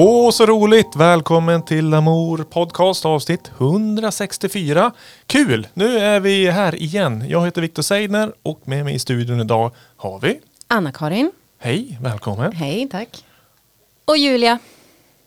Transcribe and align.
Åh, 0.00 0.30
så 0.30 0.46
roligt! 0.46 0.96
Välkommen 0.96 1.62
till 1.64 1.88
Lamour 1.88 2.38
Podcast 2.50 3.04
avsnitt 3.04 3.50
164. 3.58 4.92
Kul! 5.26 5.66
Nu 5.74 5.98
är 5.98 6.20
vi 6.20 6.50
här 6.50 6.74
igen. 6.74 7.24
Jag 7.28 7.44
heter 7.44 7.60
Viktor 7.60 7.82
Seidner 7.82 8.32
och 8.42 8.60
med 8.64 8.84
mig 8.84 8.94
i 8.94 8.98
studion 8.98 9.40
idag 9.40 9.70
har 9.96 10.18
vi... 10.20 10.40
Anna-Karin. 10.68 11.30
Hej, 11.58 11.98
välkommen! 12.02 12.52
Hej, 12.52 12.88
tack. 12.90 13.24
Och 14.04 14.16
Julia. 14.16 14.58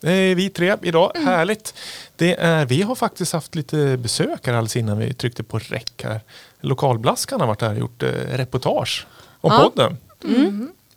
Det 0.01 0.11
är 0.11 0.35
vi 0.35 0.49
tre 0.49 0.75
idag. 0.81 1.11
Härligt! 1.15 1.73
Det 2.15 2.35
är, 2.39 2.65
vi 2.65 2.81
har 2.81 2.95
faktiskt 2.95 3.33
haft 3.33 3.55
lite 3.55 3.97
besök 3.97 4.47
här 4.47 4.53
alldeles 4.53 4.75
innan 4.75 4.97
vi 4.97 5.13
tryckte 5.13 5.43
på 5.43 5.59
räck 5.59 6.03
här. 6.03 6.19
Lokalblaskan 6.61 7.39
har 7.39 7.47
varit 7.47 7.61
här 7.61 7.71
och 7.71 7.77
gjort 7.79 8.03
eh, 8.03 8.07
reportage 8.09 9.07
om 9.41 9.51
Ja. 9.53 9.71
podden. 9.75 9.97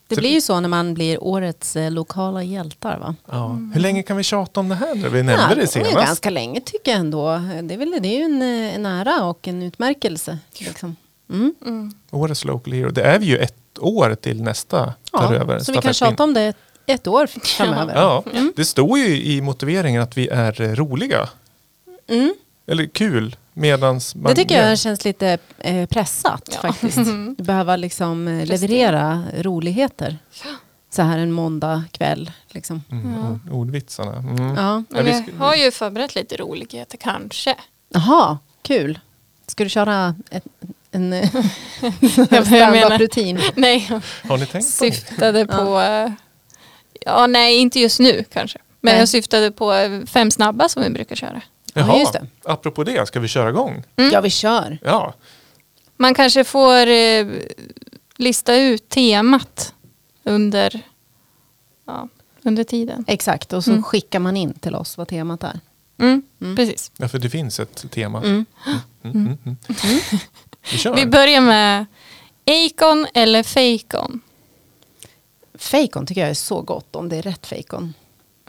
Det 0.09 0.17
blir 0.17 0.31
ju 0.31 0.41
så 0.41 0.61
när 0.61 0.69
man 0.69 0.95
blir 0.95 1.25
årets 1.25 1.77
eh, 1.77 1.91
lokala 1.91 2.43
hjältar 2.43 2.99
va? 2.99 3.15
Ja. 3.31 3.59
Hur 3.75 3.81
länge 3.81 4.03
kan 4.03 4.17
vi 4.17 4.23
tjata 4.23 4.61
om 4.61 4.69
det 4.69 4.75
här? 4.75 4.95
Vi 4.95 5.23
nämnde 5.23 5.49
det 5.49 5.55
det 5.55 5.63
är 5.63 5.67
senast. 5.67 5.95
ganska 5.95 6.30
länge 6.30 6.61
tycker 6.61 6.91
jag 6.91 7.01
ändå. 7.01 7.41
Det 7.63 7.75
är, 7.75 7.79
väl, 7.79 7.99
det 8.01 8.09
är 8.09 8.19
ju 8.19 8.25
en, 8.25 8.43
eh, 8.43 8.75
en 8.75 8.87
ära 8.87 9.25
och 9.25 9.49
en 9.49 9.63
utmärkelse. 9.63 10.39
Liksom. 10.59 10.97
Mm. 11.30 11.95
Årets 12.11 12.45
Local 12.45 12.73
Hero. 12.73 12.91
Det 12.91 13.03
är 13.03 13.19
vi 13.19 13.27
ju 13.27 13.37
ett 13.39 13.79
år 13.80 14.15
till 14.15 14.43
nästa 14.43 14.79
tar 15.11 15.33
Ja, 15.35 15.35
över. 15.35 15.59
så 15.59 15.73
vi 15.73 15.79
kan 15.79 15.95
tjata 15.95 16.23
om 16.25 16.35
det 16.35 16.55
ett, 16.87 17.07
år 17.07 17.27
framöver. 17.27 17.95
Ja, 18.01 18.25
det 18.57 18.65
står 18.65 18.99
ju 18.99 19.23
i 19.23 19.41
motiveringen 19.41 20.02
att 20.02 20.16
vi 20.16 20.29
är 20.29 20.75
roliga. 20.75 21.29
Mm. 22.07 22.35
Eller 22.66 22.87
kul 22.87 23.37
medans 23.55 24.15
man 24.15 24.25
Det 24.25 24.35
tycker 24.43 24.69
jag 24.69 24.79
känns 24.79 25.05
lite 25.05 25.39
eh, 25.59 25.87
pressat 25.87 26.59
faktiskt. 26.63 26.97
Du 27.37 27.43
behöver 27.45 27.77
liksom 27.77 28.29
eh, 28.29 28.47
leverera 28.47 29.23
roligheter. 29.38 30.19
Så 30.91 31.02
här 31.02 31.19
en 31.19 31.33
måndag 31.33 31.85
kväll. 31.93 32.30
Liksom. 32.49 32.83
Mm, 32.91 33.15
ord- 33.33 33.52
Ordvitsarna. 33.52 34.16
Mm. 34.16 34.55
Ja. 34.57 34.83
Men 34.88 35.05
vi 35.05 35.11
jag 35.11 35.45
har 35.46 35.55
ju 35.55 35.71
förberett 35.71 36.15
lite 36.15 36.37
roligheter 36.37 36.96
kanske. 36.99 37.55
Jaha, 37.88 38.38
kul. 38.63 38.99
Ska 39.46 39.65
du 39.65 39.71
köra 39.71 40.15
ett, 40.30 40.45
en 40.91 41.13
eh, 41.13 41.30
menar- 41.83 42.45
stand-up-rutin? 42.45 43.41
Nej, 43.55 43.91
Har 44.29 44.39
ni 44.39 44.46
tänkt 44.46 44.66
på 44.79 44.85
syftade 44.85 45.46
på... 45.46 45.83
Ja, 47.07 47.27
nej, 47.27 47.57
inte 47.57 47.80
just 47.80 48.01
nu 48.01 48.24
kanske. 48.33 48.59
Men 48.80 48.93
Nej. 48.93 48.99
jag 49.01 49.09
syftade 49.09 49.51
på 49.51 49.73
fem 50.07 50.30
snabba 50.30 50.68
som 50.68 50.83
vi 50.83 50.91
brukar 50.91 51.16
köra. 51.16 51.41
Ja, 51.77 51.80
Jaha, 51.80 51.99
just 51.99 52.13
det. 52.13 52.27
apropå 52.45 52.85
det, 52.85 53.07
ska 53.09 53.21
vi 53.21 53.29
köra 53.29 53.49
igång? 53.49 53.85
Ja, 53.97 54.21
vi 54.21 54.30
kör. 54.30 54.79
Ja, 54.83 55.15
Man 55.97 56.15
kanske 56.15 56.45
får 56.45 56.87
eh, 56.87 57.27
lista 58.17 58.57
ut 58.57 58.89
temat 58.89 59.75
under, 60.25 60.80
ja, 61.87 62.09
under 62.43 62.65
tiden. 62.65 63.05
Exakt, 63.09 63.52
och 63.52 63.65
så 63.65 63.71
Mm. 63.71 63.83
skickar 63.83 64.19
man 64.19 64.37
in 64.37 64.53
till 64.55 64.75
oss 64.75 64.97
vad 64.99 65.09
temat 65.09 65.43
är. 65.43 65.61
Mm, 65.99 66.22
Mm. 66.41 66.56
Precis. 66.56 66.91
ja, 66.97 67.09
för 67.09 67.19
det 67.19 67.31
finns 67.31 67.61
ett 67.61 67.91
tema. 67.91 68.19
Mm. 68.19 68.45
Mm, 68.67 68.81
mm, 69.27 69.39
mm. 69.45 69.56
Vi 70.72 70.78
kör. 70.78 70.95
Vi 70.97 71.06
börjar 71.06 71.41
med 71.41 71.87
Acon 72.47 73.06
eller 73.15 73.43
Fejkon. 73.43 74.21
Fejkon 75.55 76.06
tycker 76.06 76.21
jag 76.21 76.31
är 76.31 76.34
så 76.34 76.62
gott 76.62 76.97
om 76.97 77.09
det 77.09 77.17
är 77.17 77.22
rätt 77.22 77.47
fejkon. 77.47 77.95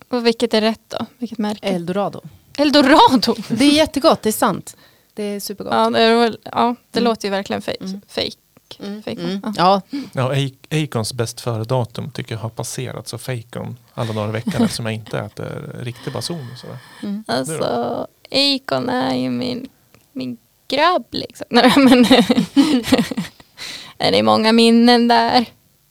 Och 0.09 0.25
vilket 0.27 0.53
är 0.53 0.61
rätt 0.61 0.81
då? 0.87 1.05
Vilket 1.17 1.37
märke? 1.37 1.67
Eldorado. 1.67 2.21
Eldorado. 2.57 3.35
Det 3.47 3.65
är 3.65 3.71
jättegott, 3.71 4.21
det 4.21 4.29
är 4.29 4.33
sant. 4.33 4.77
Det 5.13 5.23
är 5.23 5.39
supergott. 5.39 5.73
Ja, 5.73 5.89
det, 5.89 6.01
är 6.01 6.37
ja, 6.43 6.75
det 6.91 6.99
Mm. 6.99 7.09
låter 7.09 7.27
ju 7.27 7.31
verkligen 7.31 7.61
fake. 7.61 7.83
Mm. 7.85 8.01
fake. 8.07 8.31
Mm, 8.79 9.03
Fejkon, 9.03 9.25
mm. 9.25 9.53
ja. 9.57 9.81
Ja, 10.13 10.31
Acons 10.71 11.13
bäst 11.13 11.41
före-datum 11.41 12.11
tycker 12.11 12.35
jag 12.35 12.39
har 12.39 12.49
passerat 12.49 13.07
så 13.07 13.17
fejkon 13.17 13.77
alla 13.93 14.13
dagar 14.13 14.29
i 14.29 14.31
veckan 14.31 14.61
eftersom 14.63 14.85
jag 14.85 14.95
inte 14.95 15.19
äter 15.19 15.75
riktig 15.79 16.13
bason. 16.13 16.47
Och 16.53 16.57
sådär. 16.59 16.77
mm. 17.03 17.23
Alltså, 17.27 18.07
Acon 18.31 18.89
är 18.89 19.15
ju 19.15 19.29
min, 19.29 19.69
min 20.11 20.37
grabb 20.67 21.05
liksom. 21.11 21.45
Nej, 21.49 21.73
men, 21.77 22.03
det 23.97 24.19
är 24.19 24.23
många 24.23 24.51
minnen 24.51 25.07
där. 25.07 25.45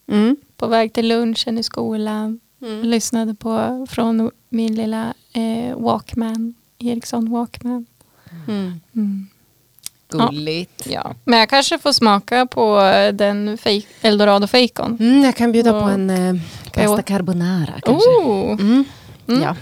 Mm. 0.06 0.37
På 0.56 0.67
väg 0.67 0.93
till 0.93 1.09
lunchen 1.09 1.59
i 1.59 1.62
skolan. 1.62 2.41
Mm. 2.62 2.83
Lyssnade 2.83 3.34
på 3.34 3.87
från 3.91 4.31
min 4.49 4.75
lilla 4.75 5.15
eh, 5.33 5.77
Walkman. 5.77 6.55
Ericsson 6.84 7.31
Walkman. 7.31 7.87
Mm. 8.49 8.81
Mm. 8.95 9.28
Gulligt. 10.09 10.87
Ja. 10.87 11.15
Men 11.25 11.39
jag 11.39 11.49
kanske 11.49 11.78
får 11.78 11.93
smaka 11.93 12.47
på 12.47 12.77
den 13.15 13.59
fake, 13.59 13.83
Eldorado 14.00 14.47
Fejkon. 14.47 14.97
Mm, 15.00 15.25
jag 15.25 15.37
kan 15.37 15.53
bjuda 15.53 15.71
på 15.71 15.77
Och- 15.78 15.91
en 15.91 16.11
eh, 16.11 16.34
pasta 16.73 17.03
carbonara 17.03 17.73
kanske. 17.83 18.09
Oh. 18.11 18.50
Mm. 18.53 18.84
Mm. 19.28 19.43
Ja. 19.43 19.56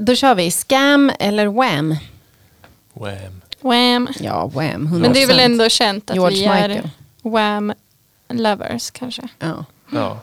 Då 0.00 0.14
kör 0.14 0.34
vi 0.34 0.50
Scam 0.50 1.10
eller 1.18 1.46
Wham. 1.46 1.96
Wham. 2.92 3.40
Wham. 3.60 4.08
Ja, 4.20 4.46
Wham. 4.46 4.86
100%. 4.86 5.00
Men 5.00 5.12
det 5.12 5.22
är 5.22 5.26
väl 5.26 5.40
ändå 5.40 5.68
känt 5.68 6.10
att 6.10 6.16
George 6.16 6.36
vi 6.36 6.44
är 6.44 6.68
Michael. 6.68 6.88
Wham 7.22 7.72
lovers 8.28 8.90
kanske. 8.90 9.22
Ja. 9.38 9.64
Ja. 9.92 10.20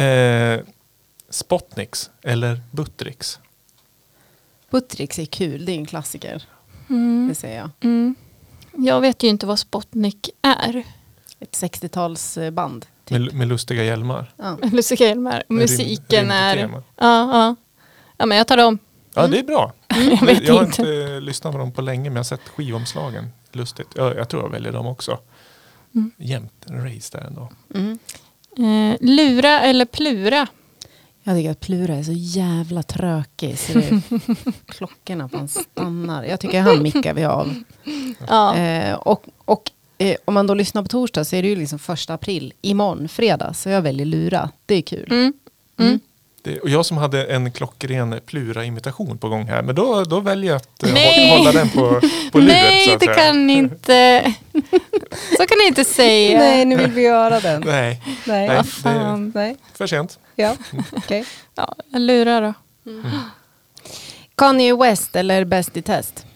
Eh, 0.00 0.60
Spotnix 1.30 2.10
eller 2.22 2.60
Buttricks? 2.70 3.38
Buttricks 4.72 5.18
är 5.18 5.24
kul, 5.24 5.64
det 5.64 5.72
är 5.72 5.76
en 5.76 5.86
klassiker. 5.86 6.42
Mm. 6.90 7.28
Det 7.28 7.34
säger 7.34 7.58
jag. 7.58 7.70
Mm. 7.80 8.14
Jag 8.76 9.00
vet 9.00 9.22
ju 9.22 9.28
inte 9.28 9.46
vad 9.46 9.58
Spotnik 9.58 10.30
är. 10.42 10.84
Ett 11.40 11.52
60-talsband. 11.52 12.84
Typ. 13.04 13.18
Med, 13.18 13.34
med 13.34 13.48
lustiga 13.48 13.84
hjälmar. 13.84 14.32
Ja. 14.36 14.58
Lustiga 14.72 15.08
Hjälmar. 15.08 15.42
Med 15.48 15.58
Musiken 15.58 16.24
rym- 16.24 16.32
är... 16.32 16.56
Ja, 16.56 16.82
ja. 16.96 17.56
ja, 18.16 18.26
men 18.26 18.38
jag 18.38 18.46
tar 18.46 18.56
dem. 18.56 18.78
Ja, 19.14 19.26
det 19.26 19.38
är 19.38 19.42
bra. 19.42 19.72
Jag 19.88 20.26
vet 20.26 20.42
jag 20.44 20.54
har 20.54 20.64
inte. 20.64 20.82
inte 20.82 21.20
lyssnat 21.20 21.52
på 21.52 21.58
dem 21.58 21.72
på 21.72 21.82
länge 21.82 22.10
men 22.10 22.12
jag 22.16 22.18
har 22.18 22.24
sett 22.24 22.48
skivomslagen. 22.48 23.28
Lustigt. 23.52 23.88
Jag, 23.94 24.16
jag 24.16 24.28
tror 24.28 24.42
jag 24.42 24.50
väljer 24.50 24.72
dem 24.72 24.86
också. 24.86 25.18
Mm. 25.94 26.10
Jämt 26.16 26.64
en 26.66 26.84
race 26.94 27.18
där 27.18 27.26
ändå. 27.26 27.48
Mm. 27.74 27.98
Eh, 28.56 28.96
lura 29.00 29.60
eller 29.60 29.84
plura? 29.84 30.46
Jag 31.24 31.36
tycker 31.36 31.50
att 31.50 31.60
Plura 31.60 31.94
är 31.94 32.02
så 32.02 32.12
jävla 32.14 32.82
trökig 32.82 33.58
så 33.58 33.72
det 33.72 33.88
är 33.90 34.00
klockorna 34.72 35.28
på 35.28 35.36
han 35.36 35.48
stannar. 35.48 36.24
Jag 36.24 36.40
tycker 36.40 36.60
han 36.60 36.82
mickar 36.82 37.14
vi 37.14 37.24
av. 37.24 37.54
Ja. 38.28 38.56
Eh, 38.56 38.94
och 38.94 39.24
och 39.44 39.70
eh, 39.98 40.16
om 40.24 40.34
man 40.34 40.46
då 40.46 40.54
lyssnar 40.54 40.82
på 40.82 40.88
torsdag 40.88 41.24
så 41.24 41.36
är 41.36 41.42
det 41.42 41.48
ju 41.48 41.56
liksom 41.56 41.78
första 41.78 42.14
april. 42.14 42.52
Imorgon, 42.62 43.08
fredag, 43.08 43.54
så 43.54 43.68
jag 43.68 43.82
väljer 43.82 44.06
Lura. 44.06 44.50
Det 44.66 44.74
är 44.74 44.82
kul. 44.82 45.06
Mm. 45.10 45.32
Mm. 45.80 46.00
Det, 46.44 46.60
och 46.60 46.68
jag 46.68 46.86
som 46.86 46.96
hade 46.96 47.24
en 47.24 47.52
klockren 47.52 48.20
Plura-imitation 48.26 49.18
på 49.18 49.28
gång 49.28 49.46
här. 49.46 49.62
Men 49.62 49.74
då, 49.74 50.04
då 50.04 50.20
väljer 50.20 50.50
jag 50.52 50.56
att 50.56 50.82
eh, 50.82 51.38
hålla 51.38 51.52
den 51.52 51.68
på, 51.68 52.00
på 52.32 52.38
luret. 52.38 52.56
så 52.58 52.68
Nej, 52.68 52.94
att 52.94 53.00
det 53.00 53.06
säga. 53.06 53.16
kan 53.16 53.50
inte. 53.50 54.34
Så 55.36 55.46
kan 55.46 55.58
ni 55.58 55.66
inte 55.66 55.84
säga. 55.84 56.38
Nej, 56.38 56.64
nu 56.64 56.76
vill 56.76 56.90
vi 56.90 57.02
göra 57.02 57.40
den. 57.40 57.60
Nej, 57.66 58.02
Nej. 58.26 58.48
Nej. 58.48 58.64
Fan. 58.64 59.32
Nej. 59.34 59.56
för 59.74 59.86
sent. 59.86 60.18
Ja, 60.36 60.56
okej. 60.92 61.24
Ja, 61.54 61.74
jag 61.90 62.00
lurar 62.02 62.42
då. 62.42 62.54
Kanye 64.34 64.76
West 64.76 65.16
eller 65.16 65.44
Bäst 65.44 65.76
i 65.76 65.82
test? 65.82 66.26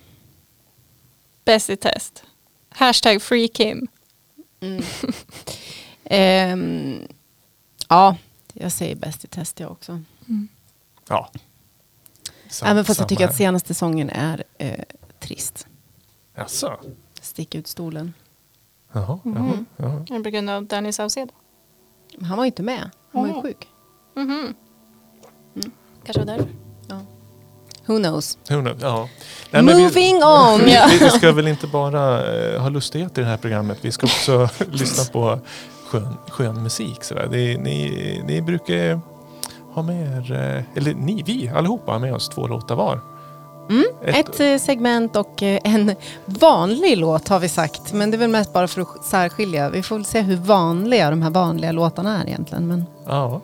Bäst 1.45 1.71
i 1.71 1.77
test. 1.77 2.23
Hashtag 2.69 3.23
free 3.23 3.49
Kim. 3.49 3.89
Ehm, 6.05 7.09
ja, 7.89 8.17
jag 8.53 8.73
säger 8.73 8.95
Bäst 8.97 9.25
i 9.25 9.29
test 9.29 9.61
jag 9.61 9.71
också. 9.71 10.03
Ja. 11.09 11.31
Sam- 12.49 12.69
Även 12.69 12.85
fast 12.85 13.01
jag 13.01 13.09
tycker 13.09 13.25
att 13.25 13.31
här. 13.31 13.37
senaste 13.39 13.69
säsongen 13.75 14.11
är 14.11 14.45
eh, 14.59 14.85
trist. 15.21 15.67
Jaså? 16.35 16.81
Stick 17.21 17.55
ut 17.55 17.67
stolen. 17.67 18.15
Jaha, 18.97 19.19
jaha, 19.25 19.65
jaha. 19.77 20.23
På 20.23 20.31
grund 20.31 20.51
av 20.51 20.65
Danny 20.67 20.93
Saucedo. 20.93 21.33
Men 22.17 22.25
Han 22.25 22.37
var 22.39 22.45
ju 22.45 22.47
inte 22.49 22.63
med. 22.63 22.91
Han 23.13 23.23
var 23.23 23.27
ju 23.29 23.33
Mm. 23.33 23.43
sjuk. 23.43 23.69
Mhm. 24.15 24.55
Kanske 26.05 26.21
var 26.25 26.27
därför. 26.27 26.49
Who 27.89 27.99
knows? 27.99 28.39
Who 28.51 28.61
knows? 28.61 28.83
Ja. 28.83 29.09
Nej, 29.51 29.63
men 29.63 29.77
vi- 29.77 29.83
Moving 29.83 30.17
on! 30.17 30.61
Vi, 30.91 30.99
vi 31.01 31.11
ska 31.11 31.33
väl 31.33 31.49
inte 31.49 31.67
bara 31.67 32.35
eh, 32.37 32.61
ha 32.63 32.69
lustigheter 32.69 33.23
i 33.23 33.25
det 33.25 33.31
här 33.31 33.37
programmet. 33.37 33.79
Vi 33.81 33.93
ska 33.93 34.07
också 34.07 34.49
lyssna 34.71 35.05
på 35.13 35.39
skön, 35.87 36.15
skön 36.31 36.63
musik. 36.63 37.05
Sådär. 37.05 37.29
Det, 37.31 37.59
ni, 37.59 38.23
ni 38.27 38.43
brukar 38.43 39.01
ha 39.75 39.83
med 39.83 40.17
er, 40.31 40.33
eh, 40.57 40.65
eller 40.79 40.95
ni, 40.95 41.23
vi 41.27 41.49
allihopa 41.49 41.93
har 41.93 41.99
med 41.99 42.15
oss 42.15 42.29
två 42.29 42.47
låtar 42.47 42.75
var. 42.77 43.01
Mm, 43.71 43.85
Ett- 44.05 44.29
ett 44.29 44.41
eh, 44.41 44.59
segment 44.67 45.17
och 45.17 45.43
eh, 45.43 45.61
en 45.65 45.95
vanlig 46.25 46.97
låt 46.99 47.29
har 47.29 47.41
vi 47.41 47.49
sagt. 47.49 47.93
Men 47.93 48.11
det 48.11 48.17
är 48.17 48.19
väl 48.19 48.31
mest 48.31 48.53
bara 48.53 48.69
för 48.69 48.81
att 48.81 49.05
särskilja. 49.05 49.71
Vi 49.71 49.83
får 49.83 49.97
väl 49.97 50.05
se 50.05 50.21
hur 50.21 50.37
vanliga 50.37 51.11
de 51.11 51.23
här 51.23 51.31
vanliga 51.31 51.73
låtarna 51.73 52.23
är 52.23 52.27
egentligen. 52.27 52.67
Men 52.69 52.87
Ja. 53.07 53.41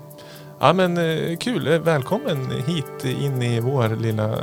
Ja 0.60 0.72
men 0.72 0.96
eh, 0.98 1.36
kul, 1.36 1.78
välkommen 1.78 2.50
hit 2.66 3.04
in 3.22 3.42
i 3.42 3.60
vår 3.60 3.88
lilla 3.96 4.34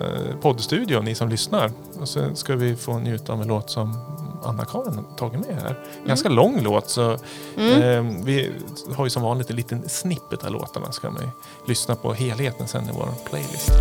poddstudio 0.41 1.01
ni 1.01 1.15
som 1.15 1.29
lyssnar. 1.29 1.71
Och 2.01 2.07
så 2.09 2.35
ska 2.35 2.55
vi 2.55 2.75
få 2.75 2.97
njuta 2.99 3.33
av 3.33 3.41
en 3.41 3.47
låt 3.47 3.69
som 3.69 3.97
Anna-Karin 4.43 4.93
har 4.95 5.17
tagit 5.17 5.47
med 5.47 5.61
här. 5.61 5.79
Ganska 6.07 6.29
lång 6.29 6.63
låt 6.63 6.89
så 6.89 7.17
Mm. 7.57 7.81
eh, 7.81 8.23
vi 8.25 8.51
har 8.95 9.03
ju 9.05 9.09
som 9.09 9.21
vanligt 9.23 9.49
en 9.49 9.55
liten 9.55 9.89
snippet 9.89 10.45
av 10.45 10.51
låtarna. 10.51 10.91
Ska 10.91 11.09
man 11.11 11.21
ju 11.21 11.29
lyssna 11.67 11.95
på 11.95 12.13
helheten 12.13 12.67
sen 12.67 12.83
i 12.83 12.91
vår 12.93 13.09
playlist. 13.29 13.71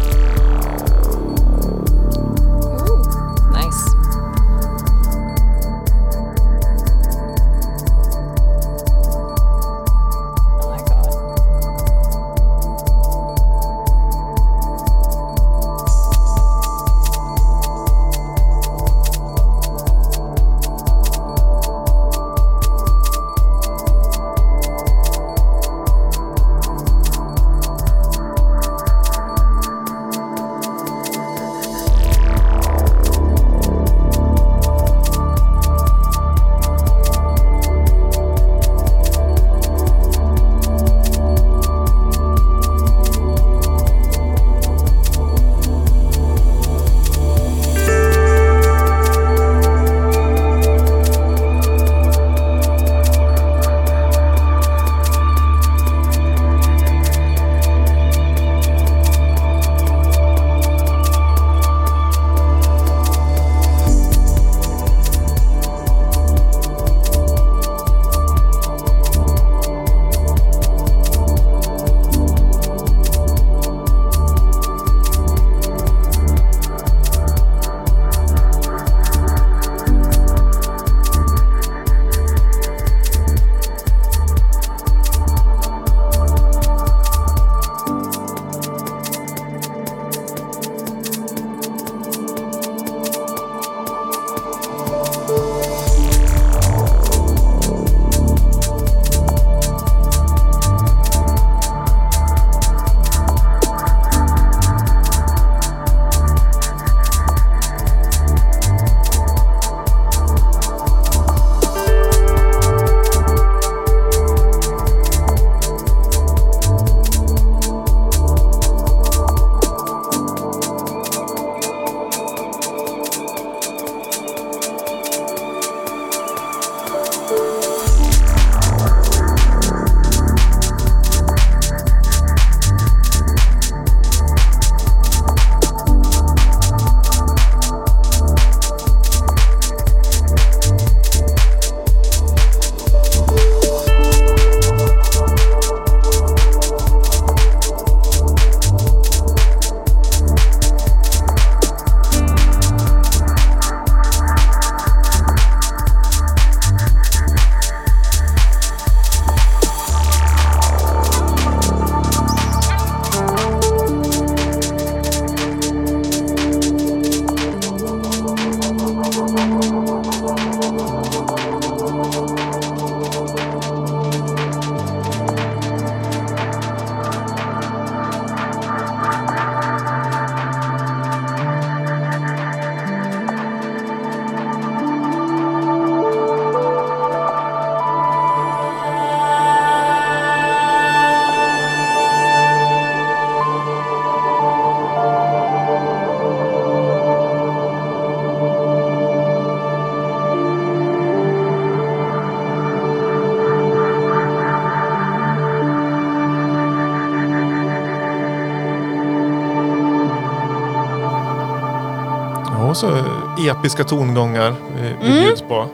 Episka 213.39 213.85
tongångar 213.85 214.49
eh, 214.49 214.55
vi 215.01 215.07
Mm. 215.11 215.25
bjuds 215.25 215.43
på. 215.43 215.67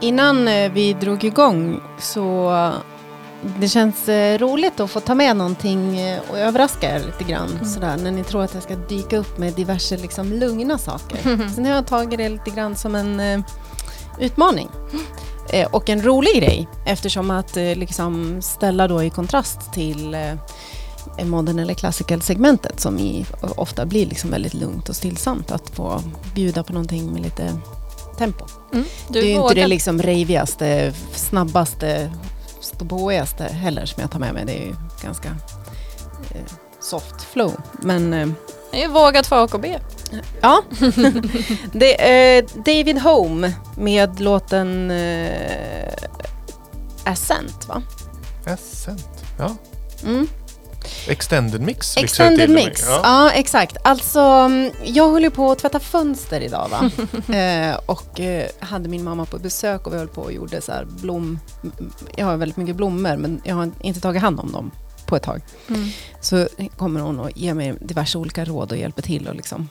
Innan 0.00 0.48
eh, 0.48 0.72
vi 0.72 0.92
drog 0.92 1.24
igång 1.24 1.80
så 1.98 2.52
det 3.58 3.68
känns 3.68 4.08
eh, 4.08 4.38
roligt 4.38 4.80
att 4.80 4.90
få 4.90 5.00
ta 5.00 5.14
med 5.14 5.36
någonting 5.36 5.98
och 6.30 6.38
överraska 6.38 6.96
er 6.96 7.00
lite 7.06 7.24
grann 7.32 7.50
Mm. 7.52 7.64
sådär 7.64 7.96
när 7.96 8.10
ni 8.10 8.24
tror 8.24 8.42
att 8.42 8.54
jag 8.54 8.62
ska 8.62 8.74
dyka 8.74 9.16
upp 9.18 9.38
med 9.38 9.52
diverse 9.54 9.96
liksom, 9.96 10.32
lugna 10.32 10.78
saker. 10.78 11.48
Så 11.54 11.60
nu 11.60 11.68
har 11.68 11.76
jag 11.76 11.86
tagit 11.86 12.18
det 12.18 12.28
lite 12.28 12.50
grann 12.50 12.76
som 12.76 12.94
en 12.94 13.44
utmaning. 14.20 14.68
Och 15.70 15.88
en 15.88 16.02
rolig 16.02 16.36
grej 16.36 16.68
eftersom 16.86 17.30
att 17.30 17.56
liksom 17.56 18.42
ställa 18.42 18.88
då 18.88 19.02
i 19.02 19.10
kontrast 19.10 19.72
till 19.72 20.14
eh, 20.14 20.20
modern 21.24 21.58
eller 21.58 21.74
classical-segmentet 21.74 22.80
som 22.80 22.98
i, 22.98 23.26
ofta 23.56 23.86
blir 23.86 24.06
liksom 24.06 24.30
väldigt 24.30 24.54
lugnt 24.54 24.88
och 24.88 24.96
stillsamt 24.96 25.50
att 25.50 25.70
få 25.70 26.00
bjuda 26.34 26.62
på 26.62 26.72
någonting 26.72 27.12
med 27.12 27.22
lite 27.22 27.50
tempo. 28.18 28.44
Mm. 28.72 28.84
Du 29.08 29.20
det 29.20 29.26
är 29.26 29.30
ju 29.30 29.42
inte 29.42 29.54
det 29.54 29.66
liksom 29.66 30.02
ravigaste, 30.02 30.92
snabbaste, 31.14 32.12
ståboigaste 32.60 33.44
heller 33.44 33.86
som 33.86 34.00
jag 34.00 34.10
tar 34.10 34.18
med 34.18 34.34
mig. 34.34 34.44
Det 34.46 34.52
är 34.52 34.66
ju 34.66 34.74
ganska 35.02 35.28
eh, 36.30 36.52
soft 36.80 37.22
flow. 37.32 37.52
Men 37.82 38.12
eh, 38.14 38.28
Det 38.72 38.84
är 38.84 38.88
vågat 38.88 39.26
för 39.26 39.44
AKB. 39.44 39.66
ja, 40.40 40.62
det 41.72 42.02
är 42.10 42.42
eh, 42.42 42.48
David 42.54 42.98
Home 43.02 43.52
med 43.76 44.20
låten 44.20 44.90
eh, 44.90 45.92
Ascent 47.04 47.68
va? 47.68 47.82
Ascent. 48.46 49.24
Ja. 49.38 49.56
Mm. 50.04 50.28
Extended 51.08 51.60
mix. 51.60 51.96
Extended 51.96 52.50
mix, 52.50 52.82
Ja. 52.86 53.00
ja. 53.02 53.30
exakt. 53.30 53.76
Alltså, 53.84 54.20
mm, 54.20 54.70
jag 54.84 55.10
höll 55.10 55.22
ju 55.22 55.30
på 55.30 55.50
att 55.52 55.58
tvätta 55.58 55.80
fönster 55.80 56.40
idag 56.40 56.68
va. 56.70 56.90
eh, 57.34 57.76
och 57.86 58.20
eh, 58.20 58.48
hade 58.60 58.88
min 58.88 59.04
mamma 59.04 59.26
på 59.26 59.38
besök 59.38 59.86
och 59.86 59.92
vi 59.92 59.98
höll 59.98 60.08
på 60.08 60.22
och 60.22 60.32
gjorde 60.32 60.60
så 60.60 60.72
här 60.72 60.84
blom... 60.84 61.38
Jag 62.16 62.26
har 62.26 62.36
väldigt 62.36 62.56
mycket 62.56 62.76
blommor 62.76 63.16
men 63.16 63.40
jag 63.44 63.54
har 63.54 63.70
inte 63.80 64.00
tagit 64.00 64.22
hand 64.22 64.40
om 64.40 64.52
dem 64.52 64.70
på 65.06 65.16
ett 65.16 65.22
tag. 65.22 65.40
Mm. 65.68 65.88
Så 66.20 66.48
kommer 66.76 67.00
hon 67.00 67.20
och 67.20 67.30
ger 67.34 67.54
mig 67.54 67.74
diverse 67.80 68.18
olika 68.18 68.44
råd 68.44 68.72
och 68.72 68.78
hjälper 68.78 69.02
till 69.02 69.28
och 69.28 69.34
liksom 69.34 69.68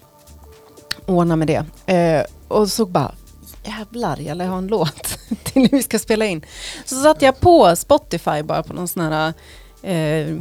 ordna 1.06 1.36
med 1.36 1.48
det. 1.48 1.94
Eh, 1.94 2.26
och 2.48 2.70
så 2.70 2.86
bara 2.86 3.16
jävlar, 3.64 4.20
jag 4.20 4.38
lär 4.38 4.48
ha 4.48 4.58
en 4.58 4.68
låt 4.68 5.04
till 5.44 5.62
när 5.62 5.70
vi 5.70 5.84
ska 5.84 6.00
spela 6.00 6.26
in. 6.26 6.46
Så 6.86 6.96
satte 6.96 7.26
jag 7.26 7.40
på 7.40 7.76
Spotify 7.76 8.44
bara 8.44 8.64
på 8.64 8.74
någon 8.74 8.88
sån 8.88 9.04
här 9.04 9.34
eh, 9.82 10.38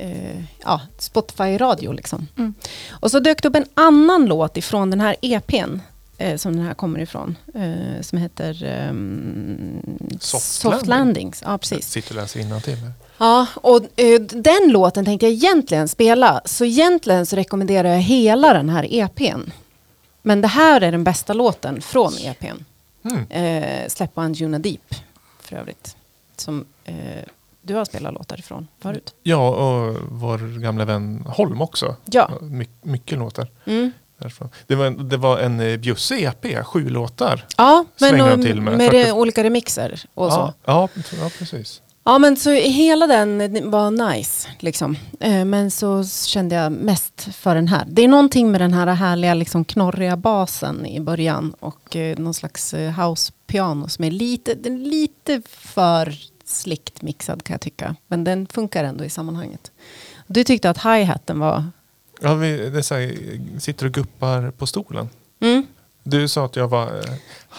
eh, 0.00 0.42
ja, 0.64 0.80
Spotify-radio 0.98 1.92
liksom. 1.92 2.26
Mm. 2.38 2.54
Och 2.90 3.10
så 3.10 3.20
dök 3.20 3.42
det 3.42 3.48
upp 3.48 3.56
en 3.56 3.66
annan 3.74 4.26
låt 4.26 4.56
ifrån 4.56 4.90
den 4.90 5.00
här 5.00 5.16
EPn 5.22 5.78
eh, 6.18 6.36
som 6.36 6.56
den 6.56 6.66
här 6.66 6.74
kommer 6.74 7.00
ifrån. 7.00 7.36
Eh, 7.54 8.02
som 8.02 8.18
heter 8.18 8.64
ehm, 8.64 9.82
Soft 10.20 10.44
Soft 10.44 10.64
Landing. 10.86 10.88
Landings. 10.88 11.42
Ja, 11.44 11.50
Jag 11.50 11.60
precis. 11.60 11.90
sitter 11.90 12.10
och 12.10 12.22
läser 12.22 12.40
innantill. 12.40 12.78
Ja, 13.18 13.46
och 13.54 14.00
eh, 14.00 14.20
den 14.20 14.68
låten 14.68 15.04
tänkte 15.04 15.26
jag 15.26 15.32
egentligen 15.32 15.88
spela. 15.88 16.40
Så 16.44 16.64
egentligen 16.64 17.26
så 17.26 17.36
rekommenderar 17.36 17.88
jag 17.88 18.00
hela 18.00 18.52
den 18.52 18.68
här 18.68 18.86
EPn. 18.94 19.50
Men 20.22 20.40
det 20.40 20.48
här 20.48 20.80
är 20.80 20.92
den 20.92 21.04
bästa 21.04 21.32
låten 21.32 21.80
från 21.82 22.12
EPn. 22.18 22.64
Mm. 23.04 23.26
Eh, 23.30 23.88
Släpp 23.88 24.14
på 24.14 24.20
Anjuna 24.20 24.58
Deep, 24.58 24.94
för 25.40 25.56
övrigt. 25.56 25.96
Som 26.36 26.64
eh, 26.84 26.94
du 27.62 27.74
har 27.74 27.84
spelat 27.84 28.14
låtar 28.14 28.38
ifrån 28.38 28.68
förut. 28.82 29.14
Ja, 29.22 29.48
och 29.48 29.96
vår 30.10 30.60
gamla 30.60 30.84
vän 30.84 31.24
Holm 31.26 31.60
också. 31.62 31.96
Ja. 32.10 32.30
My, 32.40 32.66
mycket 32.82 33.18
låtar 33.18 33.48
Mm. 33.66 33.92
Det 34.66 34.74
var, 34.74 34.86
en- 34.86 35.08
det 35.08 35.16
var 35.16 35.38
en 35.38 35.60
eh, 35.60 35.76
Bjusse 35.76 36.14
EP, 36.16 36.64
sju 36.64 36.88
låtar. 36.88 37.46
Ja, 37.56 37.84
men 38.00 38.18
de 38.18 38.42
till 38.42 38.60
med 38.60 38.76
med 38.78 38.90
40 38.90 39.04
det, 39.04 39.12
olika 39.12 39.44
remixer 39.44 40.00
och 40.14 40.32
så. 40.32 40.38
Ja, 40.38 40.54
ja, 40.64 40.88
ja, 41.20 41.30
precis. 41.38 41.82
Ja 42.04 42.18
men 42.18 42.36
så 42.36 42.50
hela 42.50 43.06
den 43.06 43.70
var 43.70 43.90
nice 44.10 44.48
liksom. 44.58 44.96
Eh, 45.20 45.44
Men 45.44 45.70
så 45.70 46.04
kände 46.04 46.54
jag 46.54 46.72
mest 46.72 47.28
för 47.32 47.54
den 47.54 47.68
här. 47.68 47.84
Det 47.88 48.02
är 48.04 48.08
någonting 48.08 48.50
med 48.50 48.60
den 48.60 48.72
här 48.72 48.86
härliga 48.86 49.34
liksom 49.34 49.64
knorriga 49.64 50.16
basen 50.16 50.86
i 50.86 51.00
början 51.00 51.54
och 51.60 51.96
eh, 51.96 52.18
någon 52.18 52.34
slags 52.34 52.74
eh, 52.74 52.90
house-piano 53.00 53.88
som 53.88 54.04
är 54.04 54.10
lite, 54.10 54.54
lite 54.70 55.42
för 55.48 56.14
slickt 56.50 57.02
mixad 57.02 57.42
kan 57.42 57.54
jag 57.54 57.60
tycka. 57.60 57.96
Men 58.06 58.24
den 58.24 58.46
funkar 58.46 58.84
ändå 58.84 59.04
i 59.04 59.10
sammanhanget. 59.10 59.72
Du 60.26 60.44
tyckte 60.44 60.70
att 60.70 60.78
hi-haten 60.78 61.38
var... 61.38 61.64
Ja, 62.20 62.34
vi, 62.34 62.70
det 62.70 62.78
är 62.78 62.82
så 62.82 62.94
här, 62.94 63.58
sitter 63.60 63.86
och 63.86 63.92
guppar 63.92 64.50
på 64.50 64.66
stolen. 64.66 65.08
Mm. 65.40 65.66
Du 66.02 66.28
sa 66.28 66.44
att 66.44 66.56
jag 66.56 66.68
var 66.68 66.86
eh, 66.86 67.14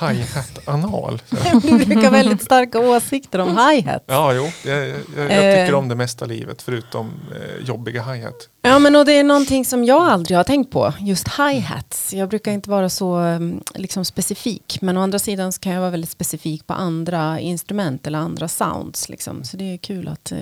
hi-hat-anal. 0.10 1.22
Du 1.62 1.86
brukar 1.86 2.12
väldigt 2.12 2.44
starka 2.44 2.80
åsikter 2.80 3.40
om 3.40 3.58
hi-hat. 3.58 4.04
Ja, 4.08 4.34
jo. 4.34 4.44
Jag, 4.66 4.88
jag, 4.90 4.96
jag 5.18 5.32
Eh. 5.32 5.66
tycker 5.66 5.74
om 5.76 5.88
det 5.88 5.96
mesta 5.96 6.26
livet 6.26 6.62
förutom 6.62 7.12
eh, 7.36 7.66
jobbiga 7.68 8.04
hi-hat. 8.04 8.50
Ja 8.62 8.80
men 8.80 8.96
och 8.96 9.06
det 9.06 9.14
är 9.14 9.24
någonting 9.24 9.66
som 9.66 9.84
jag 9.86 10.02
aldrig 10.10 10.38
har 10.38 10.44
tänkt 10.44 10.72
på, 10.72 10.94
just 11.00 11.28
hi-hats. 11.28 12.14
Jag 12.14 12.30
brukar 12.30 12.52
inte 12.52 12.70
vara 12.70 12.90
så 12.90 13.16
mm, 13.16 13.62
liksom, 13.76 14.06
specifik, 14.06 14.78
men 14.82 14.98
å 14.98 15.02
andra 15.02 15.20
sidan 15.20 15.52
så 15.54 15.60
kan 15.60 15.72
jag 15.74 15.80
vara 15.80 15.92
väldigt 15.92 16.10
specifik 16.10 16.68
på 16.68 16.74
andra 16.74 17.40
instrument 17.40 18.08
eller 18.08 18.20
andra 18.20 18.48
sounds. 18.48 19.10
Liksom. 19.10 19.44
Så 19.44 19.58
det 19.58 19.74
är 19.74 19.78
kul 19.78 20.08
att 20.08 20.32
eh, 20.32 20.38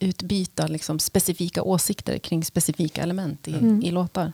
utbyta 0.00 0.66
liksom, 0.66 0.98
specifika 0.98 1.62
åsikter 1.62 2.18
kring 2.18 2.44
specifika 2.44 3.02
element 3.02 3.48
i, 3.48 3.52
Mm. 3.54 3.82
i 3.82 3.90
låtar. 3.90 4.32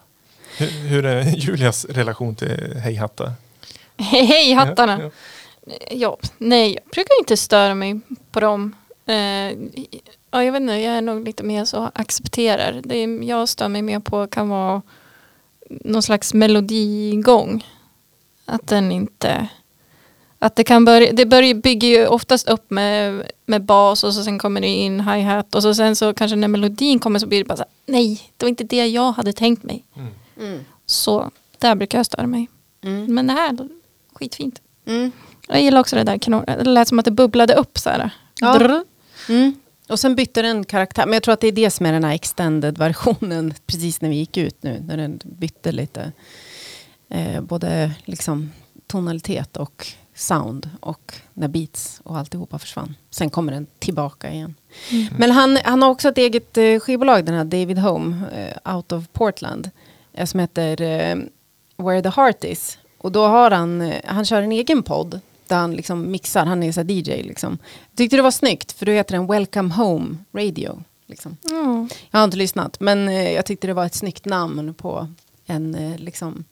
Hur, 0.59 0.89
hur 0.89 1.07
är 1.07 1.23
Julias 1.37 1.85
relation 1.85 2.35
till 2.35 2.77
hej-hattar? 2.85 3.33
Hej, 3.97 4.25
hej 4.25 4.53
hattarna! 4.53 5.03
Ja, 5.03 5.11
Ja, 5.91 6.17
nej, 6.39 6.75
jag 6.75 6.93
brukar 6.93 7.19
inte 7.21 7.37
störa 7.37 7.75
mig 7.75 8.01
på 8.31 8.41
dem. 8.41 8.75
Eh, 9.07 9.17
ja, 10.31 10.45
jag 10.45 10.53
vet 10.53 10.61
inte, 10.61 10.73
jag 10.73 10.95
är 10.95 11.01
nog 11.01 11.25
lite 11.25 11.43
mer 11.43 11.65
så 11.65 11.91
accepterar. 11.95 12.81
Det 12.85 12.97
är, 12.97 13.23
jag 13.23 13.49
stör 13.49 13.69
mig 13.69 13.83
mer 13.83 14.01
på 14.01 14.27
kan 14.27 14.49
vara 14.49 14.83
någon 15.71 16.03
slags 16.03 16.35
melodigång. 16.35 17.67
Att 18.45 18.67
den 18.67 18.93
inte... 18.93 19.49
Att 20.41 20.57
det 20.57 20.65
kan 20.65 20.85
börja, 20.85 21.13
det 21.13 21.27
börjar, 21.27 21.55
bygger 21.55 21.89
ju 21.89 22.07
oftast 22.07 22.49
upp 22.49 22.71
med, 22.71 23.31
med 23.47 23.65
bas 23.65 24.05
och 24.05 24.15
så 24.15 24.23
sen 24.25 24.39
kommer 24.39 24.61
det 24.61 24.67
in 24.67 25.01
hi-hat 25.01 25.55
och 25.55 25.63
så 25.63 25.75
sen 25.75 25.97
så 25.97 26.15
kanske 26.15 26.37
när 26.37 26.49
melodin 26.49 26.99
kommer 26.99 27.19
så 27.19 27.27
blir 27.27 27.39
det 27.39 27.45
bara 27.45 27.57
så 27.57 27.63
här, 27.63 27.71
nej, 27.87 28.21
det 28.37 28.45
var 28.45 28.49
inte 28.49 28.65
det 28.65 28.87
jag 28.87 29.13
hade 29.13 29.33
tänkt 29.33 29.63
mig. 29.63 29.85
Mm. 29.97 30.09
Mm. 30.39 30.65
Så 30.87 31.31
där 31.59 31.75
brukar 31.75 31.99
jag 31.99 32.07
störa 32.07 32.27
mig. 32.27 32.49
Mm. 32.81 33.15
Men 33.15 33.27
det 33.27 33.33
här, 33.33 33.69
skitfint. 34.13 34.61
Mm. 34.87 35.13
Jag 35.49 35.63
gillar 35.63 35.81
också 35.81 35.97
det 35.97 36.05
där. 36.05 36.57
Det 36.65 36.71
lät 36.71 36.89
som 36.89 36.99
att 36.99 37.05
det 37.05 37.11
bubblade 37.11 37.55
upp 37.55 37.79
så 37.79 37.91
här. 37.91 38.11
Ja. 38.41 38.83
Mm. 39.29 39.55
Och 39.89 40.01
sen 40.01 40.15
bytte 40.15 40.43
den 40.43 40.65
karaktär. 40.65 41.07
Men 41.07 41.13
jag 41.13 41.23
tror 41.23 41.33
att 41.33 41.41
det 41.41 41.49
är 41.49 41.53
det 41.53 41.71
som 41.71 41.87
är 41.87 41.93
den 41.93 42.05
här 42.05 42.15
extended-versionen. 42.15 43.55
Precis 43.67 44.01
när 44.01 44.09
vi 44.09 44.17
gick 44.17 44.37
ut 44.37 44.63
nu. 44.63 44.83
När 44.87 44.97
den 44.97 45.21
bytte 45.25 45.73
lite. 45.73 46.13
Eh, 47.11 47.41
både 47.41 47.93
liksom 48.05 48.53
tonalitet 48.87 49.57
och 49.57 49.87
sound. 50.15 50.71
Och 50.81 51.15
när 51.35 51.49
beats 51.49 52.01
och 52.05 52.19
alltihopa 52.19 52.59
försvann. 52.59 52.95
Sen 53.11 53.31
kommer 53.31 53.53
den 53.53 53.67
tillbaka 53.79 54.33
igen. 54.33 54.55
Men 55.19 55.31
han, 55.31 55.59
han 55.65 55.83
har 55.83 55.91
också 55.91 56.09
ett 56.09 56.19
eget 56.19 56.57
eh, 56.57 56.81
skivbolag. 56.81 57.25
Den 57.25 57.35
här 57.35 57.45
David 57.45 57.79
Home. 57.79 58.17
Eh, 58.35 58.75
out 58.75 58.93
of 58.93 59.05
Portland. 59.13 59.71
Eh, 60.19 60.25
som 60.27 60.41
heter 60.41 60.81
eh, 60.83 61.17
Where 61.77 62.03
the 62.03 62.09
Heart 62.09 62.45
Is. 62.45 62.79
Och 62.99 63.13
då 63.13 63.27
har 63.27 63.51
han, 63.51 63.81
eh, 63.83 64.01
han 64.05 64.25
kör 64.25 64.43
en 64.43 64.53
egen 64.53 64.83
podd. 64.83 65.21
Där 65.47 65.57
han 65.57 65.73
liksom 65.73 66.11
mixar, 66.11 66.47
han 66.47 66.63
är 66.63 66.73
så 66.73 66.81
DJ 66.81 67.23
liksom. 67.23 67.59
Tyckte 67.95 68.17
det 68.17 68.23
var 68.23 68.31
snyggt 68.31 68.73
för 68.73 68.87
då 68.87 68.93
heter 68.93 69.15
den 69.15 69.27
Welcome 69.27 69.75
Home 69.75 70.17
Radio. 70.33 70.83
Liksom. 71.07 71.37
Mm. 71.51 71.89
Jag 72.11 72.19
har 72.19 72.25
inte 72.25 72.37
lyssnat 72.37 72.81
men 72.81 73.09
eh, 73.09 73.31
jag 73.33 73.47
tyckte 73.47 73.67
det 73.67 73.73
var 73.75 73.87
ett 73.87 73.95
snyggt 73.95 74.25
namn 74.25 74.75
på 74.75 75.09
en 75.47 75.75
eh, 75.75 75.99
liksom, 75.99 76.45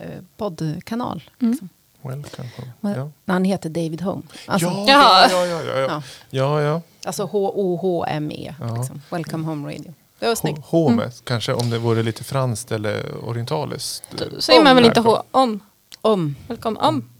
eh, 0.00 0.22
poddkanal. 0.36 1.22
Mm. 1.40 1.50
Liksom. 1.52 1.68
Welcome 2.02 2.48
home. 2.56 2.72
Well- 2.80 2.96
Ja. 2.98 3.10
När 3.24 3.32
han 3.34 3.44
heter 3.44 3.68
David 3.70 4.00
Home. 4.00 4.22
Alltså, 4.46 4.68
Ja, 4.68 4.84
Ja. 4.88 5.28
ja, 5.30 5.46
ja, 5.46 5.62
ja, 5.62 5.78
ja. 5.78 6.02
Ja. 6.30 6.62
ja, 6.62 6.80
alltså 7.04 7.24
H-O-H-M-E. 7.24 8.54
Ja. 8.60 8.76
Liksom. 8.76 9.02
Welcome 9.10 9.44
Home 9.46 9.74
Radio. 9.74 9.94
Det 10.18 10.26
var 10.26 10.34
snyggt. 10.34 10.64
Home, 10.64 11.10
kanske 11.24 11.52
om 11.52 11.70
det 11.70 11.78
vore 11.78 12.02
lite 12.02 12.24
franskt 12.24 12.72
eller 12.72 13.24
orientaliskt. 13.24 14.02
Då 14.32 14.40
säger 14.40 14.64
man 14.64 14.76
väl 14.76 14.84
inte. 14.84 15.00
H 15.00 15.22
om. 15.30 15.60
Om. 16.00 16.36
Välkommen 16.48 16.82
om. 16.82 17.10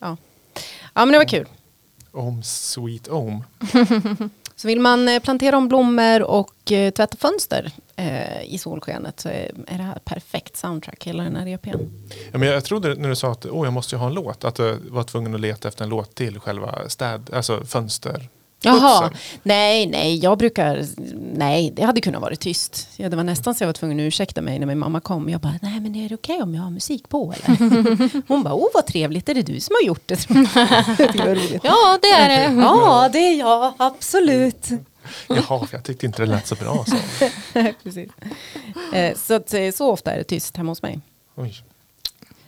Ja. 0.00 0.16
ja 0.94 1.04
men 1.04 1.12
det 1.12 1.18
var 1.18 1.24
kul. 1.24 1.48
Om 2.12 2.42
Sweet 2.42 3.08
Om. 3.08 3.44
Så 4.56 4.68
vill 4.68 4.80
man 4.80 5.08
eh, 5.08 5.20
plantera 5.20 5.56
om 5.56 5.68
blommor 5.68 6.22
och 6.22 6.72
eh, 6.72 6.90
tvätta 6.90 7.16
fönster 7.16 7.72
eh, 7.96 8.42
i 8.54 8.58
solskenet 8.58 9.20
så 9.20 9.28
är, 9.28 9.52
det 9.66 9.82
här 9.82 9.98
perfekt 10.04 10.56
soundtrack, 10.56 11.04
hela 11.06 11.22
den 11.22 11.36
här 11.36 11.46
EPn. 11.46 11.78
Ja, 12.32 12.38
men 12.38 12.48
jag 12.48 12.64
trodde 12.64 12.94
när 12.94 13.08
du 13.08 13.16
sa 13.16 13.32
att 13.32 13.46
oh, 13.46 13.66
jag 13.66 13.72
måste 13.72 13.94
ju 13.94 13.98
ha 13.98 14.06
en 14.06 14.14
låt, 14.14 14.44
att 14.44 14.54
du 14.54 14.78
var 14.88 15.02
tvungen 15.02 15.34
att 15.34 15.40
leta 15.40 15.68
efter 15.68 15.84
en 15.84 15.90
låt 15.90 16.14
till 16.14 16.40
själva 16.40 16.88
städ, 16.88 17.30
alltså 17.32 17.64
fönster. 17.64 18.28
Jaha, 18.64 19.10
nej, 19.42 19.86
nej, 19.86 20.16
jag 20.18 20.38
brukar, 20.38 20.84
nej, 21.38 21.70
det 21.76 21.82
hade 21.82 22.00
kunnat 22.00 22.22
vara 22.22 22.36
tyst. 22.36 22.88
Ja, 22.96 23.08
det 23.08 23.16
var 23.16 23.24
nästan 23.24 23.54
så 23.54 23.62
jag 23.64 23.68
var 23.68 23.72
tvungen 23.72 24.00
att 24.00 24.02
ursäkta 24.08 24.42
mig 24.42 24.58
när 24.58 24.66
min 24.66 24.78
mamma 24.78 25.00
kom. 25.00 25.28
Jag 25.28 25.40
bara, 25.40 25.58
nej 25.62 25.80
men 25.80 25.94
är 25.96 26.08
det 26.08 26.14
okej 26.14 26.42
om 26.42 26.54
jag 26.54 26.62
har 26.62 26.70
musik 26.70 27.08
på 27.08 27.34
eller? 27.42 28.22
Hon 28.28 28.42
bara, 28.42 28.54
åh 28.54 28.68
vad 28.74 28.86
trevligt, 28.86 29.28
är 29.28 29.34
det 29.34 29.42
du 29.42 29.60
som 29.60 29.74
har 29.82 29.86
gjort 29.86 30.02
det? 30.08 30.28
det 30.28 31.18
var 31.18 31.34
roligt. 31.34 31.60
Ja, 31.64 31.98
det 32.02 32.08
är 32.08 32.28
det. 32.28 32.54
Ja, 32.62 33.08
det 33.12 33.18
är 33.18 33.38
jag, 33.38 33.72
absolut. 33.76 34.68
Jaha, 35.28 35.66
för 35.66 35.68
jag 35.76 35.84
tyckte 35.84 36.06
inte 36.06 36.22
det 36.22 36.26
lät 36.26 36.46
så 36.46 36.54
bra. 36.54 36.84
Så. 36.88 36.96
Precis. 37.82 38.10
Eh, 38.92 39.16
Så, 39.16 39.34
att, 39.34 39.54
eh, 39.54 39.70
så 39.70 39.90
ofta 39.90 40.12
är 40.12 40.18
det 40.18 40.24
tyst 40.24 40.56
hemma 40.56 40.70
hos 40.70 40.82
mig. 40.82 41.00
Oj. 41.34 41.54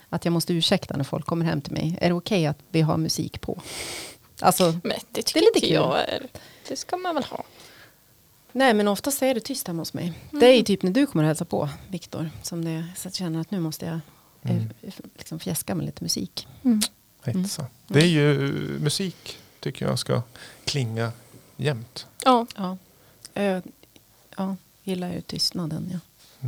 Att 0.09 0.25
jag 0.25 0.33
måste 0.33 0.53
ursäkta 0.53 0.97
när 0.97 1.05
folk 1.05 1.27
kommer 1.27 1.47
hem 1.47 1.61
till 1.61 1.73
mig. 1.73 1.99
Är 2.01 2.09
det 2.09 2.15
okej 2.15 2.47
att 2.47 2.59
vi 2.71 2.81
har 2.81 2.97
musik 2.97 3.41
på? 3.41 3.59
Alltså, 4.45 4.79
Men 4.85 4.99
det 5.13 5.23
tycker 5.23 5.41
Det 5.41 5.47
är 5.47 5.55
lite 5.55 5.59
inte 5.59 5.61
kul. 5.67 5.75
jag 5.75 6.09
är. 6.09 6.27
Det 6.69 6.77
ska 6.77 6.97
man 6.97 7.15
väl 7.15 7.25
ha. 7.25 7.45
nej 8.53 8.75
men 8.75 8.89
oftast 8.89 9.23
är 9.23 9.35
det 9.35 9.41
tyst 9.41 9.67
hemma 9.67 9.81
hos 9.83 9.95
mig. 9.95 10.13
Det 10.31 10.47
är 10.47 10.57
ju 10.57 10.63
typ 10.63 10.83
när 10.83 10.91
du 10.91 11.07
kommer 11.07 11.25
och 11.25 11.29
hälsa 11.29 11.45
på, 11.45 11.69
Viktor, 11.89 12.31
som 12.43 12.65
det, 12.65 12.85
så 12.97 13.09
att 13.09 13.21
jag 13.21 13.27
känner 13.27 13.41
att 13.41 13.51
nu 13.51 13.61
måste 13.61 13.87
jag 13.87 13.95
eh, 13.95 14.01
Mm. 14.51 14.71
liksom 15.19 15.39
fjäska 15.41 15.75
med 15.75 15.87
lite 15.87 16.03
musik. 16.05 16.49
Mm. 16.65 16.81
Hejsan. 17.23 17.67
Det 17.87 17.99
är 18.01 18.07
ju 18.07 18.37
musik, 18.81 19.39
tycker 19.61 19.87
jag, 19.87 19.99
ska 19.99 20.23
klinga 20.65 21.13
jämt. 21.57 22.07
Ja, 22.25 22.47
Ja, 22.57 22.77
Eh, 23.35 23.63
ja 24.37 24.57
gillar 24.83 25.13
ju 25.13 25.21
tystnaden. 25.21 25.89
Ja. 25.93 25.99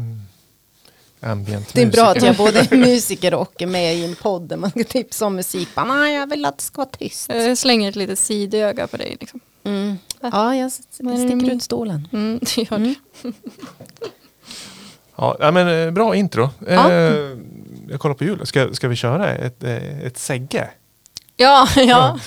Mm. 0.01 0.21
Ambient 1.21 1.75
Det 1.75 1.83
är 1.83 1.87
bra 1.87 2.05
att 2.11 2.17
jag 2.23 2.27
är 2.35 2.35
både 2.39 2.67
musiker 2.77 3.35
och 3.35 3.63
är 3.63 3.67
med 3.67 3.95
i 3.97 4.05
en 4.05 4.15
podd 4.15 4.43
där 4.43 4.57
man 4.57 4.71
ska 4.71 4.85
tipsa 4.85 5.27
om 5.27 5.37
musik. 5.37 5.69
Bara, 5.75 5.85
Nej, 5.87 6.15
jag 6.15 6.31
vill 6.31 6.45
att 6.45 6.59
det 6.59 6.65
ska 6.65 6.77
vara 6.83 6.89
tyst. 6.99 7.29
jag 7.29 7.59
slänger 7.59 7.89
ett 7.89 7.97
litet 7.97 8.19
sidöga 8.19 8.87
på 8.87 8.97
dig. 8.97 9.17
Liksom. 9.21 9.41
Mm. 9.65 9.99
Ja, 10.21 10.55
jag 10.57 10.65
är 10.67 10.71
sticker 11.29 11.55
ut 11.55 11.63
stolen. 11.63 12.09
Mm, 12.13 12.39
det 12.43 12.57
gör 12.57 12.77
Mm. 12.77 12.95
det. 13.23 13.29
Ja, 15.19 15.37
ja, 15.41 15.51
men, 15.51 15.87
eh, 15.87 15.91
bra 15.91 16.15
intro. 16.15 16.51
Ja. 16.69 16.93
Eh, 16.93 17.15
jag 17.89 18.01
kollar 18.01 18.15
på 18.15 18.25
Julia. 18.25 18.47
Ska, 18.47 18.75
ska 18.75 18.89
vi 18.89 18.97
köra 18.97 19.35
ett, 19.35 19.65
eh, 19.65 20.01
ett 20.07 20.19
segge? 20.19 20.69
Ja, 21.37 21.69
ja. 21.77 22.19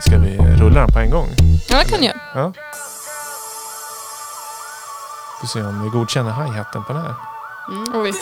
Ska 0.00 0.18
vi 0.18 0.36
rulla 0.38 0.80
den 0.80 0.92
på 0.92 0.98
en 0.98 1.10
gång? 1.10 1.26
Ja 1.72 1.78
det 1.78 1.90
kan 1.90 2.02
jag. 2.02 2.16
Ja. 2.34 2.52
Vi 5.42 5.48
ser 5.48 5.68
om 5.68 5.82
vi 5.82 5.88
godkänner 5.88 6.32
hi-haten 6.32 6.84
på 6.84 6.92
den 6.92 7.02
här. 7.02 7.14
Mm. 7.68 8.02
Oj. 8.02 8.12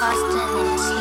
Boston 0.00 0.93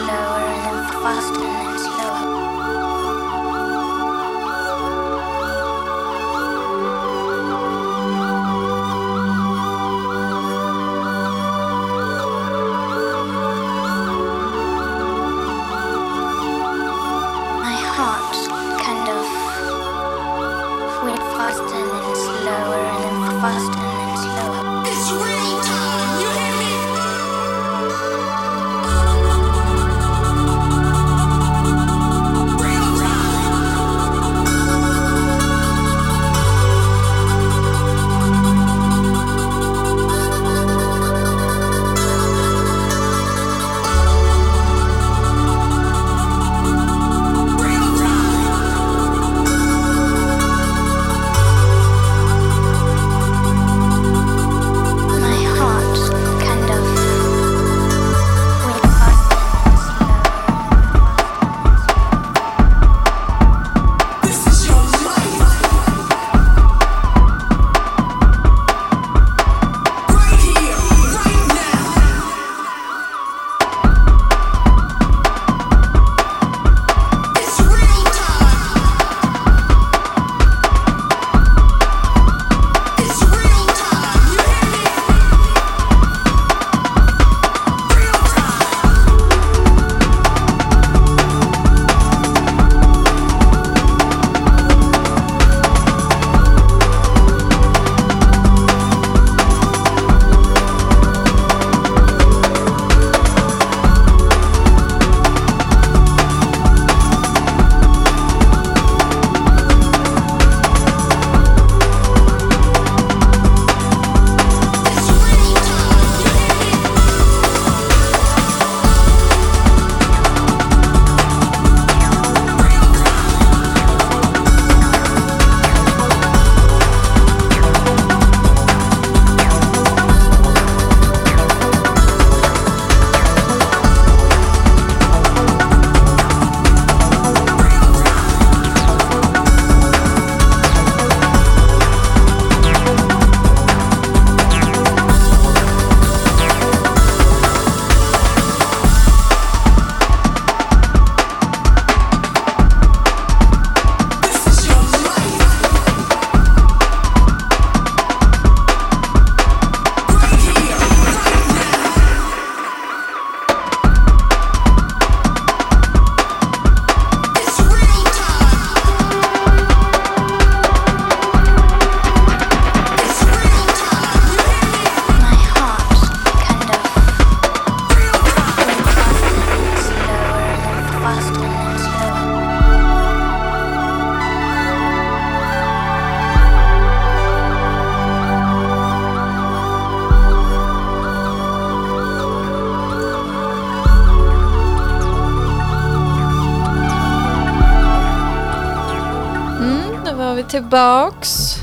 tillbaks. 200.74 201.56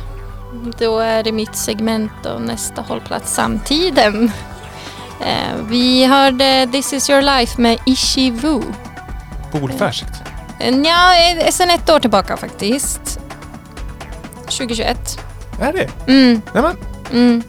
Då 0.78 0.98
är 0.98 1.22
det 1.22 1.32
mitt 1.32 1.56
segment 1.56 2.26
och 2.26 2.42
nästa 2.42 2.82
hållplats 2.82 3.34
samtiden. 3.34 4.32
Eh, 5.20 5.56
vi 5.68 6.04
hörde 6.04 6.68
This 6.72 6.92
is 6.92 7.10
your 7.10 7.22
life 7.22 7.60
med 7.60 7.78
Ishivu. 7.86 8.62
Polfärskt. 9.52 10.22
Ja, 10.84 11.14
sen 11.50 11.70
ett 11.70 11.90
år 11.90 12.00
tillbaka 12.00 12.36
faktiskt. 12.36 13.20
2021. 14.44 15.18
Är 15.60 15.72
det? 15.72 15.88
Mm, 16.12 16.42
Nej 16.54 16.62
men, 16.62 16.76
mm. 17.12 17.42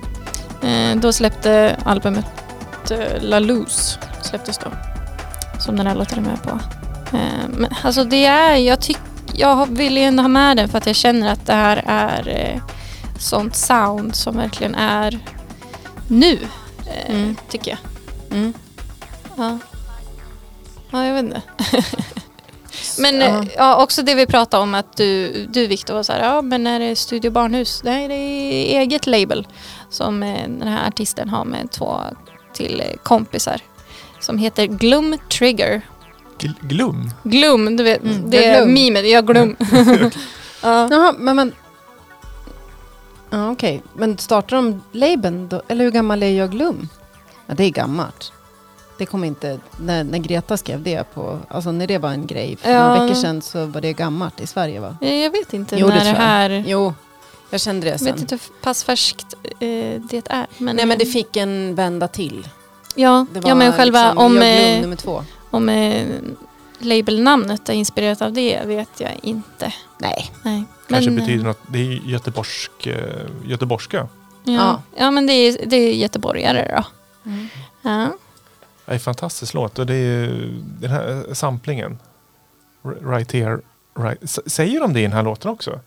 Eh, 0.64 1.02
då 1.02 1.14
släppte 1.14 1.78
albumet 1.86 2.26
eh, 2.92 3.22
La 3.22 3.40
Luz 3.40 4.00
släpptes 4.22 4.58
då. 4.58 4.72
Som 5.60 5.76
den 5.78 5.88
här 5.88 5.96
låten 5.96 6.18
är 6.26 6.30
med 6.30 6.44
på. 6.44 6.60
Eh, 7.18 7.50
men 7.50 7.76
alltså 7.84 8.04
det 8.04 8.26
är, 8.26 8.56
jag 8.56 8.80
tycker, 8.82 9.11
jag 9.34 9.66
vill 9.78 9.98
ju 9.98 10.04
ändå 10.04 10.24
ha 10.24 10.28
med 10.28 10.58
den 10.58 10.70
för 10.70 10.78
att 10.78 10.86
jag 10.88 10.96
känner 10.96 11.32
att 11.32 11.46
det 11.46 11.54
här 11.54 11.84
är 11.88 12.28
eh, 12.28 12.62
sånt 13.20 13.56
sound 13.56 14.16
som 14.16 14.38
verkligen 14.38 14.76
är 14.76 15.20
nu. 16.08 16.40
Eh, 16.88 17.16
Mm. 17.16 17.36
Tycker 17.50 17.72
jag. 17.72 17.80
Mm. 18.38 18.54
Ja. 19.38 19.58
Ja, 20.92 21.06
jag 21.06 21.14
vet 21.14 21.24
inte. 21.24 21.42
Men 23.00 23.20
Ja. 23.20 23.26
ja. 23.28 23.46
ja, 23.58 23.84
också 23.84 24.02
det 24.02 24.16
vi 24.16 24.26
pratade 24.26 24.64
om 24.64 24.76
att 24.76 24.98
du, 24.98 25.46
du 25.46 25.68
Viktor 25.68 25.94
var 25.94 26.04
så 26.04 26.14
här, 26.14 26.24
ja 26.26 26.42
men 26.42 26.68
är 26.68 26.80
det 26.80 26.96
Studio 26.96 27.32
Barnhus? 27.32 27.82
Nej, 27.84 28.08
det 28.08 28.14
är 28.16 28.80
eget 28.80 29.08
label 29.08 29.48
som 29.90 30.24
eh, 30.24 30.48
den 30.48 30.68
här 30.68 30.88
artisten 30.88 31.30
har 31.30 31.46
med 31.46 31.72
två 31.72 32.00
till 32.54 32.82
eh, 32.82 32.98
kompisar. 33.04 33.62
Som 34.20 34.38
heter 34.38 34.66
Glum 34.66 35.18
Trigger. 35.32 35.82
Gl- 36.42 36.56
glum. 36.62 37.10
Glum, 37.24 37.78
du 37.78 37.84
vet, 37.84 38.04
Mm, 38.04 38.22
det 38.30 38.38
det 38.38 38.46
är 38.46 38.62
glum. 38.62 38.74
memet, 38.74 39.10
ja 39.10 39.22
glum. 39.22 39.56
ja. 40.62 40.88
Jaha, 40.92 41.14
men... 41.18 41.36
men 41.36 41.54
ja, 43.30 43.52
Okej, 43.52 43.82
men 43.94 44.18
startar 44.18 44.56
de 44.58 44.82
labeln 44.92 45.48
då? 45.48 45.62
Eller 45.68 45.84
hur 45.86 45.92
gammal 45.92 46.24
är 46.24 46.32
jag 46.32 46.52
Glum? 46.52 46.90
Ja, 47.48 47.54
det 47.54 47.64
är 47.64 47.70
gammalt. 47.70 48.32
Det 48.98 49.06
kom 49.06 49.24
inte, 49.24 49.60
när, 49.78 50.04
när 50.04 50.18
Greta 50.18 50.58
skrev 50.58 50.84
det 50.84 51.04
på, 51.14 51.40
alltså 51.50 51.72
när 51.72 51.88
det 51.88 51.98
var 51.98 52.10
en 52.10 52.28
grej 52.28 52.56
för 52.62 52.72
Ja. 52.72 52.88
några 52.88 53.04
veckor 53.04 53.16
sedan 53.16 53.42
så 53.42 53.66
var 53.66 53.82
det 53.82 53.94
gammalt 53.94 54.42
i 54.42 54.48
Sverige 54.48 54.80
va? 54.80 54.98
Jag 55.02 55.30
vet 55.32 55.54
inte 55.54 55.76
Jo, 55.78 55.88
det 55.88 55.94
när 55.96 56.04
det 56.04 56.10
jag. 56.10 56.16
här... 56.16 56.64
Jo, 56.68 56.94
jag 57.50 57.62
kände 57.62 57.86
det 57.86 57.92
Jag 57.92 58.00
sen. 58.00 58.12
vet 58.12 58.22
inte 58.22 58.36
hur 58.36 58.62
pass 58.64 58.84
färskt 58.84 59.34
eh, 59.44 60.02
det 60.10 60.24
är. 60.30 60.48
Men, 60.58 60.76
Nej 60.76 60.86
men 60.86 60.98
det 60.98 61.06
fick 61.06 61.38
en 61.38 61.76
vända 61.76 62.08
till. 62.08 62.48
ja, 62.96 63.26
Det 63.34 63.40
var 63.40 63.50
ja, 63.50 63.56
men 63.56 63.72
själva 63.74 64.04
liksom 64.04 64.18
om, 64.26 64.36
Jag 64.36 64.42
Blom 64.44 64.74
eh, 64.76 64.82
nummer 64.82 64.96
två. 64.96 65.24
Om 65.52 65.70
eh, 65.70 66.08
labelnamnet 66.80 67.70
är 67.70 67.74
inspirerat 67.74 68.22
av 68.22 68.34
det 68.34 68.62
vet 68.66 68.90
jag 69.00 69.12
inte. 69.24 69.74
Nej. 70.00 70.32
Nej. 70.44 70.64
Kanske 70.88 71.10
Men, 71.12 71.20
eh, 71.20 71.26
betyder 71.26 71.44
något. 71.46 71.60
Det 71.68 71.80
är 71.80 71.92
göteborgsk, 71.92 72.88
eh, 72.88 73.26
göteborgska. 73.46 73.98
Ja, 74.44 74.54
Ja. 74.54 74.82
ja 74.98 75.12
men 75.12 75.28
det 75.28 75.34
är, 75.34 75.66
det 75.66 75.76
är 75.76 75.94
göteborgare 75.94 76.72
då. 76.76 76.84
Mm. 77.30 77.48
Ja. 77.82 78.10
Det 78.86 78.92
är 78.92 78.94
en 78.94 79.00
fantastisk 79.00 79.54
låt 79.54 79.80
och 79.80 79.86
det 79.86 79.94
är 79.96 80.50
den 80.80 80.92
här 80.92 81.34
samplingen. 81.34 82.00
Right 83.02 83.32
here, 83.32 83.60
right. 84.00 84.30
Säger 84.46 84.80
de 84.80 84.94
det 84.94 85.00
i 85.00 85.04
den 85.04 85.14
här 85.14 85.24
låten 85.24 85.52
också? 85.52 85.80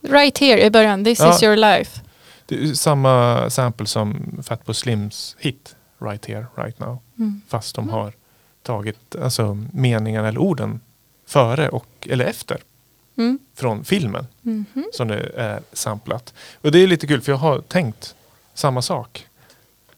Right 0.00 0.38
here 0.38 0.60
i 0.64 0.70
början, 0.70 1.04
this 1.04 1.18
Ja. 1.20 1.34
is 1.34 1.42
your 1.42 1.56
life. 1.56 2.00
Det 2.46 2.54
är 2.62 2.74
samma 2.74 3.50
sample 3.50 3.86
som 3.86 4.36
Fatboy 4.42 4.74
Slims 4.74 5.36
hit 5.38 5.76
Right 6.02 6.26
here, 6.26 6.46
right 6.54 6.78
now. 6.78 6.98
Mm. 7.18 7.40
Fast 7.48 7.74
de 7.74 7.88
har 7.88 8.12
tagit 8.62 9.16
alltså, 9.22 9.58
meningarna 9.72 10.28
eller 10.28 10.40
orden 10.40 10.80
före 11.26 11.68
och 11.68 11.86
eller 12.10 12.24
efter 12.24 12.58
Mm. 13.16 13.38
från 13.54 13.84
filmen 13.84 14.26
Mhm. 14.42 14.84
som 14.92 15.08
det 15.08 15.30
är 15.36 15.60
samplat. 15.72 16.34
Och 16.60 16.72
det 16.72 16.78
är 16.78 16.86
lite 16.86 17.06
kul 17.06 17.20
för 17.20 17.32
jag 17.32 17.36
har 17.38 17.60
tänkt 17.60 18.14
samma 18.54 18.82
sak. 18.82 19.26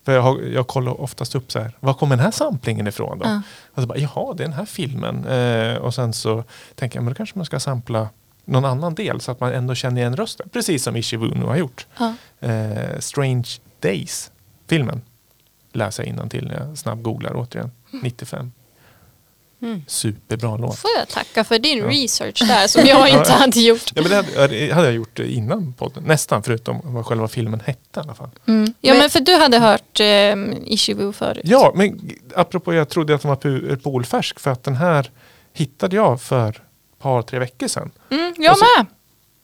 För 0.05 0.13
jag, 0.13 0.23
har, 0.23 0.41
jag 0.41 0.67
kollar 0.67 1.01
oftast 1.01 1.35
upp 1.35 1.53
så 1.53 1.59
här, 1.61 1.73
var 1.81 1.95
kommer 1.95 2.17
den 2.17 2.25
här 2.25 2.31
samplingen 2.33 2.87
ifrån 2.87 3.19
då? 3.19 3.25
Ja. 3.27 3.43
Och 3.75 3.83
så 3.83 3.87
bara, 3.87 3.99
jaha, 3.99 4.35
det 4.35 4.43
är 4.43 4.49
den 4.49 4.57
här 4.57 4.65
filmen. 4.65 5.27
Eh, 5.27 5.77
och 5.77 5.95
sen 5.95 6.13
så 6.13 6.45
tänker 6.75 6.97
jag, 6.99 7.05
men 7.05 7.13
då 7.13 7.17
kanske 7.17 7.39
man 7.39 7.45
ska 7.47 7.61
sampla 7.61 8.09
någon 8.45 8.65
annan 8.65 8.95
del 8.95 9.21
så 9.21 9.31
att 9.33 9.41
man 9.41 9.53
ändå 9.53 9.75
känner 9.75 10.01
igen 10.01 10.17
rösten. 10.17 10.49
Precis 10.53 10.83
som 10.85 10.97
Ishivu 10.97 11.35
nu 11.35 11.45
har 11.45 11.57
gjort. 11.57 11.87
Ja. 11.99 12.15
Eh, 12.49 12.99
Strange 12.99 13.49
Days, 13.81 14.31
filmen. 14.67 15.03
Läser 15.75 16.15
jag 16.19 16.31
till 16.31 16.47
när 16.47 16.55
jag 16.69 16.79
snabbgooglar 16.79 17.33
återigen. 17.37 17.71
95. 18.03 18.53
Mm. 19.63 19.83
Superbra 19.87 20.57
låt. 20.57 20.79
Får 20.79 20.91
jag 20.99 21.09
tacka 21.09 21.45
för 21.45 21.59
din 21.59 21.79
Ja. 21.79 21.85
research 21.89 22.43
där 22.49 22.67
som 22.67 22.87
jag 22.87 23.09
inte 23.19 23.33
hade 23.33 23.61
gjort. 23.61 23.93
Ja, 23.95 24.03
men 24.03 24.11
det 24.11 24.73
hade, 24.75 24.87
jag 24.87 24.93
gjort 24.95 25.19
innan 25.19 25.73
podden. 25.73 26.03
Nästan, 26.05 26.43
förutom 26.43 26.81
vad 26.85 27.07
själva 27.07 27.29
filmen 27.29 27.61
hette 27.61 28.01
i 28.01 28.03
alla 28.03 28.15
fall. 28.15 28.31
Mm. 28.47 28.75
Ja 28.81 28.93
Men- 28.93 28.99
men 29.01 29.11
för 29.11 29.21
du 29.21 29.35
hade 29.37 29.59
hört 29.59 30.01
eh, 30.01 30.37
Ishivu 30.73 31.13
förut. 31.13 31.41
Ja, 31.45 31.73
men 31.75 32.11
apropå 32.35 32.75
jag 32.75 32.89
trodde 32.89 33.15
att 33.15 33.23
den 33.23 33.29
var 33.29 33.37
pu- 33.37 33.77
polfärsk 33.77 34.41
för 34.41 34.51
att 34.51 34.65
den 34.65 34.77
här 34.77 35.11
hittade 35.53 35.97
jag 35.97 36.21
för 36.23 36.49
ett 36.49 36.59
par, 36.99 37.23
tre 37.23 37.39
veckor 37.39 37.69
sedan. 37.69 37.91
Mm, 38.11 38.35
jag 38.39 38.59
så- 38.59 38.65
med. 38.79 38.87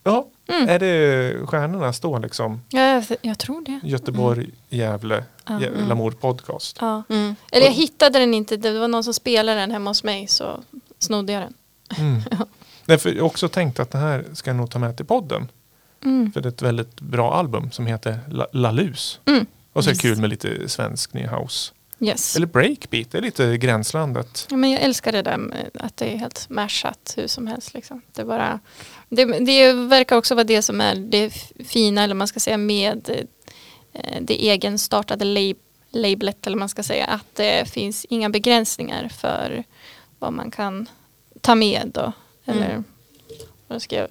Ja, 0.04 0.26
Mm. 0.48 0.68
är 0.68 0.78
det 0.78 1.46
stjärnorna 1.46 1.92
står 1.92 2.18
liksom 2.20 2.62
Ja, 2.68 2.80
jag, 2.80 3.04
jag 3.22 3.38
tror 3.38 3.64
det. 3.64 3.80
Göteborg, 3.88 4.50
Gävle, 4.68 5.14
Ja, 5.14 5.20
Gä- 5.20 5.24
mm. 5.50 5.88
Lamour 5.88 6.10
podcast. 6.10 6.76
Ja. 6.80 7.02
Mm. 7.08 7.36
Eller 7.52 7.66
jag 7.66 7.72
hittade 7.72 8.18
den 8.18 8.34
inte, 8.34 8.56
det 8.56 8.78
var 8.78 8.88
någon 8.88 9.04
som 9.04 9.14
spelade 9.14 9.60
den 9.60 9.70
hemma 9.70 9.90
hos 9.90 10.04
mig 10.04 10.26
så 10.26 10.60
snodde 10.98 11.32
jag 11.32 11.42
den. 11.42 11.54
Mm. 11.98 12.22
Därför 12.86 13.10
har 13.10 13.16
jag 13.16 13.26
också 13.26 13.48
tänkt 13.48 13.80
att 13.80 13.90
det 13.90 13.98
här 13.98 14.24
ska 14.32 14.50
jag 14.50 14.56
nog 14.56 14.70
ta 14.70 14.78
med 14.78 14.96
till 14.96 15.06
podden. 15.06 15.48
Mm. 16.04 16.32
För 16.32 16.40
det 16.40 16.48
är 16.48 16.52
ett 16.52 16.62
väldigt 16.62 17.00
bra 17.00 17.34
album 17.34 17.70
som 17.70 17.86
heter 17.86 18.18
La, 18.30 18.46
La 18.52 18.70
Lus. 18.70 19.20
Mm. 19.26 19.46
Och 19.72 19.84
så 19.84 19.90
är 19.90 19.94
det 19.94 19.96
Yes. 19.96 20.02
kul 20.02 20.16
med 20.20 20.30
lite 20.30 20.68
svensk 20.68 21.12
ny 21.12 21.26
house. 21.26 21.72
Yes. 22.00 22.36
Eller 22.36 22.46
breakbeat, 22.46 23.10
det 23.10 23.18
är 23.18 23.22
lite 23.22 23.56
gränslandet. 23.56 24.46
Ja, 24.50 24.56
men 24.56 24.70
jag 24.70 24.80
älskar 24.82 25.12
det 25.12 25.22
där 25.22 25.36
med 25.36 25.70
att 25.74 25.96
det 25.96 26.14
är 26.14 26.16
helt 26.16 26.46
mashat 26.50 27.14
hur 27.16 27.26
som 27.26 27.46
helst. 27.46 27.74
Liksom. 27.74 28.02
Det, 28.12 28.24
bara, 28.24 28.60
det, 29.08 29.24
det 29.24 29.72
verkar 29.72 30.16
också 30.16 30.34
vara 30.34 30.44
det 30.44 30.62
som 30.62 30.80
är 30.80 30.94
det 30.94 31.30
fina, 31.66 32.02
eller 32.02 32.14
man 32.14 32.28
ska 32.28 32.40
säga 32.40 32.56
med 32.56 33.26
det 34.20 34.44
egenstartade 34.44 35.24
lab, 35.24 35.57
labelet, 35.90 36.46
eller 36.46 36.57
man 36.57 36.68
ska 36.68 36.83
säga 36.83 37.07
att 37.07 37.26
det 37.35 37.70
finns 37.70 38.05
inga 38.05 38.31
begränsningar 38.31 39.09
för 39.09 39.64
vad 40.18 40.33
man 40.33 40.50
kan 40.50 40.88
ta 41.40 41.55
med. 41.55 41.90
Då, 41.94 42.12
eller 42.44 42.70
Mm. 42.70 42.85
vad 43.68 43.83
ska 43.83 43.96
jag, 43.96 44.09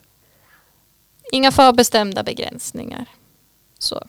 inga 1.32 1.52
förbestämda 1.52 2.24
begränsningar. 2.24 3.06
Så 3.80 4.04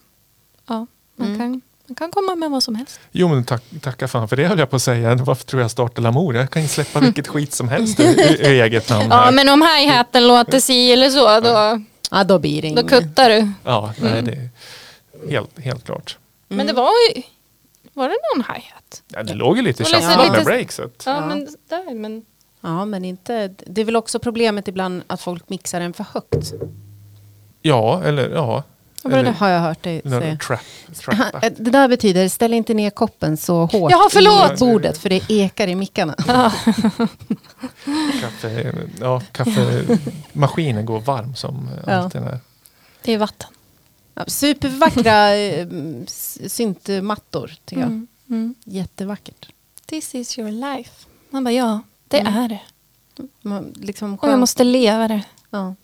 ja, 0.67 0.87
man, 1.17 1.29
Mm. 1.29 1.39
kan, 1.39 1.61
man 1.87 1.95
kan 1.95 2.11
komma 2.11 2.35
med 2.35 2.51
vad 2.51 2.63
som 2.63 2.75
helst. 2.75 3.01
Jo 3.13 3.29
men 3.29 3.45
tack, 3.45 3.63
tacka 3.83 4.09
fan 4.09 4.29
för 4.29 4.37
det 4.37 4.47
höll 4.47 4.59
jag 4.59 4.71
på 4.71 4.77
att 4.77 4.83
säga. 4.83 5.15
Varför 5.15 5.45
tror 5.45 5.63
jag 5.63 5.71
startar 5.71 6.03
Lamour? 6.03 6.35
Jag 6.37 6.51
kan 6.51 6.63
ju 6.63 6.69
släppa 6.69 7.01
vilket 7.07 7.29
skit 7.29 7.53
som 7.53 7.69
helst 7.69 8.01
ur, 8.01 8.21
ur 8.21 8.45
eget 8.45 8.89
namn 8.91 9.13
här. 9.13 9.25
Ja, 9.25 9.31
men 9.31 9.49
om 9.49 9.63
hi-haten 9.63 10.27
låter 10.29 10.61
si 10.61 10.93
eller 10.93 11.11
så, 11.11 11.41
då, 11.41 11.83
Ja, 12.13 12.25
då 12.25 12.39
blir 12.39 12.63
det 12.63 12.83
då 12.83 12.89
kuttar 12.89 13.29
du. 13.31 13.53
Ja, 13.65 13.95
nej, 14.01 14.13
Mm. 14.13 14.25
det 14.25 14.49
helt, 15.29 15.59
helt 15.59 15.85
klart. 15.85 16.19
Men 16.49 16.67
det 16.67 16.73
var 16.73 16.91
ju, 17.15 17.23
var 17.93 18.09
det 18.09 18.17
någon 18.35 18.45
hi-hat? 18.55 19.03
Ja, 19.09 19.23
det 19.23 19.35
låg 19.35 19.57
ju 19.57 19.63
lite 19.63 19.83
lite- 19.83 19.91
tjaffla 20.01 20.33
med 20.33 20.45
breakset. 20.45 21.03
Ja, 21.07 21.15
Ja. 21.15 21.27
men 21.27 21.49
där, 21.69 21.95
men 21.95 22.25
Ja, 22.63 22.85
men 22.85 23.05
inte... 23.05 23.49
Det 23.67 23.81
är 23.81 23.85
väl 23.85 23.97
också 23.97 24.19
problemet 24.19 24.69
ibland 24.69 25.03
att 25.07 25.21
folk 25.21 25.49
mixar 25.49 25.81
den 25.81 25.93
för 25.93 26.05
högt. 26.15 26.53
Ja, 27.63 28.03
eller 28.05 28.31
ja. 28.31 28.63
Vad 29.03 29.13
var 29.13 29.19
det? 29.23 29.29
Eller, 29.29 29.33
Har 29.39 29.49
jag 29.49 29.61
hört 29.61 29.83
dig 29.83 30.01
eller 30.05 30.21
säga. 30.21 30.37
trap, 30.37 30.61
trap 31.05 31.43
Det 31.57 31.71
där 31.71 31.89
betyder, 31.89 32.29
ställ 32.29 32.55
inte 32.55 32.75
ner 32.75 32.91
koppen 32.91 33.37
så 33.37 33.65
hårt 33.67 33.93
Jaha, 33.93 34.09
förlåt! 34.11 34.53
i 34.53 34.57
bordet 34.65 34.99
för 34.99 35.09
det 35.09 35.23
ekar 35.31 35.67
i 35.69 35.75
mickarna. 35.75 36.15
kaffe, 38.21 38.73
ja, 39.01 39.23
kaffemaskinen 39.33 40.87
går 40.87 41.01
varm 41.01 41.35
som 41.35 41.69
Ja. 41.87 41.93
alltid 41.93 42.23
där. 42.23 42.39
det 43.03 43.13
är 43.15 43.19
vatten. 43.19 43.49
Supervackra 44.27 45.35
eh, 45.37 45.67
syntmattor 46.47 47.53
tycker 47.65 47.81
jag. 47.83 47.89
Mm. 47.91 48.07
Mm. 48.31 48.55
Jättevackert. 48.65 49.49
This 49.87 50.15
is 50.15 50.39
your 50.39 50.51
life. 50.51 50.91
Man 51.31 51.45
bara, 51.45 51.53
ja, 51.53 51.81
det 52.09 52.19
Mm. 52.21 52.35
är 52.37 52.49
det. 52.49 52.61
Man, 53.43 53.75
liksom 53.77 54.15
Och 54.15 54.29
jag 54.29 54.39
måste 54.39 54.65
leva 54.65 55.09
det. 55.09 55.23
Ja. 55.51 55.75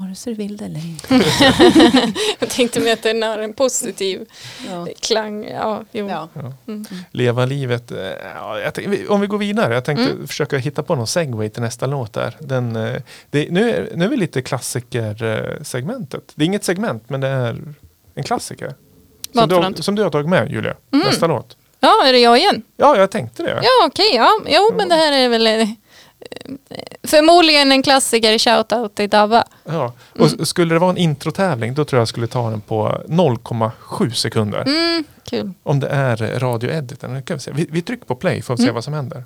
Vare 0.00 0.14
sig 0.14 0.34
du 0.34 0.36
vill 0.42 0.56
det 0.56 0.64
eller 0.64 0.80
inte. 0.86 1.14
Jag 2.38 2.48
tänkte 2.50 2.80
mig 2.80 2.92
att 2.92 3.02
den 3.02 3.22
har 3.22 3.38
en 3.38 3.52
positiv 3.52 4.26
Ja. 4.70 4.86
klang. 5.00 5.44
Ja, 5.48 5.84
jo. 5.92 6.08
Ja. 6.08 6.28
Mm. 6.68 6.84
Leva 7.10 7.44
livet. 7.46 7.90
eh, 7.90 7.98
Ja, 8.34 8.60
jag 8.60 8.74
tänkte, 8.74 9.08
om 9.08 9.20
vi 9.20 9.26
går 9.26 9.38
vidare. 9.38 9.74
Jag 9.74 9.84
tänkte 9.84 10.04
Mm. 10.10 10.26
försöka 10.26 10.58
hitta 10.58 10.82
på 10.82 10.94
någon 10.94 11.06
segway 11.06 11.48
till 11.48 11.62
nästa 11.62 11.86
låt 11.86 12.12
där. 12.12 12.36
Den, 12.40 12.76
eh, 12.76 13.02
det, 13.30 13.50
nu, 13.50 13.70
är, 13.70 13.88
nu 13.94 14.04
är 14.04 14.08
vi 14.08 14.16
lite 14.16 14.42
klassikersegmentet. 14.42 16.32
Det 16.34 16.44
är 16.44 16.46
inget 16.46 16.64
segment 16.64 17.10
men 17.10 17.20
det 17.20 17.28
är 17.28 17.56
en 18.14 18.24
klassiker. 18.24 18.74
Som 19.34 19.48
du, 19.74 19.82
som 19.82 19.94
du 19.94 20.02
har 20.02 20.10
tagit 20.10 20.28
med 20.28 20.52
Julia. 20.52 20.74
Mm. 20.92 21.06
Nästa 21.06 21.26
låt. 21.26 21.56
Ja, 21.80 22.06
är 22.06 22.12
det 22.12 22.18
jag 22.18 22.38
igen? 22.38 22.62
Ja, 22.76 22.96
jag 22.96 23.10
tänkte 23.10 23.42
det. 23.42 23.60
Ja, 23.62 23.86
okej. 23.86 24.14
ja. 24.14 24.30
Jo, 24.46 24.74
men 24.76 24.88
det 24.88 24.94
här 24.94 25.12
är 25.12 25.28
väl 25.28 25.46
eh, 25.46 25.68
förmodligen 27.02 27.72
en 27.72 27.82
klassiker 27.82 28.38
shoutout 28.38 28.94
till 28.94 29.08
Dabba. 29.08 29.44
Ja. 29.64 29.92
Och 30.18 30.26
s- 30.26 30.48
skulle 30.48 30.74
det 30.74 30.78
vara 30.78 30.90
en 30.90 30.96
introtävling 30.96 31.74
då 31.74 31.84
tror 31.84 31.96
jag 31.98 32.00
jag 32.00 32.08
skulle 32.08 32.26
ta 32.26 32.50
den 32.50 32.60
på 32.60 33.02
0,7 33.08 34.10
sekunder. 34.10 34.60
Mm, 34.66 35.04
kul. 35.30 35.52
Om 35.62 35.80
det 35.80 35.88
är 35.88 36.16
radioediten. 36.38 37.22
Vi, 37.52 37.66
vi 37.70 37.82
trycker 37.82 38.06
på 38.06 38.14
play 38.14 38.42
för 38.42 38.54
att 38.54 38.60
se 38.60 38.64
Mm. 38.64 38.74
vad 38.74 38.84
som 38.84 38.94
händer. 38.94 39.24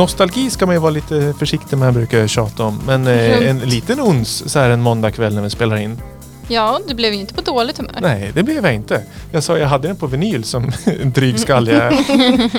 Nostalgi 0.00 0.50
ska 0.50 0.66
man 0.66 0.74
ju 0.74 0.80
vara 0.80 0.90
lite 0.90 1.34
försiktig 1.38 1.76
med, 1.78 1.94
brukar 1.94 2.18
jag 2.18 2.30
tjata 2.30 2.64
om. 2.64 2.80
Men 2.86 3.06
eh, 3.06 3.48
en 3.48 3.58
liten 3.58 4.00
ons 4.00 4.42
så 4.46 4.58
här 4.58 4.70
en 4.70 4.82
måndagkväll 4.82 5.34
när 5.34 5.42
vi 5.42 5.50
spelar 5.50 5.76
in. 5.76 6.00
Ja, 6.48 6.80
du 6.88 6.94
blev 6.94 7.12
ju 7.12 7.20
inte 7.20 7.34
på 7.34 7.40
dåligt 7.40 7.78
humör. 7.78 7.98
Nej, 8.00 8.30
det 8.34 8.42
blev 8.42 8.64
jag 8.64 8.74
inte. 8.74 9.02
Jag 9.32 9.42
sa 9.42 9.58
jag 9.58 9.68
hade 9.68 9.88
den 9.88 9.96
på 9.96 10.06
vinyl 10.06 10.44
som 10.44 10.72
en 11.02 11.12
dryg 11.12 11.40
skalle 11.40 11.72
jag 11.72 11.82
är. 11.82 11.92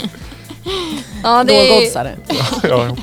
Ja, 1.24 1.44
det 1.44 1.56
är 1.56 1.70
Lågoddsare. 1.70 2.16
ja, 2.64 2.96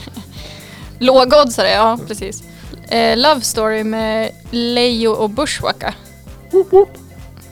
lågoddsare, 0.98 1.70
ja 1.70 1.98
precis. 2.09 2.42
Eh, 2.88 3.16
Love 3.16 3.40
Story 3.40 3.85
med 3.85 4.31
Lejo 4.51 5.11
och 5.11 5.31
Bushwacka. 5.31 5.94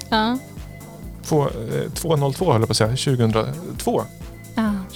Ja. 0.08 0.38
två, 1.24 1.42
eh, 1.42 1.92
202 1.94 2.52
höll 2.52 2.60
jag 2.60 2.68
på 2.68 2.72
att 2.72 2.76
säga. 2.76 3.16
2002. 3.16 4.04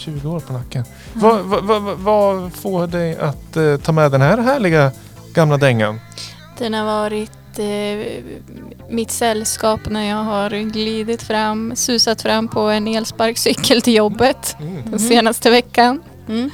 Ja. 0.07 0.13
20 0.21 0.29
år 0.31 0.41
på 0.41 0.53
nacken. 0.53 0.85
Vad, 1.15 1.41
vad, 1.45 1.65
vad, 1.65 1.99
vad 1.99 2.53
får 2.53 2.87
dig 2.87 3.17
att 3.19 3.57
eh, 3.57 3.77
ta 3.77 3.93
med 3.93 4.13
den 4.13 4.21
här 4.21 4.39
härliga 4.39 4.93
gamla 5.35 5.57
dängan? 5.57 6.01
Den 6.59 6.75
har 6.75 6.85
varit 6.85 7.59
eh, 7.59 8.23
mitt 8.89 9.11
sällskap 9.11 9.81
när 9.91 10.05
jag 10.09 10.17
har 10.25 10.51
glidit 10.51 11.23
fram, 11.23 11.77
susat 11.77 12.23
fram 12.23 12.49
på 12.49 12.61
en 12.61 12.89
elsparkcykel 12.89 13.83
till 13.83 13.95
jobbet 13.95 14.57
Mm. 14.61 14.91
den 14.91 14.99
senaste 15.01 15.51
veckan. 15.51 16.03
Mm. 16.29 16.51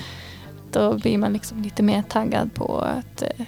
Då 0.72 0.94
blir 0.98 1.18
man 1.18 1.32
liksom 1.32 1.62
lite 1.62 1.82
mer 1.82 2.02
taggad 2.02 2.54
på 2.54 2.78
att 2.80 3.22
eh, 3.22 3.46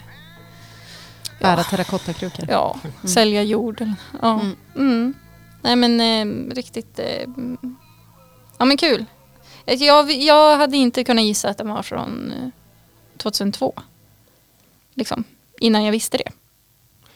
Bära 1.40 1.62
terrakottakrukor. 1.62 2.46
ja, 2.48 2.76
sälja 3.04 3.42
jord. 3.42 3.80
Eller, 3.80 3.94
ja. 4.22 4.40
Mm. 4.40 4.56
Mm. 4.76 5.14
Nej 5.62 5.76
men 5.76 6.00
eh, 6.00 6.54
riktigt, 6.54 6.98
eh, 6.98 7.22
mm. 7.24 7.76
ja 8.58 8.64
men 8.64 8.76
kul. 8.76 9.04
Eh, 9.68 9.82
Jag, 9.82 10.12
jag 10.12 10.56
hade 10.56 10.76
inte 10.76 11.04
kunnat 11.04 11.24
gissa 11.24 11.48
att 11.48 11.58
den 11.58 11.68
var 11.68 11.82
från 11.82 12.32
eh, 12.32 12.48
2002. 13.16 13.72
Liksom, 14.94 15.24
innan 15.60 15.84
jag 15.84 15.92
visste 15.92 16.16
det. 16.16 16.30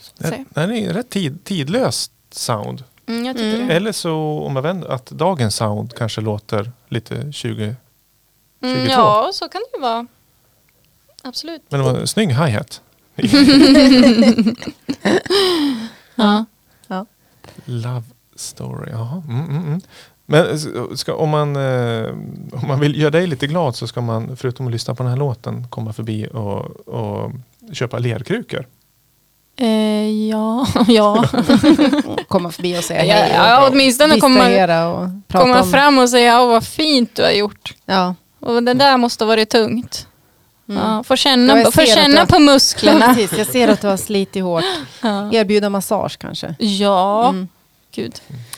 Så. 0.00 0.12
Det, 0.30 0.44
det 0.54 0.60
är 0.78 0.92
rätt 0.92 1.10
tid, 1.10 1.44
tidlöst 1.44 2.12
sound. 2.30 2.84
Mm, 3.06 3.24
jag 3.26 3.36
tycker 3.36 3.54
Mm. 3.54 3.68
det. 3.68 3.74
Eller 3.74 3.92
så 3.92 4.42
om 4.46 4.54
man 4.54 4.62
vänder 4.62 4.88
att 4.88 5.06
dagens 5.06 5.56
sound 5.56 5.94
kanske 5.94 6.20
låter 6.20 6.72
lite 6.88 7.32
20. 7.32 7.62
Mm, 8.60 8.76
22. 8.76 8.90
ja, 8.92 9.30
så 9.32 9.48
kan 9.48 9.60
det 9.72 9.76
ju 9.76 9.82
vara. 9.82 10.06
Absolut. 11.22 11.62
Men 11.68 11.80
det 11.80 11.86
var 11.92 11.98
en 12.00 12.06
snygg 12.06 12.28
hi-hat. 12.30 12.80
Ja. 16.14 16.44
Love 17.64 18.02
story, 18.36 18.90
jaha. 18.90 19.22
Mm, 19.28 19.44
mm, 19.50 19.66
mm. 19.66 19.80
Men 20.32 20.50
eh, 20.50 20.94
ska, 20.94 21.14
om, 21.14 21.28
man, 21.30 21.56
eh, 21.56 22.10
om 22.52 22.68
man 22.68 22.80
vill 22.80 23.00
göra 23.00 23.10
dig 23.10 23.26
lite 23.26 23.46
glad 23.46 23.76
så 23.76 23.86
ska 23.86 24.00
man 24.00 24.36
förutom 24.36 24.66
att 24.66 24.72
lyssna 24.72 24.94
på 24.94 25.02
den 25.02 25.10
här 25.10 25.18
låten 25.18 25.66
komma 25.70 25.92
förbi 25.92 26.26
och, 26.32 26.88
och 26.88 27.32
köpa 27.72 27.98
lerkrukor. 27.98 28.66
Eh, 29.56 30.28
ja, 30.28 30.66
ja. 30.88 31.24
Komma 32.28 32.50
förbi 32.50 32.78
och 32.78 32.84
säga 32.84 33.04
ja, 33.04 33.14
hej. 33.14 33.32
ja 33.34 33.68
åtminstone 33.72 34.20
komma, 34.20 34.88
och 34.92 35.08
komma 35.32 35.62
om... 35.62 35.70
fram 35.70 35.98
och 35.98 36.08
säga 36.08 36.42
åh 36.42 36.48
vad 36.48 36.64
fint 36.66 37.14
du 37.14 37.22
har 37.22 37.30
gjort. 37.30 37.74
Ja. 37.86 38.14
Och 38.40 38.62
det 38.62 38.74
där 38.74 38.96
måste 38.96 39.24
ha 39.24 39.28
varit 39.28 39.50
tungt. 39.50 40.06
Mm. 40.68 40.82
Ja, 40.82 41.02
få 41.02 41.16
känna, 41.16 41.52
Ja, 41.52 41.58
jag 41.58 41.74
få 41.74 41.80
ser 41.80 41.82
att 41.82 41.88
känna 41.88 42.20
du- 42.20 42.26
på 42.26 42.38
musklerna. 42.38 43.14
Precis, 43.14 43.38
jag 43.38 43.46
ser 43.46 43.68
att 43.68 43.80
du 43.80 43.86
har 43.86 43.96
slitit 43.96 44.42
hårt. 44.42 44.64
Ja, 45.02 45.32
Erbjuda 45.32 45.70
massage 45.70 46.18
kanske. 46.18 46.54
ja. 46.58 47.28
Mm. 47.28 47.48
gud. 47.94 48.14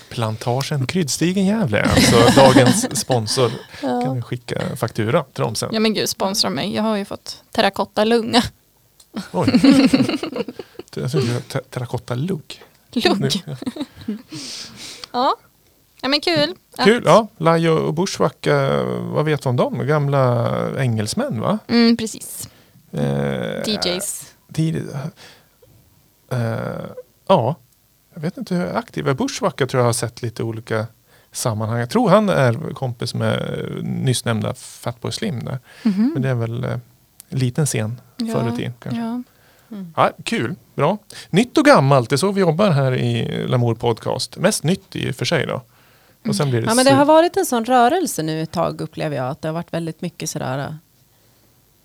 Plantagen 0.09 0.87
Kryddstigen 0.87 1.47
Gävle 1.47 1.83
alltså 1.83 2.17
dagens 2.41 3.01
sponsor. 3.01 3.51
Kan 3.81 3.91
Ja. 4.03 4.13
vi 4.13 4.23
skicka 4.23 4.77
faktura 4.77 5.23
till 5.23 5.43
dem 5.43 5.55
sen. 5.55 5.69
ja 5.73 5.81
men 5.81 5.95
gud, 5.95 6.09
sponsra 6.09 6.51
mig. 6.51 6.75
Jag 6.75 6.83
har 6.83 6.97
ju 6.97 7.05
fått 7.05 7.43
terrakotta-lunga. 7.53 8.43
Oj. 9.33 9.49
Jag 10.97 11.11
trodde 11.11 11.27
det 11.27 11.33
var 11.33 11.41
te- 11.41 11.61
terrakotta-lugg. 11.71 12.63
Lugg. 12.95 13.45
Ja. 15.13 15.37
ja, 16.03 16.09
men 16.09 16.21
kul. 16.21 16.55
Kul, 16.85 17.03
ja. 17.07 17.27
Lajo 17.37 17.73
och 17.73 17.95
Bushwacka, 17.95 18.83
vad 18.85 19.25
vet 19.25 19.43
du 19.43 19.49
om 19.49 19.57
dem? 19.57 19.87
Gamla 19.87 20.51
engelsmän 20.79 21.41
va? 21.41 21.59
Mm, 21.69 21.97
precis. 21.97 22.49
Eh, 22.93 23.63
DJs. 23.67 24.33
Tid, 24.53 24.89
eh, 26.31 26.39
ja, 27.29 27.57
jag 28.15 28.21
vet 28.21 28.37
inte 28.37 28.55
hur 28.55 28.77
aktiv 28.77 29.09
är. 29.09 29.15
Bushwacka 29.15 29.67
tror 29.67 29.81
jag 29.81 29.89
har 29.89 29.93
sett 29.93 30.23
lite 30.23 30.43
olika 30.43 30.87
sammanhang. 31.33 31.79
Jag 31.79 31.91
tror 31.91 32.09
han 32.11 32.29
är 32.29 32.75
kompis 32.75 33.15
med 33.15 33.35
eh, 33.39 33.83
nyss 33.83 34.25
nämnda 34.25 34.55
Fatboy 34.55 35.13
Slim 35.13 35.45
där. 35.45 35.59
Mhm. 35.83 36.11
Men 36.13 36.23
det 36.23 36.29
är 36.29 36.35
väl 36.35 36.65
eh, 36.65 36.71
en 37.29 37.39
liten 37.39 37.67
scen 37.67 38.01
Ja, 38.17 38.35
förr 38.35 38.53
i 38.53 38.57
tiden 38.57 38.73
kanske. 38.83 39.01
Ja. 39.01 39.23
Ja, 39.97 40.11
kul, 40.25 40.55
bra. 40.75 40.99
Nytt 41.31 41.59
och 41.59 41.65
gammalt, 41.65 42.11
det 42.11 42.15
är 42.15 42.17
så 42.17 42.33
vi 42.33 42.41
jobbar 42.41 42.71
här 42.71 42.95
i 42.95 43.47
Lamour 43.49 43.75
Podcast. 43.75 44.37
Mest 44.37 44.65
nytt 44.65 44.97
i 44.97 45.11
och 45.11 45.15
för 45.15 45.25
sig 45.25 45.47
då. 45.47 45.63
Och 46.29 46.37
sen 46.37 46.51
blir 46.51 46.61
det, 46.63 46.67
Ja, 46.69 46.75
men 46.75 46.85
det 46.85 46.93
har 46.95 47.05
varit 47.05 47.37
en 47.37 47.47
sån 47.47 47.65
rörelse 47.65 48.23
nu 48.23 48.43
ett 48.43 48.51
tag 48.51 48.81
upplever 48.81 49.17
jag. 49.17 49.29
Att 49.29 49.43
det 49.43 49.49
har 49.49 49.53
varit 49.53 49.73
väldigt 49.73 50.01
mycket 50.01 50.31
sådär 50.31 50.59
äh, 50.59 50.75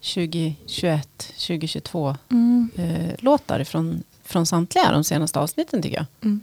2021, 0.02 1.08
2022 1.18 2.16
Mm. 2.32 2.70
eh, 2.76 3.16
låtar 3.20 3.64
från, 3.64 4.04
från 4.30 4.46
samtliga 4.46 4.92
de 4.92 5.04
senaste 5.04 5.40
avsnitten 5.40 5.82
tycker 5.82 5.98
jag. 5.98 6.06
Mm. 6.22 6.42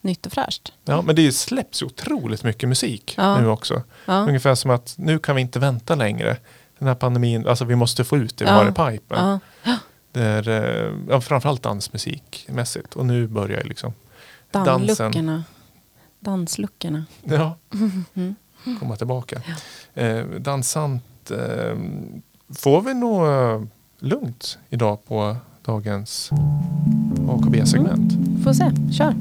Nytt 0.00 0.26
och 0.26 0.32
fräscht. 0.32 0.72
ja, 0.84 1.02
men 1.02 1.16
det 1.16 1.32
släpps 1.32 1.82
ju 1.82 1.86
otroligt 1.86 2.44
mycket 2.44 2.68
musik 2.68 3.14
Ja. 3.16 3.40
nu 3.40 3.48
också. 3.48 3.82
Ja. 4.06 4.20
Ungefär 4.20 4.54
som 4.54 4.70
att 4.70 4.94
nu 4.98 5.18
kan 5.18 5.36
vi 5.36 5.42
inte 5.42 5.58
vänta 5.58 5.94
längre. 5.94 6.36
Den 6.78 6.88
här 6.88 6.94
pandemin, 6.94 7.46
alltså 7.46 7.64
vi 7.64 7.76
måste 7.76 8.04
få 8.04 8.16
ut 8.16 8.36
det 8.36 8.44
vi 8.44 8.50
Ja. 8.50 8.56
har 8.56 8.64
i 8.68 8.72
pipen. 8.98 9.38
Ja. 9.64 9.78
Det 10.12 10.22
är, 10.22 10.48
eh, 10.48 10.92
ja, 11.08 11.20
framförallt 11.20 11.62
dansmusikmässigt. 11.62 12.94
Och 12.94 13.06
nu 13.06 13.26
börjar 13.26 13.60
ju 13.62 13.68
liksom 13.68 13.92
dansen 14.50 14.86
Dansluckorna. 14.86 15.44
Dansluckorna. 16.20 17.04
ja, 17.22 17.56
Mm. 18.14 18.34
komma 18.80 18.96
tillbaka. 18.96 19.42
Eh, 19.94 20.24
dansant. 20.24 21.30
Eh, 21.30 21.76
får 22.54 22.80
vi 22.82 22.94
nog 22.94 23.26
eh, 23.26 23.62
lugnt 23.98 24.58
idag 24.70 25.04
på 25.04 25.36
dagens 25.66 26.30
AKB-segment? 27.28 28.12
Mm. 28.12 28.42
Får 28.44 28.52
se, 28.52 28.72
kör. 28.92 29.14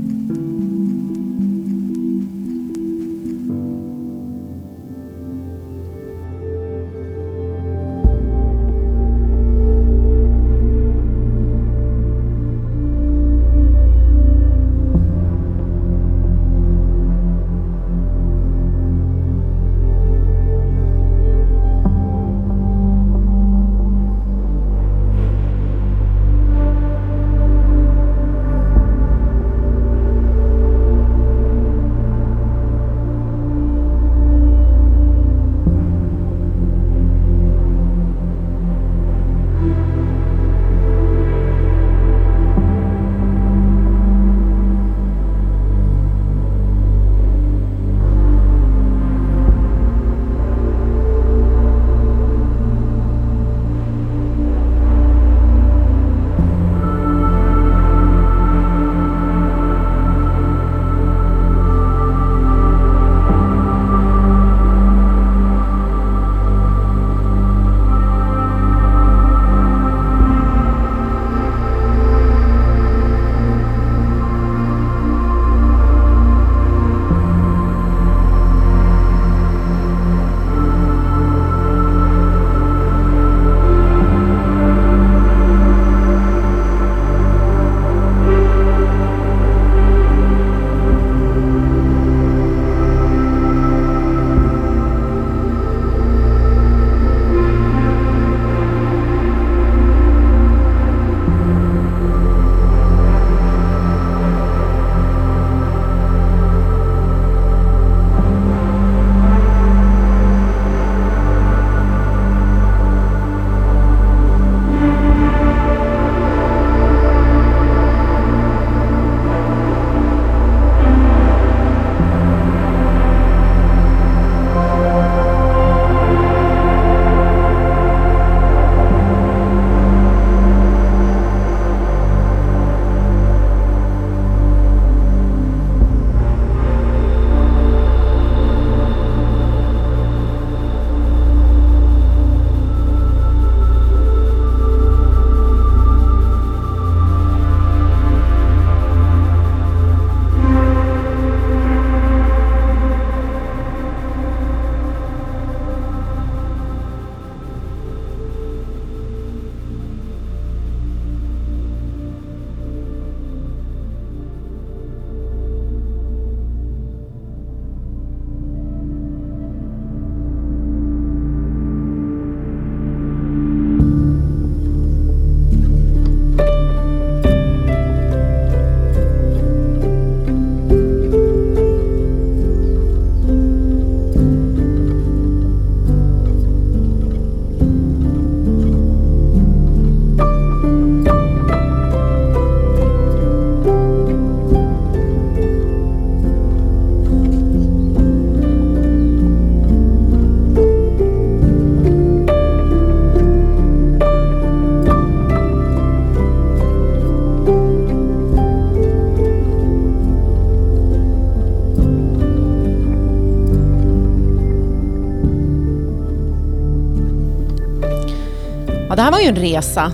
Ja, 218.93 218.97
det 218.97 219.01
här 219.01 219.11
var 219.11 219.19
ju 219.19 219.27
en 219.27 219.35
resa. 219.35 219.91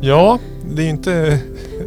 Ja, 0.00 0.38
det 0.74 0.82
är 0.82 0.88
inte... 0.88 1.38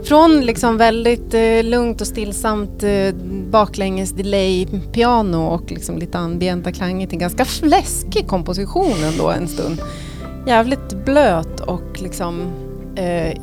Från 0.04 0.42
liksom 0.42 0.78
väldigt 0.78 1.34
eh, 1.34 1.64
lugnt 1.64 2.02
och 2.02 2.08
stillsamt 2.08 2.84
eh, 2.84 3.16
baklänges 3.50 4.12
delay 4.12 4.68
piano 4.92 5.38
och 5.38 5.72
liksom 5.72 5.98
lite 5.98 6.18
ambienta 6.18 6.72
klanger 6.72 7.08
till 7.08 7.18
ganska 7.18 7.46
fläskig 7.46 8.28
komposition 8.28 9.04
ändå 9.04 9.30
en 9.30 9.48
stund. 9.48 9.82
Jävligt 10.48 11.06
blöt 11.06 11.60
och 11.60 12.02
liksom... 12.02 12.42
Eh, 12.96 13.34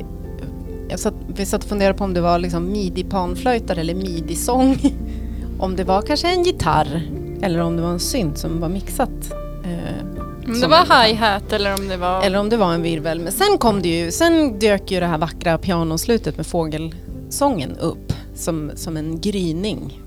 jag 0.89 0.99
satt, 0.99 1.15
vi 1.35 1.45
satt 1.45 1.63
och 1.63 1.69
funderade 1.69 1.97
på 1.97 2.03
om 2.03 2.13
det 2.13 2.21
var 2.21 2.39
liksom 2.39 2.73
midi-panflöjtare 2.73 3.79
eller 3.79 3.95
midi-sång. 3.95 4.77
om 5.59 5.75
det 5.75 5.83
var 5.83 6.01
kanske 6.01 6.27
en 6.27 6.43
gitarr 6.43 7.01
eller 7.41 7.59
om 7.59 7.75
det 7.75 7.81
var 7.81 7.91
en 7.91 7.99
synt 7.99 8.37
som 8.37 8.59
var 8.59 8.69
mixat. 8.69 9.33
Eh, 10.49 10.53
Om 10.53 10.53
det 10.53 10.59
som 10.61 10.71
var 10.71 11.03
hi-hat 11.03 11.53
eller 11.53 11.73
om 11.73 11.87
det 11.87 11.97
var... 11.97 12.23
Eller 12.23 12.39
om 12.39 12.49
det 12.49 12.57
var 12.57 12.73
en 12.73 12.81
virvel. 12.81 13.19
Men 13.19 13.33
sen 13.33 13.57
kom 13.57 13.81
det 13.81 13.89
ju, 13.89 14.11
sen 14.11 14.59
dök 14.59 14.91
ju 14.91 14.99
det 14.99 15.05
här 15.05 15.17
vackra 15.17 15.57
pianoslutet 15.57 16.37
med 16.37 16.47
fågelsången 16.47 17.77
upp 17.77 18.13
som, 18.35 18.71
som 18.75 18.97
en 18.97 19.21
gryning. 19.21 20.01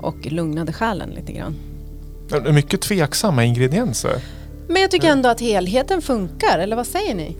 Och 0.00 0.26
lugnade 0.32 0.72
själen 0.72 1.10
lite 1.10 1.32
grann. 1.32 1.54
Mycket 2.54 2.80
tveksamma 2.80 3.44
ingredienser. 3.44 4.20
Men 4.68 4.82
jag 4.82 4.90
tycker 4.90 5.08
ändå 5.08 5.28
att 5.28 5.40
helheten 5.40 6.02
funkar, 6.02 6.58
eller 6.58 6.76
vad 6.76 6.86
säger 6.86 7.14
ni? 7.14 7.36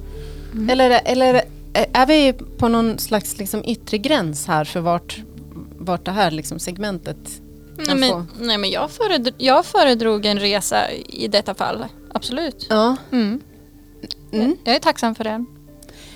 Eller, 0.70 1.00
eller 1.04 1.42
är 1.92 2.06
vi 2.06 2.32
på 2.32 2.68
någon 2.68 2.98
slags 2.98 3.38
liksom 3.38 3.62
yttre 3.64 3.98
gräns 3.98 4.46
här 4.46 4.64
för 4.64 4.80
vart, 4.80 5.20
vart 5.78 6.04
det 6.04 6.10
här 6.10 6.30
liksom 6.30 6.58
segmentet 6.58 7.16
nej, 7.76 7.86
kan 7.86 8.02
få? 8.02 8.18
men, 8.18 8.46
nej 8.46 8.58
men 8.58 8.70
jag, 8.70 8.90
föredrog, 8.90 9.34
jag 9.38 9.66
föredrog 9.66 10.26
en 10.26 10.38
resa 10.40 10.90
i 10.92 11.28
detta 11.28 11.54
fall. 11.54 11.84
Absolut. 12.14 12.66
Ja. 12.70 12.96
Mm. 13.12 13.40
Mm. 14.32 14.56
Jag 14.64 14.74
är 14.74 14.78
tacksam 14.78 15.14
för 15.14 15.24
den. 15.24 15.46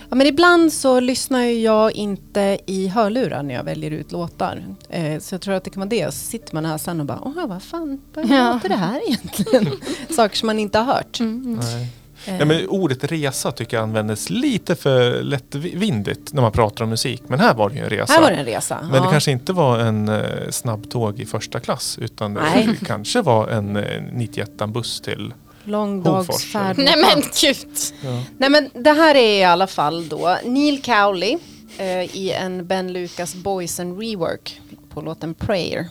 ja, 0.09 0.17
men 0.17 0.27
ibland 0.27 0.73
så 0.73 1.01
lyssnar 1.01 1.43
jag 1.45 1.93
inte 1.93 2.59
i 2.67 2.89
hörlurar 2.89 3.43
när 3.43 3.55
jag 3.55 3.65
väljer 3.65 3.91
ut 3.91 4.13
låtar. 4.13 4.65
Eh, 4.89 5.19
så 5.21 5.35
jag 5.35 5.41
tror 5.43 5.55
att 5.55 5.65
det 5.65 5.71
kan 5.71 5.81
vara 5.81 5.89
det. 5.89 6.05
Så 6.15 6.19
sitter 6.27 6.55
man 6.55 6.65
här 6.65 6.79
sen 6.79 7.01
och 7.01 7.07
bara, 7.07 7.21
åh 7.23 7.47
vad 7.47 7.63
fan, 7.63 8.01
vad 8.15 8.31
Ja. 8.31 8.53
låter 8.53 8.69
det 8.69 8.75
här 8.77 9.01
egentligen? 9.09 9.69
Saker 10.11 10.37
som 10.37 10.47
man 10.47 10.59
inte 10.59 10.79
har 10.79 10.95
hört. 10.95 11.21
Mm. 11.21 11.53
Nej. 11.63 11.83
Eh, 12.27 12.39
Ja, 12.39 12.45
men 12.45 12.69
ordet 12.69 13.05
resa 13.05 13.53
tycker 13.53 13.77
jag 13.77 13.83
användes 13.85 14.31
lite 14.31 14.75
för 14.77 15.23
lättvindigt 15.23 16.33
när 16.33 16.43
man 16.43 16.53
pratar 16.53 16.85
om 16.85 16.91
musik. 16.91 17.23
Men 17.27 17.41
här 17.41 17.55
var 17.55 17.69
det 17.71 17.77
ju 17.77 17.83
en 17.85 17.91
resa. 17.91 18.13
här 18.13 18.21
var 18.23 18.31
det 18.31 18.37
en 18.37 18.45
resa. 18.45 18.79
Men 18.83 18.95
ja. 18.95 19.05
det 19.05 19.11
kanske 19.11 19.31
inte 19.31 19.53
var 19.53 19.79
en 19.79 20.09
eh, 20.09 20.51
snabbtåg 20.51 21.21
i 21.21 21.27
första 21.27 21.61
klass 21.61 21.99
utan 22.01 22.35
det 22.35 22.77
kanske 22.87 23.23
var 23.23 23.49
en 23.49 23.77
eh, 23.77 24.03
91 24.13 24.51
buss 24.69 25.01
till 25.01 25.35
Lång 25.67 26.03
dags 26.03 26.45
färd. 26.45 26.79
Nej 26.79 26.95
men 26.97 27.23
gud. 27.41 27.69
ja. 28.05 28.23
Nej 28.39 28.51
men 28.51 28.71
det 28.75 28.93
här 28.93 29.15
är 29.15 29.41
i 29.41 29.45
alla 29.45 29.67
fall 29.67 30.09
då 30.09 30.39
Neil 30.45 30.83
Cowley 30.83 31.39
eh, 31.79 32.17
i 32.17 32.33
en 32.33 32.67
Ben 32.67 32.93
Lucas 32.93 33.35
Boys 33.35 33.81
and 33.81 34.01
Rework 34.01 34.61
på 34.91 35.01
låten 35.01 35.35
Prayer. 35.35 35.89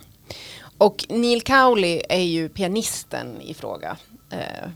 Och 0.78 1.06
Neil 1.10 1.42
Cowley 1.42 2.02
är 2.10 2.22
ju 2.22 2.50
pianisten 2.50 3.42
i 3.42 3.54
fråga. 3.54 3.98
Eh, 4.32 4.70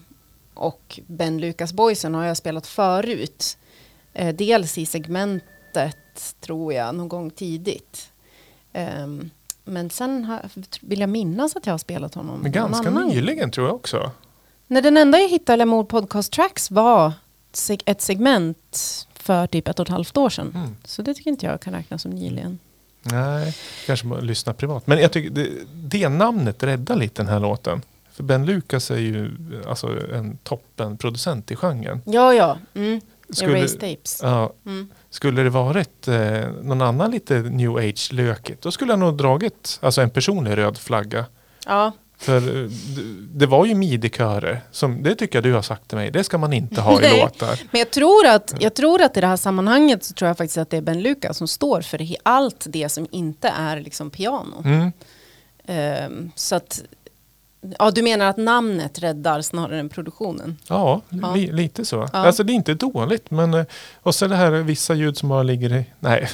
och 0.54 1.00
Ben 1.08 1.42
Lucas 1.42 1.74
Boysen 1.74 2.14
har 2.16 2.26
jag 2.26 2.38
spelat 2.38 2.68
förut. 2.68 3.58
Eh, 4.14 4.36
dels 4.36 4.78
i 4.78 4.86
segmentet 4.86 6.36
tror 6.40 6.74
jag 6.74 6.96
någon 6.96 7.10
gång 7.10 7.30
tidigt. 7.30 8.12
Ehm, 8.74 9.30
men 9.64 9.90
sen 9.90 10.26
har, 10.26 10.42
vill 10.82 11.00
jag 11.00 11.10
minnas 11.10 11.56
att 11.56 11.66
jag 11.66 11.74
har 11.74 11.78
spelat 11.78 12.16
honom 12.16 12.40
Men 12.40 12.52
ganska 12.52 12.90
nyligen 12.90 13.52
tror 13.52 13.68
jag 13.68 13.76
också. 13.76 14.12
Nej, 14.72 14.82
den 14.82 14.98
enda 14.98 15.20
jag 15.20 15.30
hittade 15.30 15.58
Lamour 15.58 15.84
Podcast 15.84 16.34
Tracks 16.34 16.72
var 16.72 17.14
ett 17.86 18.02
segment 18.02 19.06
för 19.14 19.48
typ 19.48 19.68
ett 19.68 19.80
och 19.80 19.86
ett 19.86 19.92
halvt 19.92 20.18
år 20.18 20.30
sedan. 20.30 20.52
Mm. 20.56 20.76
Så 20.84 21.02
det 21.02 21.14
tycker 21.14 21.30
inte 21.32 21.46
jag 21.46 21.62
kan 21.62 21.74
räknas 21.74 22.02
som 22.02 22.12
nyligen. 22.12 22.60
Nej, 23.02 23.56
kanske 23.86 24.08
man 24.08 24.20
lyssnar 24.28 24.54
privat. 24.54 24.88
Men 24.88 25.00
jag 25.00 25.12
tycker 25.12 25.30
det, 25.30 25.50
det 25.74 26.10
namnet 26.10 26.64
räddar 26.64 26.96
lite 26.96 27.22
den 27.22 27.30
här 27.30 27.40
låten. 27.40 27.82
För 28.14 28.24
Ben 28.24 28.46
Lucas 28.46 28.92
är 28.92 28.98
ju 28.98 29.32
alltså 29.68 30.14
en 30.14 30.38
toppenproducent 30.38 31.52
i 31.52 31.56
genren. 31.56 32.02
Ja, 32.06 32.34
ja. 32.34 32.58
Mm. 32.74 33.02
Skulle, 33.30 33.60
Erase 33.60 33.76
tapes. 33.76 34.20
ja, 34.24 34.54
Mm. 34.66 34.88
skulle 35.10 35.44
det 35.44 35.50
varit 35.50 36.08
eh, 36.08 36.48
någon 36.62 36.82
annan 36.82 37.12
lite 37.12 37.40
new 37.40 37.76
age 37.78 38.10
lökigt 38.14 38.62
då 38.62 38.72
skulle 38.72 38.92
jag 38.92 39.00
nog 39.00 39.18
dragit 39.18 39.80
alltså 39.82 40.02
en 40.02 40.10
personlig 40.10 40.58
röd 40.58 40.78
flagga. 40.78 41.26
Ja. 41.66 41.92
För 42.20 42.64
eh, 42.64 42.70
det- 43.34 43.46
var 43.46 43.66
ju 43.66 43.76
midi-körer. 43.76 44.62
Som, 44.72 45.04
det 45.04 45.16
tycker 45.16 45.38
jag 45.38 45.44
du 45.44 45.54
har 45.54 45.62
sagt 45.62 45.88
till 45.88 45.98
mig. 45.98 46.12
Det 46.12 46.24
ska 46.24 46.38
man 46.38 46.54
inte 46.54 46.82
ha 46.82 47.02
i 47.02 47.20
låtar. 47.22 47.60
Men 47.72 47.80
jag 47.80 47.92
tror, 47.92 48.28
att, 48.28 48.54
jag 48.60 48.74
tror 48.74 49.02
att 49.02 49.18
i 49.18 49.22
det 49.22 49.28
här 49.28 49.38
sammanhanget 49.38 50.04
så 50.04 50.14
tror 50.14 50.28
jag 50.28 50.38
faktiskt 50.38 50.58
att 50.58 50.70
det 50.70 50.78
är 50.78 50.82
Ben 50.82 51.02
Lucas 51.02 51.38
som 51.38 51.48
står 51.48 51.82
för 51.82 52.08
allt 52.24 52.66
det 52.70 52.90
som 52.90 53.08
inte 53.12 53.48
är 53.58 53.80
liksom 53.80 54.10
piano. 54.10 54.62
Mm. 54.66 54.92
Ehm, 55.66 56.32
så 56.36 56.56
att, 56.56 56.82
ja 57.80 57.92
du 57.92 58.02
menar 58.02 58.26
att 58.26 58.38
namnet 58.38 59.00
räddar 59.00 59.42
snarare 59.42 59.80
än 59.80 59.90
produktionen? 59.90 60.58
Ja, 60.68 61.02
Ja. 61.10 61.36
Li, 61.36 61.52
lite 61.52 61.86
så. 61.86 62.10
Ja. 62.14 62.20
Alltså 62.20 62.44
det 62.44 62.54
är 62.54 62.56
inte 62.56 62.74
dåligt 62.74 63.32
men 63.32 63.54
eh, 63.54 63.66
och 64.04 64.16
så 64.16 64.28
det 64.28 64.36
här 64.36 64.52
vissa 64.52 64.94
ljud 64.94 65.18
som 65.18 65.30
bara 65.30 65.44
ligger 65.44 65.74
i, 65.74 65.86
nej, 66.00 66.30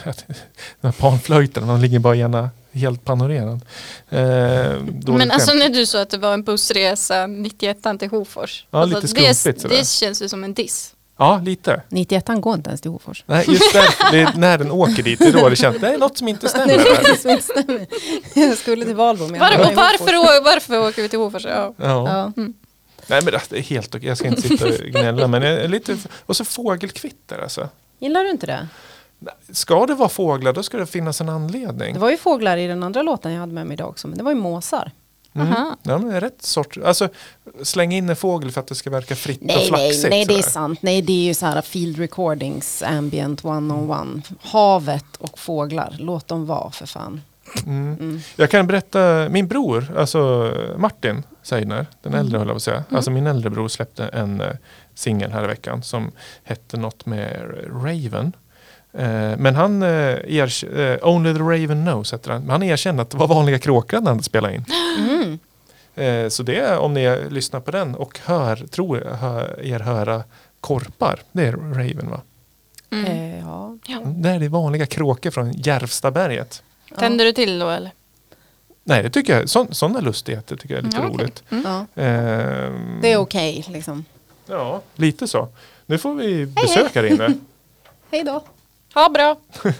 panflöjten, 1.00 1.68
de 1.68 1.80
ligger 1.80 2.00
bara 2.00 2.16
ena 2.16 2.50
helt 2.72 3.04
panorerad. 3.06 3.62
Eh, 4.10 4.20
Men 5.08 5.32
alltså 5.32 5.54
när 5.54 5.70
du 5.70 5.86
sa 5.86 6.02
att 6.02 6.10
det 6.10 6.18
var 6.18 6.34
en 6.34 6.44
bussresa 6.44 7.28
91 7.28 7.78
till 8.00 8.10
Hofors. 8.10 8.66
Ja, 8.72 8.80
alltså, 8.80 9.02
lite 9.02 9.22
det, 9.22 9.34
skumpigt 9.34 9.62
sådär. 9.62 9.78
det 9.78 9.88
känns 9.88 10.22
ju 10.22 10.30
som 10.30 10.44
en 10.44 10.54
diss. 10.54 10.95
Ja, 11.18 11.42
lite. 11.44 11.82
91 11.90 12.28
går 12.42 12.54
inte 12.56 12.70
ens 12.70 12.82
till 12.82 12.92
Hofors. 12.92 13.24
Nej, 13.28 13.46
just 13.48 13.74
därför, 13.74 14.12
det 14.12 14.22
är 14.22 14.34
när 14.38 14.58
den 14.58 14.72
åker 14.72 15.04
dit, 15.04 15.20
det 15.20 15.26
är 15.28 15.34
då 15.34 15.50
det 15.50 15.56
känns, 15.56 15.78
det 15.82 15.94
är 15.94 15.98
något 15.98 16.18
som 16.18 16.28
inte 16.28 16.50
stämmer. 16.50 16.68
Nej, 16.68 16.78
det 16.78 16.90
är 16.90 17.04
Där. 17.04 17.12
det 17.14 17.18
som 17.20 17.32
inte 17.32 17.44
stämmer. 17.44 17.88
Jag 18.34 18.58
skulle 18.58 18.86
till 18.86 18.96
Valbo 18.96 19.28
men 19.28 19.40
Var, 19.40 19.60
och 19.60 19.76
varför, 19.76 20.44
varför 20.44 20.88
åker 20.88 21.02
vi 21.02 21.10
till 21.10 21.20
Hofors? 21.20 21.46
Ja. 21.46 21.74
Ja. 21.78 22.32
Ja. 22.36 22.44
Nej 23.08 23.22
men 23.24 23.34
det 23.50 23.58
är 23.58 23.62
helt 23.62 23.96
okej, 23.96 24.08
jag 24.08 24.18
ska 24.18 24.28
inte 24.28 24.42
sitta 24.42 24.66
och 24.66 24.74
gnälla 24.74 25.28
men 25.28 25.72
lite, 25.72 25.98
och 26.26 26.36
så 26.38 26.46
fågelkvitter 26.46 27.40
alltså. 27.44 27.70
Gillar 28.00 28.24
du 28.24 28.30
inte 28.30 28.48
det? 28.48 28.68
Ska 29.52 29.86
det 29.86 29.94
vara 29.94 30.10
fåglar 30.10 30.54
då 30.54 30.64
ska 30.64 30.78
det 30.78 30.86
finnas 30.86 31.22
en 31.22 31.30
anledning. 31.30 31.94
Det 31.94 32.00
var 32.00 32.10
ju 32.10 32.18
fåglar 32.18 32.58
i 32.58 32.68
den 32.68 32.84
andra 32.84 33.02
låten 33.02 33.32
jag 33.34 33.40
hade 33.40 33.54
med 33.54 33.68
mig 33.68 33.74
idag 33.74 33.90
också, 33.90 34.08
men 34.08 34.18
det 34.18 34.24
var 34.24 34.32
ju 34.32 34.38
måsar. 34.38 34.92
Mm. 35.36 35.48
Aha. 35.48 35.78
Ja, 35.84 35.98
men 35.98 36.10
det 36.10 36.16
är 36.16 36.22
rätt 36.22 36.42
sort. 36.42 36.78
Alltså, 36.86 37.10
släng 37.64 37.92
in 37.94 38.10
en 38.10 38.16
fågel 38.16 38.52
för 38.52 38.62
att 38.62 38.68
det 38.68 38.76
ska 38.76 38.90
verka 38.90 39.16
fritt 39.16 39.42
och 39.42 39.48
Nej, 39.48 39.56
nej, 39.58 39.68
flaxigt. 39.68 40.10
nej, 40.10 40.26
det 40.26 40.34
är 40.38 40.42
sant. 40.42 40.82
Nej, 40.82 41.02
det 41.02 41.14
är 41.14 41.24
ju 41.28 41.34
så 41.34 41.46
här 41.46 41.62
field 41.62 41.98
recordings, 42.00 42.84
ambient 42.84 43.44
one-on-one. 43.46 44.22
Havet 44.42 45.06
och 45.20 45.40
fåglar, 45.40 45.96
låt 46.00 46.28
dem 46.28 46.46
vara 46.46 46.72
för 46.72 46.86
fan. 46.86 47.22
Mm. 47.66 47.94
Mm. 47.94 48.20
Jag 48.36 48.52
kan 48.52 48.68
berätta, 48.68 49.28
min 49.30 49.48
bror, 49.48 49.94
alltså 49.98 50.54
Martin 50.78 51.24
Seidner, 51.44 51.86
den 52.02 52.14
Mm. 52.14 52.26
äldre 52.26 52.38
höll 52.38 52.48
jag 52.48 52.54
på 52.54 52.58
att 52.58 52.64
säga. 52.64 52.84
Alltså 52.90 53.12
min 53.12 53.28
äldre 53.28 53.50
bror 53.50 53.68
släppte 53.68 54.06
en 54.08 54.42
uh, 54.42 54.48
singel 54.96 55.32
här 55.32 55.44
i 55.44 55.48
veckan 55.48 55.84
som 55.84 56.12
hette 56.44 56.78
något 56.78 57.06
med 57.06 57.42
Raven. 57.84 58.34
Eh, 58.98 59.38
men 59.38 59.56
han, 59.56 59.84
uh, 59.84 59.90
erk- 60.28 60.80
eh, 60.80 61.08
Only 61.10 61.34
the 61.34 61.40
Raven 61.40 61.84
Knows 61.86 62.14
heter. 62.14 62.32
Men 62.40 62.50
han 62.50 62.64
erkände 62.64 63.02
att 63.02 63.10
det 63.10 63.18
var 63.18 63.28
vanliga 63.28 63.60
kråkor 63.60 64.02
när 64.02 64.12
han 64.12 64.24
spelade 64.24 64.56
in. 64.56 64.66
Mm. 65.00 65.40
Eh, 65.96 66.30
så 66.30 66.44
det 66.44 66.60
är 66.60 66.78
om 66.78 66.94
ni 66.94 67.20
lyssnar 67.30 67.60
på 67.60 67.72
den 67.72 67.96
och 67.96 68.20
hör, 68.26 68.56
tror 68.56 69.04
hör, 69.22 69.60
er 69.66 69.80
höra 69.80 70.24
korpar. 70.60 71.20
Det 71.32 71.46
är 71.48 71.52
Raven 71.52 72.10
va? 72.10 72.22
Mm. 72.92 73.06
Eh, 73.06 73.40
ja. 73.40 73.76
Det 74.06 74.30
är 74.30 74.40
det 74.40 74.48
vanliga 74.50 74.86
kråkor 74.86 75.32
från 75.32 75.52
Järvstaberget. 75.54 76.64
Tänder 77.00 77.26
du 77.26 77.32
till 77.32 77.60
då 77.60 77.70
eller? 77.70 77.92
Nej, 78.84 79.04
det 79.04 79.10
tycker 79.10 79.40
jag, 79.40 79.50
så, 79.50 79.68
sådana 79.72 80.00
lustigheter 80.00 80.56
tycker 80.56 80.76
jag 80.76 80.80
är 80.82 80.86
lite 80.86 80.98
Ja, 80.98 81.04
roligt. 81.04 81.44
ja. 81.50 81.86
Ehm, 82.02 83.00
Det 83.02 83.12
är 83.12 83.18
okej, 83.18 83.66
liksom. 83.70 84.06
Ja, 84.48 84.82
lite 84.96 85.28
så. 85.28 85.48
Nu 85.86 85.98
får 85.98 86.16
vi 86.16 86.46
besök 86.46 86.96
här 86.96 87.04
inne. 87.06 87.34
Hej 88.12 88.24
då. 88.24 88.44
Ja, 88.96 89.10
bra. 89.14 89.38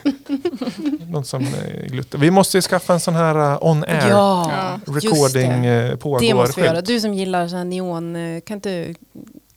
Någon 1.10 1.26
som 1.26 1.42
eh, 1.44 1.86
gluttar. 1.88 2.20
Vi 2.20 2.32
måste 2.32 2.58
ju 2.58 2.62
skaffa 2.62 2.94
en 2.94 3.00
sån 3.00 3.16
här 3.16 3.36
uh, 3.54 3.58
on 3.62 3.84
air 3.84 4.10
Ja, 4.10 4.52
Ja. 4.88 4.94
recording 4.94 5.62
det. 5.62 5.90
eh, 5.92 5.96
pågår 5.96 6.20
Det 6.20 6.34
måste 6.34 6.62
vi 6.62 6.68
göra. 6.68 6.82
Du 6.82 7.00
som 7.00 7.14
gillar 7.14 7.48
så 7.48 7.56
här 7.56 7.64
neon, 7.66 8.16
eh, 8.16 8.42
kan 8.42 8.56
inte 8.58 8.96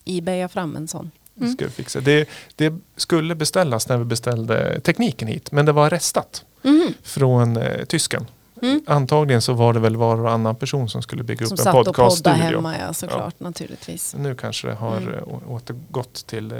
ebaya 0.05 0.49
fram 0.49 0.77
en 0.77 0.89
sån? 0.89 1.11
Det 1.35 1.49
ska 1.49 1.65
vi 1.65 1.71
fixa. 1.71 2.01
Det, 2.01 2.29
det 2.57 2.75
skulle 2.97 3.35
beställas 3.35 3.89
när 3.89 3.97
vi 3.97 4.05
beställde 4.05 4.81
tekniken 4.81 5.29
hit. 5.29 5.53
Men 5.53 5.67
det 5.67 5.73
var 5.73 5.91
restat 5.91 6.45
Mhm. 6.63 6.95
från 7.03 7.57
eh, 7.57 7.85
tysken. 7.85 8.27
Mm. 8.63 8.81
Antagligen 8.87 9.43
så 9.43 9.53
var 9.53 9.73
det 9.73 9.81
väl 9.81 9.97
var 9.97 10.21
och 10.21 10.31
annan 10.33 10.57
person 10.57 10.89
som 10.89 11.03
skulle 11.03 11.23
bygga 11.23 11.47
Som 11.47 11.55
upp 11.55 11.59
en 11.59 11.65
satt 11.65 11.75
och 11.75 11.85
poddade 11.85 11.97
podcaststudio. 11.97 12.41
hemma, 12.57 12.79
ja 12.79 12.93
såklart, 12.95 13.41
naturligtvis. 13.41 14.15
Nu 14.19 14.35
kanske 14.35 14.67
det 14.69 14.75
har 14.75 14.97
Mm. 14.97 15.15
eh, 15.15 15.51
återgått 15.53 16.27
till 16.27 16.53
eh, 16.53 16.59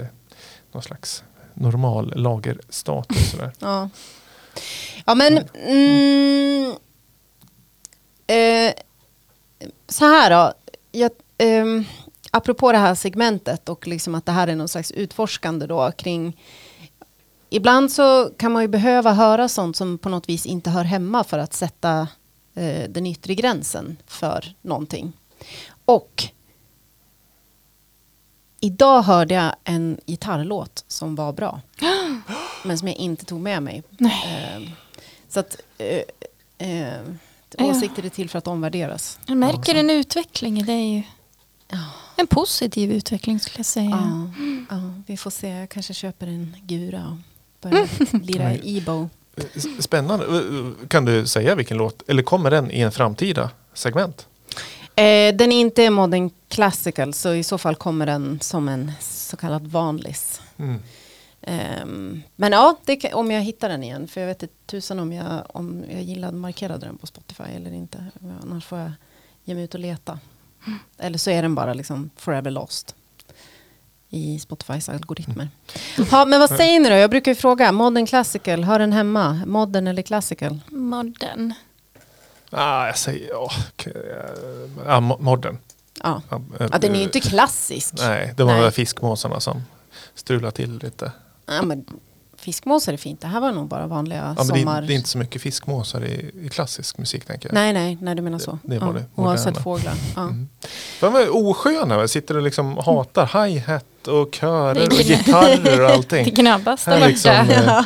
någon 0.71 0.83
slags 0.83 1.23
normal 1.53 2.13
lagerstatus. 2.15 3.31
Sådär. 3.31 3.51
Ja, 3.59 3.89
ja 5.05 5.15
men 5.15 5.37
mm, 5.53 6.75
eh, 8.27 8.73
så 9.87 10.05
här 10.05 10.29
då. 10.29 10.53
Jag, 10.91 11.11
ehm, 11.37 11.83
apropå 12.31 12.71
det 12.71 12.77
här 12.77 12.95
segmentet 12.95 13.69
och 13.69 13.87
liksom 13.87 14.15
att 14.15 14.25
det 14.25 14.31
här 14.31 14.47
är 14.47 14.55
någon 14.55 14.67
slags 14.67 14.91
utforskande 14.91 15.65
då 15.65 15.91
kring 15.91 16.37
Ibland 17.49 17.91
så 17.91 18.29
kan 18.37 18.51
man 18.51 18.61
ju 18.61 18.67
behöva 18.67 19.13
höra 19.13 19.47
sånt 19.47 19.75
som 19.75 19.97
på 19.97 20.09
något 20.09 20.29
vis 20.29 20.45
inte 20.45 20.69
hör 20.69 20.83
hemma 20.83 21.23
för 21.23 21.37
att 21.39 21.53
sätta 21.53 22.07
eh, 22.55 22.89
den 22.89 23.05
yttre 23.05 23.35
gränsen 23.35 23.97
för 24.07 24.53
någonting. 24.61 25.13
Och 25.85 26.23
idag 28.59 29.01
hörde 29.01 29.33
jag 29.33 29.55
en 29.63 29.97
gitarrlåt 30.05 30.83
som 30.87 31.15
var 31.15 31.33
bra. 31.33 31.61
men 32.63 32.77
som 32.79 32.87
jag 32.87 32.97
inte 32.97 33.25
tog 33.25 33.39
med 33.41 33.63
mig. 33.63 33.83
Eh, 33.99 34.69
så 35.29 35.39
att 35.39 35.55
eh, 35.77 36.67
eh, 36.69 36.93
åsikter 37.57 38.05
är 38.05 38.09
till 38.09 38.29
för 38.29 38.37
att 38.37 38.47
omvärderas. 38.47 39.19
Jag 39.25 39.37
märker 39.37 39.75
en 39.75 39.89
utveckling 39.89 40.59
i 40.59 40.63
dig. 40.63 41.09
En 42.15 42.27
positiv 42.27 42.91
utveckling 42.91 43.39
skulle 43.39 43.59
jag 43.59 43.65
säga. 43.65 43.89
Ja, 43.89 44.31
ja, 44.69 44.93
vi 45.07 45.17
får 45.17 45.31
se. 45.31 45.49
Jag 45.49 45.69
kanske 45.69 45.93
köper 45.93 46.27
en 46.27 46.55
gura 46.61 47.05
och 47.07 47.69
börjar 47.69 47.87
lira 48.25 48.53
Ebo. 48.63 49.09
S- 49.55 49.65
Spännande. 49.79 50.25
Eh, 50.25 50.87
Kan 50.87 51.05
du 51.05 51.27
säga 51.27 51.55
vilken 51.55 51.77
låt? 51.77 52.09
Eller 52.09 52.23
kommer 52.23 52.51
den 52.51 52.71
i 52.71 52.79
en 52.79 52.91
framtida 52.91 53.49
segment? 53.73 54.27
Eh, 54.99 55.35
den 55.35 55.51
är 55.51 55.59
inte 55.59 55.89
modern 55.89 56.29
classical 56.47 57.13
så 57.13 57.33
i 57.33 57.43
så 57.43 57.57
fall 57.57 57.75
kommer 57.75 58.05
den 58.05 58.39
som 58.41 58.69
en 58.69 58.91
så 58.99 59.37
kallad 59.37 59.67
vanlis. 59.67 60.41
Mm. 60.57 60.79
Ehm, 61.41 62.21
men 62.35 62.51
ja, 62.51 62.77
det 62.85 62.95
kan, 62.95 63.13
om 63.13 63.31
jag 63.31 63.41
hittar 63.41 63.69
den 63.69 63.83
igen. 63.83 64.07
För 64.07 64.21
jag 64.21 64.27
vet 64.27 64.43
inte 64.43 64.55
tusan 64.65 64.99
om 64.99 65.13
jag, 65.13 65.43
om 65.47 65.83
jag 65.91 66.01
gillade 66.01 66.37
markerade 66.37 66.85
den 66.85 66.97
på 66.97 67.07
Spotify 67.07 67.43
eller 67.43 67.73
inte. 67.73 68.05
Annars 68.43 68.65
får 68.65 68.79
jag 68.79 68.91
ge 69.43 69.55
mig 69.55 69.63
ut 69.63 69.73
och 69.73 69.79
leta. 69.79 70.19
Eller 70.97 71.17
så 71.17 71.29
är 71.29 71.41
den 71.41 71.55
bara 71.55 71.73
liksom 71.73 72.09
forever 72.15 72.51
lost. 72.51 72.95
I 74.09 74.39
Spotifys 74.39 74.89
algoritmer. 74.89 75.49
Ja, 76.11 76.25
men 76.25 76.39
vad 76.39 76.49
säger 76.49 76.79
ni 76.79 76.89
då? 76.89 76.95
Jag 76.95 77.09
brukar 77.09 77.31
ju 77.31 77.35
fråga. 77.35 77.71
Modern 77.71 78.05
classical, 78.05 78.63
hör 78.63 78.79
den 78.79 78.93
hemma? 78.93 79.41
Modern 79.45 79.87
eller 79.87 80.01
classical? 80.01 80.59
Modern. 80.67 81.53
Ah, 82.51 82.85
jag 82.85 82.97
säger 82.97 83.29
ja, 83.29 83.51
eh, 83.85 84.99
mo- 84.99 85.21
modern. 85.21 85.57
Ja. 86.03 86.21
Ja, 86.29 86.41
eh, 86.59 86.67
ja, 86.71 86.77
den 86.77 86.91
är 86.91 86.97
ju 86.97 87.03
inte 87.03 87.19
klassisk. 87.19 87.93
Nej, 87.97 88.33
det 88.37 88.43
var 88.43 88.57
Nej. 88.61 88.71
fiskmåsarna 88.71 89.39
som 89.39 89.63
strulade 90.15 90.51
till 90.55 90.77
lite. 90.83 91.11
Ja, 91.45 91.61
men 91.61 91.85
fiskmåsar 92.37 92.93
är 92.93 92.97
fint. 92.97 93.21
Det 93.21 93.27
här 93.27 93.41
var 93.41 93.51
nog 93.51 93.67
bara 93.67 93.87
vanliga 93.87 94.17
Ja, 94.37 94.43
men 94.43 94.53
det, 94.53 94.59
sommar... 94.59 94.77
är, 94.81 94.87
det 94.87 94.93
är 94.93 94.95
inte 94.95 95.09
så 95.09 95.17
mycket 95.17 95.41
fiskmåsar 95.41 96.05
i, 96.05 96.31
i 96.45 96.49
klassisk 96.49 96.97
musik 96.97 97.25
tänker 97.25 97.49
jag. 97.49 97.53
Nej, 97.53 97.73
nej, 97.73 97.97
nej, 98.01 98.15
du 98.15 98.21
menar 98.21 98.39
så. 98.39 98.59
Det- 98.63 98.79
det 98.79 98.93
det 98.93 99.05
ja, 99.15 99.23
oavsett 99.23 99.63
fåglar. 99.63 99.93
Ja. 100.15 100.21
Mm. 100.21 100.49
De 100.99 101.15
är 101.15 101.27
osköna, 101.35 102.07
sitter 102.07 102.37
och 102.37 102.41
liksom 102.43 102.77
hatar 102.77 103.45
hi-hat 103.47 104.07
och 104.07 104.33
körer 104.35 104.73
Det 104.75 104.81
är 104.81 104.85
och 104.87 104.93
gitarrer 104.93 105.71
och 105.71 105.77
Det 105.89 105.93
allting. 105.93 106.33
gnabbas 106.33 106.85
där 106.85 106.93
borta. 106.95 107.07
liksom, 107.07 107.31
eh, 107.31 107.63
Ja. 107.65 107.85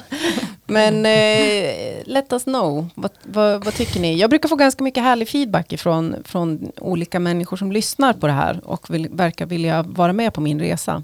Men 0.74 1.06
eh, 1.06 2.04
let 2.06 2.34
us 2.34 2.44
know. 2.44 2.90
Vad, 2.96 3.12
vad, 3.24 3.66
vad 3.66 3.74
tycker 3.74 4.00
ni? 4.00 4.16
Jag 4.16 4.30
brukar 4.30 4.50
få 4.50 4.56
ganska 4.56 4.84
mycket 4.84 5.04
härlig 5.04 5.30
feedback 5.30 5.74
ifrån, 5.74 6.16
från 6.26 6.72
olika 6.78 7.20
människor 7.20 7.58
som 7.58 7.72
lyssnar 7.72 8.14
på 8.14 8.28
det 8.28 8.34
här 8.34 8.62
och 8.64 8.94
vill, 8.94 9.10
verkar 9.10 9.46
vilja 9.46 9.84
vara 9.84 10.14
med 10.14 10.34
på 10.34 10.42
min 10.42 10.60
resa. 10.60 11.04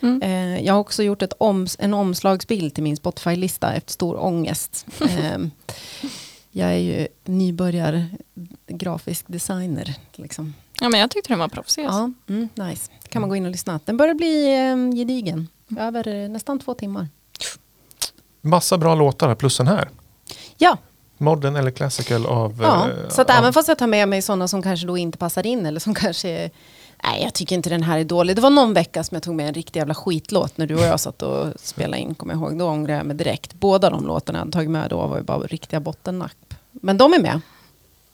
Mm. 0.00 0.22
Eh, 0.22 0.64
jag 0.66 0.74
har 0.74 0.80
också 0.80 1.02
gjort 1.02 1.22
ett 1.22 1.32
oms, 1.38 1.76
en 1.80 1.94
omslagsbild 1.94 2.74
till 2.74 2.82
min 2.82 2.96
Spotify-lista 2.96 3.72
efter 3.72 3.92
stor 3.92 4.24
ångest. 4.24 4.86
Eh, 5.00 5.38
jag 6.56 6.68
är 6.68 6.78
ju 6.78 7.08
nybörjar 7.24 8.06
grafisk 8.66 9.24
designer. 9.28 9.94
Liksom. 10.14 10.54
Ja, 10.80 10.88
men 10.88 11.00
jag 11.00 11.10
tyckte 11.10 11.28
den 11.28 11.38
var 11.38 11.48
proffsig. 11.48 11.84
alltså. 11.84 12.12
Ja, 12.26 12.34
mm, 12.34 12.48
nice. 12.54 12.90
kan 13.08 13.20
man 13.20 13.28
gå 13.28 13.36
in 13.36 13.44
och 13.44 13.50
lyssna. 13.50 13.80
Den 13.84 13.96
börjar 13.96 14.14
bli 14.14 14.54
eh, 14.54 14.98
gedigen. 14.98 15.48
Över 15.78 16.08
eh, 16.08 16.28
nästan 16.28 16.58
två 16.58 16.74
timmar. 16.74 17.08
Massa 18.44 18.78
bra 18.78 18.94
låtar 18.94 19.34
plus 19.34 19.56
den 19.56 19.68
här. 19.68 19.88
Ja, 20.58 20.76
Modern 21.18 21.56
eller 21.56 21.70
classical 21.70 22.26
av... 22.26 22.58
Ja, 22.62 22.88
eh, 22.88 23.08
så 23.08 23.22
att 23.22 23.30
av, 23.30 23.36
även 23.36 23.52
fast 23.52 23.68
jag 23.68 23.78
tar 23.78 23.86
med 23.86 24.08
mig 24.08 24.22
sådana 24.22 24.48
som 24.48 24.62
kanske 24.62 24.86
då 24.86 24.98
inte 24.98 25.18
passar 25.18 25.46
in 25.46 25.66
eller 25.66 25.80
som 25.80 25.94
kanske 26.04 26.50
Nej, 27.04 27.22
jag 27.22 27.34
tycker 27.34 27.56
inte 27.56 27.70
den 27.70 27.82
här 27.82 27.98
är 27.98 28.04
dålig. 28.04 28.36
Det 28.36 28.42
var 28.42 28.50
någon 28.50 28.74
vecka 28.74 29.04
som 29.04 29.14
jag 29.14 29.22
tog 29.22 29.34
med 29.34 29.48
en 29.48 29.54
riktig 29.54 29.80
jävla 29.80 29.94
skitlåt 29.94 30.58
när 30.58 30.66
du 30.66 30.74
och 30.74 30.84
jag 30.84 31.00
satt 31.00 31.22
och 31.22 31.46
spelade 31.56 31.98
in, 32.02 32.14
kommer 32.14 32.34
jag 32.34 32.42
ihåg. 32.42 32.58
Då 32.58 32.68
ångrade 32.68 32.98
jag 32.98 33.06
mig 33.06 33.16
direkt. 33.16 33.54
Båda 33.54 33.90
de 33.90 34.06
låtarna 34.06 34.38
jag 34.38 34.40
hade 34.40 34.52
tagit 34.52 34.70
med 34.70 34.90
då 34.90 35.06
var 35.06 35.16
ju 35.16 35.22
bara 35.22 35.38
riktiga 35.38 35.80
bottennapp. 35.80 36.54
Men 36.70 36.98
de 36.98 37.12
är 37.12 37.18
med. 37.18 37.40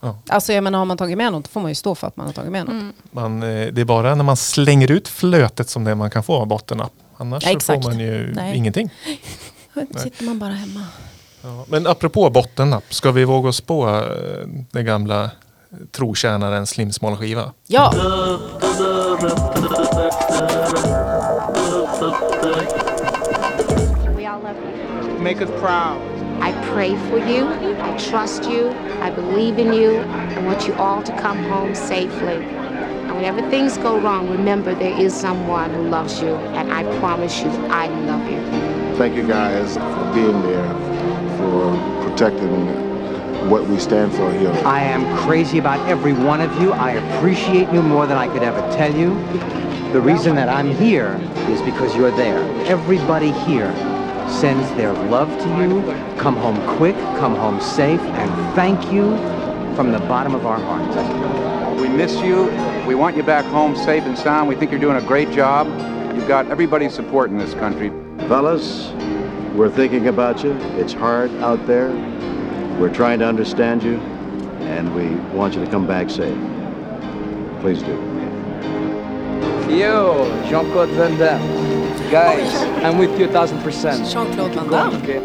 Ja. 0.01 0.19
Alltså 0.29 0.53
jag 0.53 0.65
menar, 0.65 0.79
har 0.79 0.87
man 0.87 0.97
tagit 0.97 1.19
med 1.19 1.33
något 1.33 1.49
får 1.49 1.61
man 1.61 1.71
ju 1.71 1.75
stå 1.75 1.95
för 1.95 2.07
att 2.07 2.17
man 2.17 2.27
har 2.27 2.33
tagit 2.33 2.53
med 2.53 2.65
något. 2.65 2.73
Mm. 2.73 2.93
Man, 3.11 3.43
eh, 3.43 3.73
det 3.73 3.81
är 3.81 3.85
bara 3.85 4.15
när 4.15 4.25
man 4.25 4.37
slänger 4.37 4.91
ut 4.91 5.09
flötet 5.09 5.69
som 5.69 5.85
det 5.85 5.95
man 5.95 6.11
kan 6.11 6.23
få 6.23 6.37
av 6.37 6.47
bottenapp. 6.47 6.93
Annars 7.17 7.45
Ja, 7.47 7.61
får 7.61 7.83
man 7.83 7.99
ju 7.99 8.33
Nej. 8.35 8.57
ingenting. 8.57 8.91
Sitter 9.75 10.25
man 10.25 10.39
bara 10.39 10.53
hemma. 10.53 10.87
Ja, 11.43 11.65
men 11.69 11.87
apropå 11.87 12.31
bottennapp, 12.31 12.95
ska 12.95 13.13
vi 13.13 13.25
våga 13.25 13.49
oss 13.49 13.61
på 13.61 13.89
eh, 13.89 14.49
den 14.71 14.85
gamla 14.85 15.31
trotjänaren 15.93 16.67
Slimsmal 16.67 17.17
skiva? 17.17 17.53
Ja. 17.67 17.93
Make 25.19 25.41
us 25.43 25.51
proud. 25.61 26.01
I 26.43 26.53
pray 26.73 26.97
for 27.11 27.19
you. 27.19 27.47
I 27.83 27.99
trust 27.99 28.45
you. 28.51 28.71
I 29.03 29.11
believe 29.11 29.59
in 29.59 29.75
you. 29.75 30.01
I 30.01 30.47
want 30.47 30.67
you 30.67 30.75
all 30.75 31.03
to 31.03 31.13
come 31.23 31.39
home 31.45 31.75
safely. 31.75 32.43
And 33.07 33.15
whenever 33.17 33.43
things 33.51 33.77
go 33.79 33.99
wrong, 33.99 34.31
remember 34.31 34.75
there 34.75 34.99
is 34.99 35.15
someone 35.15 35.71
who 35.75 35.83
loves 35.83 36.23
you. 36.23 36.35
And 36.57 36.73
I 36.73 36.83
promise 36.99 37.43
you, 37.43 37.51
I 37.69 37.89
love 37.89 38.27
you. 38.31 38.80
Thank 39.01 39.17
you 39.17 39.27
guys 39.27 39.77
for 39.77 40.13
being 40.13 40.43
there, 40.43 40.69
for 41.39 42.07
protecting 42.07 42.67
what 43.49 43.65
we 43.67 43.79
stand 43.79 44.13
for 44.13 44.31
here. 44.31 44.53
I 44.67 44.83
am 44.83 45.17
crazy 45.17 45.57
about 45.57 45.81
every 45.89 46.13
one 46.13 46.43
of 46.43 46.61
you. 46.61 46.73
I 46.73 46.91
appreciate 46.91 47.73
you 47.73 47.81
more 47.81 48.07
than 48.07 48.19
I 48.19 48.29
could 48.29 48.43
ever 48.43 48.61
tell 48.77 48.95
you. 48.95 49.15
The 49.95 50.01
reason 50.03 50.35
that 50.35 50.51
I'm 50.51 50.71
here 50.71 51.19
is 51.49 51.63
because 51.63 51.97
you're 51.97 52.11
there. 52.11 52.41
Everybody 52.67 53.33
here 53.33 53.75
sends 54.29 54.69
their 54.73 54.93
love 54.93 55.31
to 55.31 55.49
you. 55.49 55.81
Come 56.19 56.37
home 56.37 56.61
quick, 56.77 56.97
come 57.17 57.35
home 57.35 57.59
safe, 57.59 58.03
and 58.03 58.55
thank 58.55 58.93
you 58.93 59.17
from 59.77 59.93
the 59.93 60.01
bottom 60.01 60.35
of 60.35 60.45
our 60.45 60.61
hearts. 60.61 61.81
We 61.81 61.89
miss 61.89 62.21
you. 62.21 62.51
We 62.87 62.95
want 62.95 63.17
you 63.17 63.23
back 63.23 63.47
home 63.47 63.75
safe 63.77 64.05
and 64.05 64.19
sound. 64.19 64.47
We 64.47 64.57
think 64.57 64.71
you're 64.71 64.79
doing 64.79 65.03
a 65.03 65.07
great 65.09 65.31
job. 65.31 65.69
You've 66.15 66.29
got 66.29 66.49
everybody's 66.49 66.93
support 66.93 67.31
in 67.31 67.39
this 67.39 67.55
country. 67.55 67.91
Fellas, 68.31 68.93
we're 69.57 69.69
thinking 69.69 70.07
about 70.07 70.45
you. 70.45 70.53
It's 70.79 70.93
hard 70.93 71.33
out 71.43 71.67
there. 71.67 71.91
We're 72.79 72.95
trying 72.95 73.19
to 73.19 73.27
understand 73.27 73.83
you, 73.83 73.99
and 74.61 74.95
we 74.95 75.09
want 75.37 75.57
you 75.57 75.65
to 75.65 75.71
come 75.71 75.85
back 75.85 76.09
safe. 76.09 76.39
Please 77.61 77.83
do. 77.83 77.97
Yo, 79.69 80.31
Jean-Claude 80.49 80.91
Van 80.91 81.19
Damme. 81.19 81.43
Guys, 82.13 82.55
I'm 82.85 82.99
with 82.99 83.19
you 83.19 83.29
a 83.29 83.33
thousand 83.33 83.63
percent. 83.65 84.07
Jean-Claude 84.13 84.55
Van 84.55 84.69
Damme. 84.71 85.21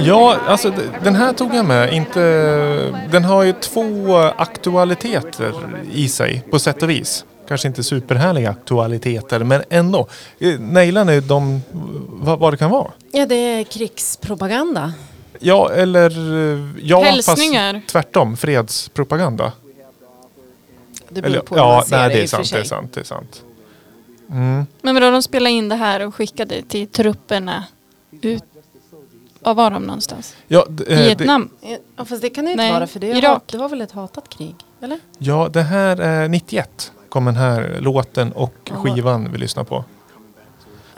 Ja, 0.00 0.36
alltså 0.46 0.72
den 1.04 1.14
här 1.14 1.32
tog 1.32 1.54
jag 1.54 1.64
med. 1.66 1.92
Inte, 1.92 2.20
den 3.10 3.24
har 3.24 3.42
ju 3.42 3.52
två 3.52 4.16
aktualiteter 4.36 5.52
i 5.92 6.08
sig 6.08 6.42
på 6.50 6.58
sätt 6.58 6.82
och 6.82 6.90
vis. 6.90 7.24
Kanske 7.48 7.68
inte 7.68 7.82
superhärliga 7.84 8.50
aktualiteter, 8.50 9.44
men 9.44 9.62
ändå. 9.70 10.06
Eh, 10.38 10.60
Nailar 10.60 11.04
ni 11.04 11.20
de, 11.20 11.62
vad, 12.06 12.38
vad 12.38 12.52
det 12.52 12.56
kan 12.56 12.70
vara? 12.70 12.92
Ja, 13.12 13.26
det 13.26 13.34
är 13.34 13.64
krigspropaganda. 13.64 14.92
Ja, 15.38 15.72
eller 15.72 16.10
eh, 16.54 16.60
ja, 16.82 17.02
Hälsningar. 17.02 17.74
fast 17.74 17.88
tvärtom. 17.88 18.36
Fredspropaganda. 18.36 19.52
Det 21.08 21.22
beror 21.22 21.26
Eller, 21.26 21.40
på 21.40 21.54
hur 21.54 21.62
ja, 21.62 21.74
man 21.74 21.84
ser 21.84 21.96
nej, 21.96 22.08
det, 22.08 22.22
är 22.22 22.26
sant. 22.26 22.52
Det 22.52 22.58
är 22.58 22.64
sant. 22.64 22.92
Det 22.92 23.00
är 23.00 23.04
sant. 23.04 23.42
Mm. 24.30 24.66
Men 24.82 24.94
vadå, 24.94 25.10
de 25.10 25.22
spelade 25.22 25.54
in 25.54 25.68
det 25.68 25.76
här 25.76 26.06
och 26.06 26.14
skickade 26.14 26.62
till 26.62 26.88
trupperna 26.88 27.64
ut. 28.22 28.42
Var 29.40 29.54
var 29.54 29.70
de 29.70 29.82
någonstans? 29.82 30.36
Ja, 30.48 30.66
eh, 30.68 30.72
det, 30.74 30.84
Vietnam? 30.84 31.50
Ja, 31.96 32.04
fast 32.04 32.22
det 32.22 32.30
kan 32.30 32.44
det 32.44 32.50
inte 32.50 32.62
Nej, 32.62 32.72
vara 32.72 32.86
för 32.86 33.00
det, 33.00 33.10
är 33.10 33.16
Irak. 33.16 33.32
hat, 33.32 33.48
det 33.48 33.58
var 33.58 33.68
väl 33.68 33.80
ett 33.80 33.92
hatat 33.92 34.28
krig? 34.28 34.54
Eller? 34.80 34.98
ja, 35.18 35.48
det 35.52 35.62
här 35.62 35.96
är 35.96 36.28
91 36.28 36.92
kom 37.14 37.24
den 37.24 37.36
här 37.36 37.76
låten 37.80 38.32
och 38.32 38.54
skivan 38.70 39.32
vi 39.32 39.38
lyssnar 39.38 39.64
på. 39.64 39.84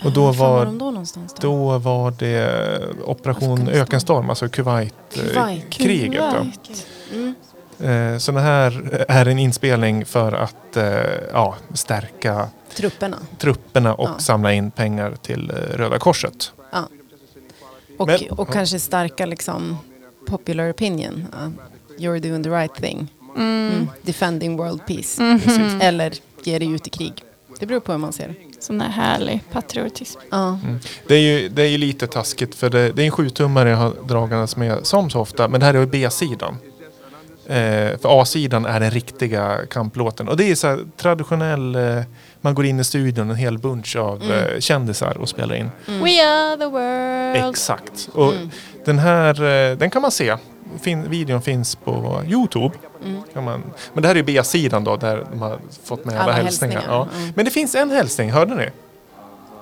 Och 0.04 0.12
då 0.12 0.32
var 0.32 0.32
var, 0.32 0.66
då 0.66 1.04
då? 1.40 1.78
var 1.78 2.10
det 2.18 2.78
Operation 3.04 3.52
Afghanistan. 3.52 3.82
Ökenstorm, 3.82 4.30
alltså 4.30 4.48
Kuwait. 4.48 4.94
Kuwait-kriget. 5.14 6.22
då. 6.22 6.30
Kuwait. 6.30 6.86
Mm. 7.12 8.12
Eh, 8.14 8.18
Så 8.18 8.32
det 8.32 8.40
här 8.40 9.04
är 9.08 9.26
en 9.28 9.38
inspelning 9.38 10.04
för 10.06 10.32
att 10.32 10.76
eh, 10.76 10.84
ja, 11.32 11.54
stärka 11.74 12.48
Trupperna. 12.76 13.16
trupperna 13.38 13.94
och 13.94 14.08
Ja. 14.08 14.18
samla 14.18 14.52
in 14.52 14.70
pengar 14.70 15.14
till 15.22 15.50
eh, 15.50 15.54
Röda 15.76 15.98
Korset. 15.98 16.52
Ja. 16.72 16.88
Och, 17.98 18.06
Men- 18.06 18.30
och 18.30 18.48
kanske 18.52 18.78
starka 18.78 19.26
liksom 19.26 19.78
popular 20.26 20.70
opinion. 20.72 21.14
Uh, 21.42 21.48
you're 21.98 22.20
doing 22.28 22.42
the 22.42 22.50
right 22.50 22.74
thing. 22.74 23.08
Mm. 23.36 23.72
Mm. 23.72 23.88
Defending 24.02 24.56
world 24.56 24.86
peace. 24.86 25.22
Mhm. 25.22 25.40
Precis. 25.40 25.72
Eller 25.80 26.12
ge 26.42 26.58
dig 26.58 26.72
ut 26.72 26.86
i 26.86 26.90
krig. 26.90 27.12
Det 27.60 27.66
beror 27.66 27.80
på 27.80 27.92
hur 27.92 27.98
man 27.98 28.12
ser 28.12 28.28
det. 28.28 28.34
Sån 28.62 28.80
här 28.80 28.88
härlig 28.90 29.40
patriotism. 29.52 30.20
Ja. 30.30 30.58
Det 31.08 31.14
är 31.14 31.20
ju, 31.20 31.48
det 31.48 31.62
är 31.62 31.66
ju 31.68 31.78
lite 31.78 32.06
taskigt 32.06 32.54
för 32.54 32.70
det, 32.70 32.92
det 32.92 33.02
är 33.02 33.04
en 33.06 33.10
sjutummare 33.10 33.70
jag 33.70 33.76
har 33.76 33.92
dragandes 34.08 34.56
med 34.56 34.86
som 34.86 35.10
så 35.10 35.20
ofta. 35.20 35.48
Men 35.48 35.60
det 35.60 35.66
här 35.66 35.74
är 35.74 35.78
ju 35.80 35.86
B-sidan. 35.86 36.56
Eh, 37.46 37.98
för 37.98 38.22
A-sidan 38.22 38.66
är 38.66 38.80
den 38.80 38.90
riktiga 38.90 39.58
kamplåten. 39.70 40.28
Och 40.28 40.36
det 40.36 40.50
är 40.50 40.54
så 40.54 40.66
här 40.66 40.78
traditionell, 40.96 41.74
eh, 41.74 42.02
man 42.40 42.54
går 42.54 42.66
in 42.66 42.80
i 42.80 42.84
studion 42.84 43.30
en 43.30 43.36
hel 43.36 43.58
bunch 43.58 43.96
av 43.96 44.22
Mm. 44.22 44.32
eh, 44.32 44.60
kändisar 44.60 45.16
och 45.18 45.28
spelar 45.28 45.54
in. 45.54 45.70
We 45.86 46.26
are 46.26 46.56
the 46.56 46.66
world. 46.66 47.50
Exakt. 47.50 48.08
Och 48.12 48.32
Mm. 48.34 48.50
den 48.84 48.98
här, 48.98 49.42
eh, 49.70 49.76
den 49.78 49.90
kan 49.90 50.02
man 50.02 50.10
se. 50.10 50.36
Fin, 50.80 51.10
videon 51.10 51.42
finns 51.42 51.76
på 51.76 52.22
Youtube. 52.26 52.74
Mm. 53.04 53.22
Kan 53.32 53.44
man, 53.44 53.62
men 53.92 54.02
det 54.02 54.08
här 54.08 54.16
är 54.16 54.22
B-sidan 54.22 54.84
då 54.84 54.96
där 54.96 55.26
de 55.32 55.40
har 55.42 55.58
fått 55.84 56.04
med 56.04 56.14
alla, 56.14 56.22
Alla 56.22 56.32
hälsningar. 56.32 56.74
hälsningar, 56.74 56.98
Ja. 56.98 57.08
mm. 57.18 57.32
Men 57.36 57.44
det 57.44 57.50
finns 57.50 57.74
en 57.74 57.90
hälsning, 57.90 58.30
hörde 58.30 58.54
ni? 58.54 58.68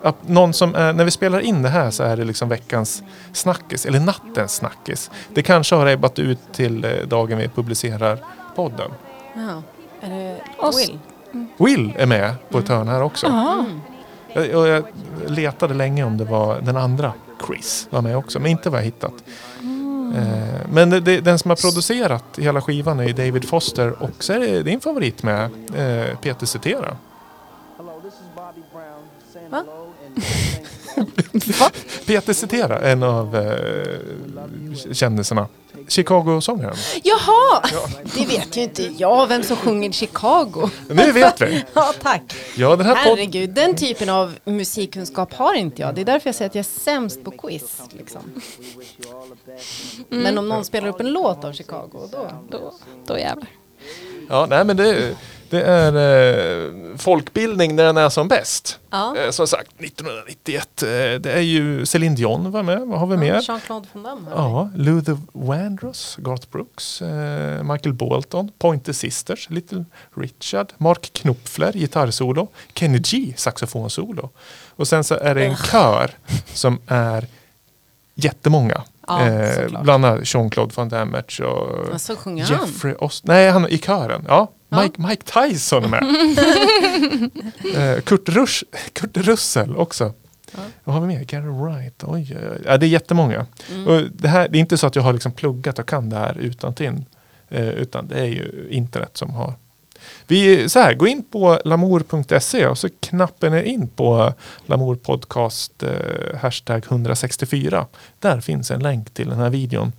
Att 0.03 0.29
någon 0.29 0.53
som 0.53 0.75
är, 0.75 0.93
när 0.93 1.05
vi 1.05 1.11
spelar 1.11 1.41
in 1.41 1.63
det 1.63 1.69
här 1.69 1.91
så 1.91 2.03
är 2.03 2.17
det 2.17 2.25
liksom 2.25 2.49
veckans 2.49 3.03
snackis, 3.33 3.87
eller 3.87 4.01
nattens 4.01 4.55
snackis. 4.55 5.11
Det 5.35 5.43
kanske 5.43 5.75
har 5.75 5.87
ebbat 5.87 6.19
ut 6.19 6.39
till 6.53 6.85
eh, 6.85 6.91
dagen 7.07 7.39
vi 7.39 7.49
publicerar 7.49 8.19
podden. 8.57 8.91
Ja. 9.35 9.63
Är 10.01 10.11
det 10.11 10.39
Oss. 10.59 10.89
Will? 10.89 10.99
Will 11.57 11.93
är 11.99 12.07
med 12.07 12.35
på 12.51 12.59
ett 12.59 12.69
hörn 12.69 12.89
här 12.89 13.03
också. 13.03 13.27
Mm. 13.27 13.81
Jag, 14.33 14.55
och 14.61 14.69
jag 14.69 14.85
letade 15.27 15.75
länge 15.75 16.05
om 16.05 16.17
det 16.19 16.25
var 16.25 16.61
den 16.61 16.77
andra 16.77 17.13
Chris 17.47 17.87
var 17.91 18.03
med 18.03 18.17
också, 18.17 18.39
men 18.41 18.51
inte 18.51 18.71
vad 18.71 18.81
jag 18.81 18.85
hittat. 18.85 19.13
Eh, 20.15 20.61
men 20.69 20.91
det, 20.91 21.01
det, 21.01 21.21
den 21.21 21.39
som 21.39 21.49
har 21.49 21.57
producerat 21.57 22.25
hela 22.39 22.61
skivan 22.61 23.01
är 23.01 23.13
David 23.13 23.49
Foster 23.49 24.03
och 24.03 24.25
så 24.25 24.33
är 24.33 24.39
det 24.39 24.63
din 24.63 24.81
favorit 24.81 25.23
med, 25.23 25.45
eh, 25.75 26.19
Peter 26.19 26.47
Cetera. 26.47 26.97
Va? 29.51 29.65
Peter 32.07 32.33
Cetera, 32.33 32.79
en 32.79 33.03
av 33.03 33.37
eh, 33.37 34.93
kändisarna. 34.93 35.47
Chicago-sångaren. 35.89 36.77
Jaha! 37.03 37.63
Det 38.15 38.27
vet 38.27 38.57
ju 38.57 38.63
inte 38.63 38.83
jag 38.83 39.27
vem 39.27 39.43
som 39.43 39.57
sjunger 39.57 39.93
Chicago. 39.93 40.71
Nu 40.89 41.13
vet 41.13 41.41
vi! 41.41 41.65
Ja, 41.75 41.93
tack. 42.03 42.23
Ja, 42.57 42.77
den 42.77 42.87
här. 42.87 42.95
Herregud, 42.97 43.51
den 43.55 43.77
typen 43.77 44.09
av 44.09 44.35
musikkunskap 44.45 45.35
har 45.35 45.55
inte 45.55 45.83
jag. 45.83 45.95
Det 45.95 46.01
är 46.01 46.05
därför 46.05 46.29
jag 46.29 46.35
säger 46.35 46.49
att 46.49 46.55
jag 46.55 46.61
är 46.63 46.81
sämst 46.81 47.25
på 47.25 47.31
quiz. 47.31 47.81
Liksom. 47.91 48.21
Men 50.09 50.39
om 50.39 50.49
någon 50.49 50.65
spelar 50.65 50.89
upp 50.89 51.01
en 51.01 51.13
låt 51.13 51.45
av 51.45 51.53
Chicago, 51.53 52.09
då... 52.13 52.31
Då, 52.51 52.75
då 53.07 53.19
jävlar. 53.19 53.49
Ja, 54.29 54.47
nej 54.51 54.65
men 54.65 54.77
det, 54.77 55.17
det 55.55 55.63
är 55.63 56.67
eh, 56.67 56.97
folkbildning 56.97 57.77
när 57.77 57.85
den 57.85 57.97
är 57.97 58.09
som 58.09 58.29
bäst. 58.29 58.79
Ja. 58.91 59.17
Eh, 59.17 59.31
som 59.31 59.47
sagt, 59.47 59.71
1991. 59.79 60.83
Eh, 60.83 60.89
det 61.21 61.33
är 61.33 61.41
ju 61.41 61.87
Céline 61.87 62.15
Dion 62.15 62.51
var 62.51 62.63
med. 62.63 62.81
Vad 62.81 63.01
har 63.01 63.07
vi 63.07 63.17
mer? 63.17 63.41
Jean-Claude 63.43 63.87
Van 63.93 64.03
Damme. 64.03 64.31
Ja, 64.35 64.71
Luther 64.75 65.19
Vandross, 65.33 66.17
Garth 66.21 66.47
Brooks, 66.51 67.03
eh, 67.03 67.63
Michael 67.63 67.93
Bolton, 67.93 68.51
Pointer 68.59 68.93
Sisters, 68.93 69.51
Little 69.51 69.85
Richard, 70.17 70.73
Mark 70.79 71.11
Knopfler, 71.13 71.73
gitarrsolo, 71.73 72.49
Kenny 72.75 72.99
G, 72.99 73.35
saxofonsolo. 73.37 74.31
Och 74.77 74.89
sen 74.89 75.05
så 75.05 75.15
är 75.15 75.35
det 75.35 75.45
en 75.45 75.57
kör 75.57 76.11
som 76.55 76.79
är 76.87 77.27
jättemånga. 78.15 78.83
Ja, 79.07 79.29
eh, 79.29 79.83
bland 79.83 80.05
annat 80.05 80.21
Jean-Claude 80.35 80.73
Van 80.75 80.89
Damme 80.89 81.23
och. 81.41 82.01
Jeffrey 82.37 82.95
Ost... 82.95 83.25
Nej, 83.25 83.51
han 83.51 83.65
är 83.65 83.69
i 83.69 83.79
kören. 83.79 84.25
Ja, 84.29 84.35
Ja. 84.35 84.51
Mike, 84.83 85.03
Mike 85.03 85.23
Tyson 85.23 85.85
är 85.85 85.89
med. 85.89 86.03
eh, 87.97 88.01
Kurt, 88.03 88.29
Rush, 88.29 88.65
Kurt 88.93 89.17
Russell 89.17 89.77
också. 89.77 90.13
Vad 90.85 90.95
har 90.95 91.03
vi 91.03 91.07
mer? 91.07 91.25
Gary 91.25 91.49
Wright. 91.49 92.05
Oj, 92.05 92.37
oj, 92.37 92.49
oj. 92.53 92.63
Ja, 92.65 92.77
det 92.77 92.87
är 92.87 92.89
jättemånga. 92.89 93.47
Mm. 93.71 93.89
Och 93.89 94.03
det, 94.13 94.29
här, 94.29 94.49
det 94.49 94.59
är 94.59 94.61
inte 94.61 94.79
så 94.79 94.87
att 94.87 94.97
jag 94.97 95.03
har 95.03 95.13
liksom 95.13 95.33
pluggat 95.33 95.79
och 95.79 95.89
kan 95.89 96.11
det 96.11 96.17
här 96.17 96.39
utan 96.39 96.75
till. 96.75 97.05
Eh, 97.49 97.69
utan 97.69 98.09
det 98.09 98.19
är 98.19 98.25
ju 98.25 98.69
internet 98.71 99.17
som 99.17 99.31
har. 99.31 99.55
Vi, 100.27 100.69
så 100.69 100.79
här, 100.79 100.95
gå 100.95 101.07
in 101.07 101.23
på 101.23 101.61
lamour.se 101.65 102.67
och 102.67 102.79
så 102.79 102.89
knappar 103.01 103.51
ni 103.51 103.63
in 103.63 103.89
på 103.89 104.33
Lamour 104.67 104.97
podcast 104.97 105.83
eh, 105.83 106.37
hashtag 106.41 106.85
164. 106.89 107.87
Där 108.19 108.41
finns 108.41 108.71
en 108.71 108.83
länk 108.83 109.15
till 109.15 109.29
den 109.29 109.39
här 109.39 109.51
videon. 109.51 109.93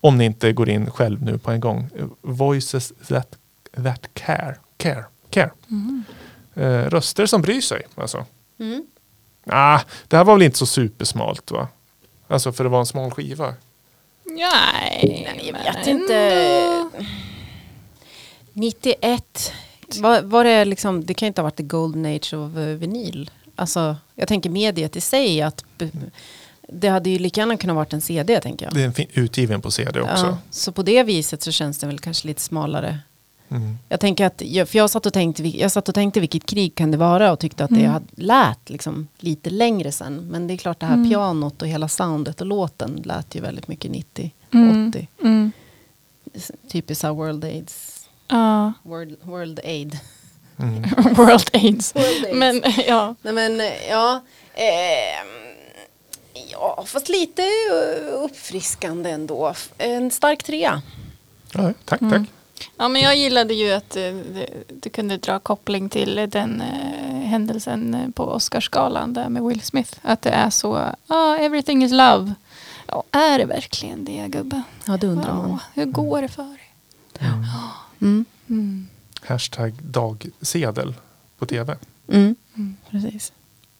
Om 0.00 0.18
ni 0.18 0.24
inte 0.24 0.52
går 0.52 0.68
in 0.68 0.90
själv 0.90 1.22
nu 1.22 1.38
på 1.38 1.50
en 1.50 1.60
gång. 1.60 1.90
Voices 2.22 2.92
that, 3.08 3.28
that 3.76 4.14
care. 4.14 4.56
Care. 4.76 5.04
care. 5.30 5.50
Eh, 6.54 6.90
röster 6.90 7.26
som 7.26 7.42
bryr 7.42 7.60
sig. 7.60 7.82
Alltså. 7.94 8.24
Mm. 8.58 8.86
Ah, 9.46 9.80
det 10.08 10.16
här 10.16 10.24
var 10.24 10.34
väl 10.34 10.42
inte 10.42 10.58
så 10.58 10.66
supersmalt 10.66 11.50
va? 11.50 11.68
Alltså 12.28 12.52
för 12.52 12.64
det 12.64 12.70
var 12.70 12.80
en 12.80 12.86
smal 12.86 13.10
skiva. 13.10 13.54
Nej, 14.24 15.24
Nej, 15.26 15.42
jag 15.46 15.52
men 15.52 15.74
vet 15.74 15.86
inte. 15.86 16.16
ändå. 16.16 16.90
91. 18.52 19.52
Var, 20.00 20.22
var 20.22 20.44
det 20.44 20.64
liksom, 20.64 21.04
det 21.04 21.14
kan 21.14 21.26
inte 21.26 21.40
ha 21.40 21.44
varit 21.44 21.56
the 21.56 21.62
golden 21.62 22.06
age 22.06 22.34
of 22.34 22.56
eh, 22.56 22.64
vinyl. 22.64 23.30
Alltså, 23.56 23.96
jag 24.14 24.28
tänker 24.28 24.50
mediet 24.50 24.96
i 24.96 25.00
sig 25.00 25.42
att 25.42 25.64
det 26.68 26.88
hade 26.88 27.10
ju 27.10 27.18
lika 27.18 27.40
gärna 27.40 27.56
kunnat 27.56 27.76
varit 27.76 27.92
en 27.92 28.00
CD 28.00 28.40
tänker 28.40 28.66
jag. 28.66 28.74
Det 28.74 28.82
är 28.82 29.00
en 29.00 29.06
utgiven 29.12 29.60
på 29.60 29.70
CD 29.70 30.00
också. 30.00 30.26
Ja, 30.26 30.38
så 30.50 30.72
på 30.72 30.82
det 30.82 31.02
viset 31.02 31.42
så 31.42 31.50
känns 31.52 31.78
det 31.78 31.86
väl 31.86 31.98
kanske 31.98 32.28
lite 32.28 32.40
smalare. 32.40 32.98
Mm. 33.52 33.78
Jag 33.88 34.00
tänker 34.00 34.26
att, 34.26 34.38
för 34.68 34.76
jag 34.76 34.90
satt 34.90 35.06
och 35.06 35.12
tänkte, 35.12 35.42
jag 35.48 35.72
satt 35.72 35.88
och 35.88 35.94
tänkte 35.94 36.20
vilket 36.20 36.46
krig 36.46 36.74
kan 36.74 36.90
det 36.90 36.96
vara 36.96 37.32
och 37.32 37.38
tyckte 37.38 37.64
att 37.64 37.70
det 37.70 37.84
hade 37.84 38.06
lät 38.16 38.70
liksom 38.70 39.08
lite 39.18 39.50
längre 39.50 39.92
sen. 39.92 40.16
Men 40.30 40.46
det 40.46 40.54
är 40.54 40.56
klart 40.56 40.80
det 40.80 40.86
här 40.86 41.10
pianot 41.10 41.62
och 41.62 41.68
hela 41.68 41.88
soundet 41.88 42.40
och 42.40 42.46
låten 42.46 43.02
lät 43.04 43.34
ju 43.34 43.40
väldigt 43.40 43.68
mycket 43.68 43.90
90, 43.90 44.30
Mm. 44.52 44.88
80. 44.88 45.08
Mm. 45.22 45.52
Typiskt 46.68 47.00
så 47.00 47.12
World 47.14 47.44
AIDS, 47.44 48.06
Ja, 48.28 48.72
World, 48.82 49.16
World 49.22 49.60
Aid. 49.64 49.98
Mm. 50.56 50.82
World 51.14 51.50
AIDS. 51.52 51.94
World 51.94 52.24
AIDS. 52.26 52.34
Men 52.34 52.62
ja, 52.86 53.14
Nej 53.22 53.32
men 53.34 53.60
eh, 53.60 53.88
ja, 53.90 54.20
ehm, 54.54 55.56
ja 56.50 56.84
fast 56.86 57.08
lite 57.08 57.42
eh, 57.42 58.22
uppfriskande 58.24 59.10
ändå. 59.10 59.54
En 59.78 60.10
stark 60.10 60.42
trea. 60.42 60.82
Ja, 61.54 61.72
tack, 61.84 62.00
Mm. 62.00 62.26
Ja, 62.76 62.88
men 62.88 63.02
jag 63.02 63.16
gillade 63.16 63.54
ju 63.54 63.72
att 63.72 63.96
eh, 63.96 64.14
du 64.68 64.90
kunde 64.90 65.16
dra 65.16 65.38
koppling 65.38 65.88
till 65.88 66.26
den 66.30 66.60
eh, 66.60 67.28
händelsen 67.28 67.94
eh, 67.94 68.10
på 68.10 68.24
Oscarsgalan 68.24 69.12
där 69.12 69.28
med 69.28 69.42
Will 69.42 69.60
Smith. 69.60 69.98
Att 70.02 70.22
det 70.22 70.30
är 70.30 70.50
så, 70.50 70.94
ah, 71.06 71.36
everything 71.36 71.84
is 71.84 71.92
love. 71.92 72.34
Ja, 72.86 73.02
är 73.10 73.38
det 73.38 73.44
verkligen 73.44 74.04
det 74.04 74.26
gubben? 74.28 74.62
Ja 74.84 74.96
det 74.96 75.06
undrar 75.06 75.34
man. 75.34 75.58
hur 75.74 75.84
går 75.84 76.22
det 76.22 76.28
för 76.28 76.42
dig? 76.42 76.72
Mm. 78.00 78.24
Mm. 78.48 78.88
Hashtag 79.22 79.72
dagsedel 79.82 80.94
på 81.38 81.46
tv. 81.46 81.76
Mm. 82.08 82.36
Precis. 82.90 83.32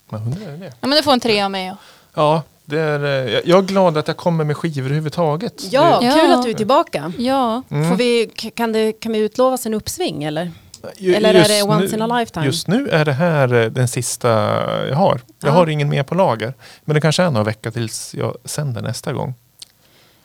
Man 0.08 0.22
undrar 0.22 0.56
det. 0.56 0.72
Ja, 0.80 0.86
men 0.88 0.90
du 0.90 1.02
får 1.02 1.12
en 1.12 1.20
tre 1.20 1.42
av 1.42 1.50
mig. 1.50 1.66
Ja. 1.66 1.76
Ja, 2.14 2.42
det 2.64 2.78
är, 2.80 3.04
eh, 3.04 3.40
jag- 3.44 3.58
är 3.58 3.62
glad 3.66 3.96
att 3.98 4.08
jag 4.08 4.16
kommer 4.16 4.44
med 4.44 4.56
skivor 4.56 4.84
överhuvudtaget. 4.86 5.72
Ja, 5.72 5.98
Det, 6.00 6.06
Ja. 6.06 6.14
kul 6.14 6.32
att 6.32 6.42
du 6.42 6.50
är 6.50 6.54
tillbaka. 6.54 7.12
ja. 7.18 7.62
Mm. 7.70 7.88
Får 7.88 7.96
vi, 7.96 8.26
kan, 8.54 8.72
det, 8.72 8.92
kan 8.92 9.12
vi 9.12 9.18
utlovas 9.18 9.66
en 9.66 9.74
uppsving 9.74 10.24
eller? 10.24 10.52
eller 10.98 11.34
är 11.34 11.48
det 11.48 11.62
once 11.62 11.96
nu- 11.96 12.04
in 12.04 12.10
a 12.12 12.18
lifetime? 12.18 12.46
Just 12.46 12.68
nu 12.68 12.88
är 12.88 13.04
det 13.04 13.12
här 13.12 13.54
eh, 13.54 13.66
den 13.70 13.88
sista 13.88 14.28
jag 14.88 14.96
har. 14.96 15.20
Jag 15.40 15.48
Ja. 15.48 15.52
har 15.52 15.66
ingen 15.66 15.88
mer 15.88 16.02
på 16.02 16.14
lager. 16.14 16.54
Men 16.84 16.94
det 16.94 17.00
kanske 17.00 17.22
är 17.22 17.30
några 17.30 17.44
veckor 17.44 17.70
tills 17.70 18.14
jag 18.14 18.36
sänder 18.44 18.82
nästa 18.82 19.12
gång. 19.12 19.34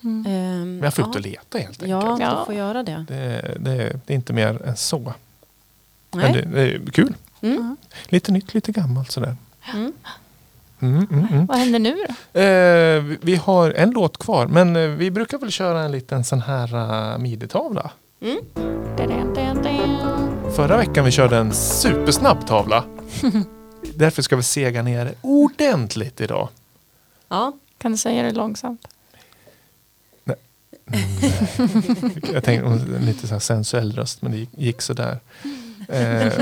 Ehm, 0.03 0.21
Men 0.25 0.79
jag 0.83 0.93
får 0.93 1.03
ut 1.09 1.09
ja. 1.13 1.19
och 1.19 1.25
leta 1.25 1.57
helt 1.57 1.83
enkelt. 1.83 1.89
Ja, 1.89 2.17
Ja. 2.21 2.37
du 2.39 2.45
får 2.45 2.53
göra 2.55 2.83
det. 2.83 3.05
Det, 3.07 3.55
det, 3.59 3.99
det 4.05 4.13
är 4.13 4.15
inte 4.15 4.33
mer 4.33 4.61
än 4.65 4.77
så. 4.77 5.13
Men 6.11 6.31
Nej. 6.31 6.33
det, 6.33 6.41
det 6.41 6.61
är 6.61 6.91
kul. 6.91 7.13
Mm. 7.41 7.77
Lite 8.05 8.31
nytt, 8.31 8.53
lite 8.53 8.71
gammalt 8.71 9.11
sådär. 9.11 9.35
Mm. 9.73 9.93
Mm, 10.79 11.07
mm, 11.11 11.27
mm. 11.31 11.45
Vad 11.45 11.57
händer 11.57 11.79
nu 11.79 11.95
då? 12.33 12.39
Eh, 12.39 13.01
vi- 13.03 13.17
vi 13.21 13.35
har 13.35 13.71
en 13.71 13.89
låt 13.91 14.17
kvar, 14.17 14.47
men 14.47 14.75
eh, 14.75 14.81
vi 14.89 15.11
brukar 15.11 15.37
väl 15.37 15.51
köra 15.51 15.81
en 15.83 15.91
liten 15.91 16.23
sån 16.23 16.41
här 16.41 16.75
uh. 16.75 17.13
Mm. 18.21 18.37
Dan, 18.97 19.33
dan, 19.33 19.63
dan. 19.63 20.51
Förra 20.55 20.77
veckan 20.77 21.05
vi 21.05 21.11
körde 21.11 21.37
en 21.37 21.53
supersnabb 21.53 22.47
tavla. 22.47 22.83
Därför 23.95 24.21
ska 24.21 24.35
vi 24.35 24.43
sega 24.43 24.81
ner 24.81 25.05
det 25.05 25.13
ordentligt 25.21 26.21
idag. 26.21 26.49
Ja. 27.29 27.53
Kan 27.77 27.91
du 27.91 27.97
säga 27.97 28.23
det 28.23 28.31
långsamt? 28.31 28.87
Jag 32.33 32.43
tänkte 32.43 32.65
om 32.67 32.73
en 32.73 33.05
lite 33.05 33.27
så 33.27 33.39
sensuell 33.39 33.91
röst, 33.91 34.21
men 34.21 34.31
det 34.31 34.37
gick, 34.37 34.49
gick 34.57 34.81
sådär. 34.81 35.19
Eh, 35.89 36.33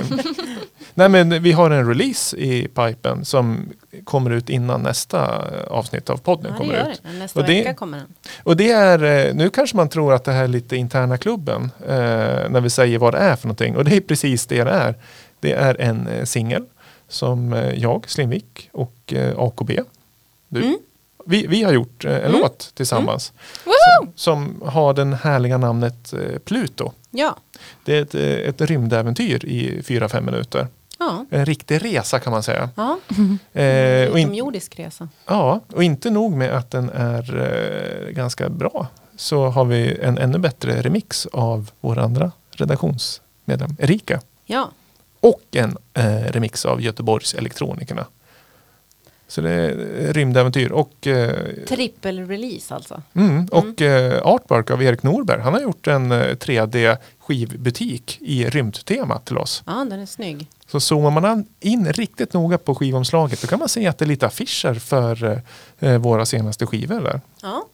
nej 0.93 1.10
men 1.10 1.43
vi 1.43 1.52
har 1.52 1.70
en 1.72 1.88
release 1.88 2.38
i 2.38 2.68
pipen 2.68 3.26
som 3.26 3.70
kommer 4.04 4.32
ut 4.32 4.50
innan 4.50 4.82
nästa 4.82 5.43
avsnitt 5.70 6.10
av 6.10 6.18
podden 6.18 6.46
ja, 6.46 6.52
det 6.52 6.58
kommer 6.58 6.74
gör 6.74 6.91
ut. 6.91 7.02
det. 7.04 7.12
Nästa 7.20 7.39
Och 7.39 7.46
det- 7.46 7.54
vecka 7.54 7.74
kommer 7.74 7.98
den. 7.98 8.08
Och 8.43 8.58
det 8.58 8.72
är, 8.72 9.04
eh, 9.28 9.34
nu 9.36 9.50
kanske 9.50 9.78
man 9.78 9.89
tror 9.89 10.14
att 10.14 10.24
det 10.24 10.32
här 10.32 10.43
är 10.43 10.48
lite 10.48 10.76
interna 10.76 11.18
klubben 11.18 11.72
eh, 11.88 11.96
när 12.50 12.62
vi 12.62 12.70
säger 12.70 12.98
vad 13.00 13.14
det 13.14 13.18
är 13.20 13.36
för 13.36 13.48
någonting. 13.48 13.76
Och 13.76 13.86
det 13.86 13.96
är 13.96 14.02
precis 14.02 14.46
det 14.48 14.64
det 14.64 14.72
är. 14.72 14.96
Det 15.39 15.52
är 15.54 15.82
en 15.82 16.08
eh, 16.08 16.24
singel 16.24 16.64
som 17.08 17.54
eh, 17.54 17.74
jag, 17.74 18.10
Slimvik 18.10 18.70
och 18.74 19.14
eh, 19.14 19.34
AKB, 19.39 19.72
du, 20.50 20.62
Mm. 20.62 20.78
vi, 21.26 21.48
vi 21.48 21.64
har 21.64 21.72
gjort 21.74 22.06
eh, 22.06 22.12
en 22.16 22.20
Mm. 22.22 22.32
låt 22.41 22.72
tillsammans 22.76 23.34
Woho! 23.66 24.12
som 24.16 24.62
har 24.66 24.93
den 24.93 25.14
härliga 25.14 25.58
namnet 25.58 26.14
eh, 26.14 26.38
Pluto. 26.46 26.91
Ja. 27.16 27.38
Det 27.84 27.97
är 27.97 28.01
ett, 28.01 28.16
eh, 28.16 28.49
ett 28.49 28.61
rymdäventyr 28.61 29.45
i 29.45 29.82
4-5 29.84 30.22
minuter. 30.26 30.68
Ja. 30.99 31.26
En 31.30 31.45
riktig 31.45 31.84
resa 31.86 32.20
kan 32.20 32.32
man 32.34 32.43
säga. 32.43 32.70
ja. 32.76 32.99
Eh, 33.61 34.09
och 34.11 34.18
Utomjordisk 34.18 34.80
resa. 34.80 35.09
ja, 35.26 35.59
och 35.74 35.84
inte 35.84 36.09
nog 36.09 36.32
med 36.34 36.57
att 36.57 36.72
den 36.72 36.89
är 36.89 37.38
eh, 38.07 38.09
ganska 38.11 38.49
bra 38.49 38.88
så 39.16 39.45
har 39.49 39.66
vi 39.66 39.97
en 40.01 40.18
ännu 40.18 40.38
bättre 40.38 40.82
remix 40.82 41.26
av 41.26 41.72
vår 41.82 41.97
andra 41.99 42.32
redaktionsmedlem 42.51 43.76
Erika. 43.80 44.22
Ja. 44.45 44.72
Och 45.20 45.41
en 45.51 45.78
eh, 45.93 46.05
remix 46.32 46.66
av 46.66 46.82
Göteborgs 46.82 47.34
Elektronikerna. 47.34 48.05
Så 49.28 49.41
det 49.41 49.51
är 49.51 50.13
rymdäventyr 50.13 50.71
och, 50.71 51.07
eh, 51.07 51.36
Trippel-release 51.67 52.73
alltså. 52.76 53.01
mm, 53.13 53.45
och 53.45 53.82
eh, 53.82 54.21
artwork 54.28 54.71
av 54.71 54.84
Erik 54.84 55.03
Norberg. 55.03 55.41
Han 55.41 55.53
har 55.53 55.61
gjort 55.61 55.88
en 55.88 56.11
eh, 56.11 56.17
3D 56.36 56.97
skivbutik 57.19 58.17
i 58.21 58.45
rymdtema 58.49 59.19
till 59.19 59.38
oss. 59.38 59.63
Ja, 59.65 59.86
den 59.89 59.99
är 59.99 60.05
snygg. 60.05 60.47
Så 60.67 60.80
zoomar 60.80 61.11
man 61.11 61.26
an- 61.26 61.47
in 61.59 61.93
riktigt 61.93 62.34
noga 62.34 62.57
på 62.57 62.76
skivomslaget 62.76 63.41
då 63.41 63.47
kan 63.47 63.59
man 63.59 63.69
se 63.69 63.88
att 63.88 63.97
det 63.97 64.05
är 64.05 64.07
lite 64.07 64.28
affischer 64.28 64.73
för 64.73 65.23
eh, 65.80 65.91
eh, 65.91 65.97
våra 65.97 66.26
senaste 66.26 66.65
skivor 66.65 67.01
där. 67.01 67.21
Ja, 67.41 67.65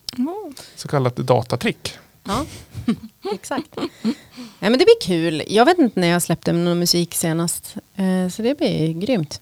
Så 0.76 0.88
kallat 0.88 1.16
datatrick. 1.16 1.94
ja. 2.24 2.46
exakt. 3.34 3.70
Nej, 4.02 4.16
men 4.60 4.72
det 4.72 4.78
blir 4.86 5.02
kul. 5.02 5.44
Jag 5.48 5.66
vet 5.66 5.80
inte 5.80 6.00
när 6.00 6.08
jag 6.08 6.22
släppte 6.22 6.52
någon 6.54 6.80
musik 6.80 7.14
senast. 7.14 7.76
Eh, 7.96 8.30
så 8.32 8.42
det 8.42 8.58
blir 8.58 8.94
grymt. 8.94 9.42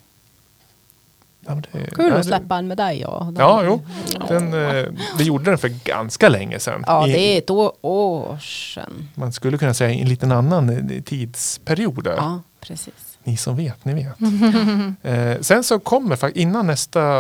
Ja, 1.50 1.56
det, 1.72 1.96
Kul 1.96 2.12
att 2.12 2.18
det- 2.18 2.24
släppa 2.24 2.58
en 2.58 2.68
med 2.68 2.78
dig. 2.78 3.00
Ja, 3.00 3.34
Ja, 3.38 3.64
jo. 3.66 3.82
Den, 4.28 4.54
eh, 4.54 4.86
vi 5.18 5.24
gjorde 5.24 5.44
den 5.52 5.58
för 5.58 5.68
ganska 5.68 6.30
länge 6.30 6.60
sedan. 6.60 6.84
Ja, 6.88 7.06
det 7.06 7.20
är 7.20 7.38
ett 7.38 7.50
år, 7.50 8.38
sedan. 8.40 9.08
Man 9.16 9.32
skulle 9.34 9.58
kunna 9.58 9.74
säga 9.74 9.90
en 9.94 10.10
liten 10.10 10.32
annan 10.32 10.70
eh, 10.70 11.02
tidsperiod. 11.02 12.08
Ja, 12.18 12.42
precis. 12.62 12.94
Ni 13.24 13.38
som 13.38 13.56
vet, 13.58 13.86
ni 13.86 13.94
vet. 13.94 14.08
eh, 15.36 15.42
sen 15.42 15.64
så 15.64 15.80
kommer, 15.80 16.38
innan 16.38 16.68
nästa 16.68 17.18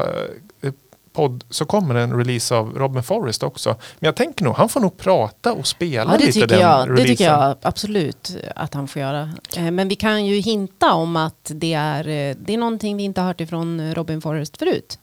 eh, 0.61 0.71
podd, 1.14 1.43
så 1.49 1.66
kommer 1.66 1.95
en 1.95 2.18
release 2.18 2.55
av 2.55 2.74
Robin 2.78 3.03
Forrest 3.03 3.43
också. 3.43 3.70
Men 3.70 4.07
jag 4.07 4.16
tänker 4.16 4.43
nog, 4.45 4.55
han 4.55 4.70
får 4.70 4.80
nog 4.80 4.97
prata 4.97 5.53
och 5.53 5.68
spela 5.68 6.12
Ja, 6.12 6.18
det 6.18 6.26
lite 6.26 6.32
tycker, 6.34 6.47
den 6.47 6.60
jag, 6.60 6.80
det 6.88 6.91
releasen. 6.93 7.07
tycker 7.07 7.26
jag 7.26 7.55
absolut 7.62 8.38
att 8.55 8.74
han 8.74 8.88
får 8.88 9.01
göra. 9.01 9.30
Eh, 9.57 9.72
Men 9.72 9.88
vi 9.88 9.95
kan 9.95 10.26
ju 10.26 10.36
hinta 10.39 10.93
om 10.93 11.16
att 11.16 11.51
det 11.55 11.74
är, 11.74 11.99
eh, 12.07 12.36
det 12.41 12.53
är 12.53 12.57
någonting 12.57 12.97
vi 12.97 13.03
inte 13.03 13.22
har 13.22 13.28
hört 13.28 13.41
ifrån 13.41 13.93
Robin 13.95 14.22
Forrest 14.22 14.57
förut. 14.57 14.99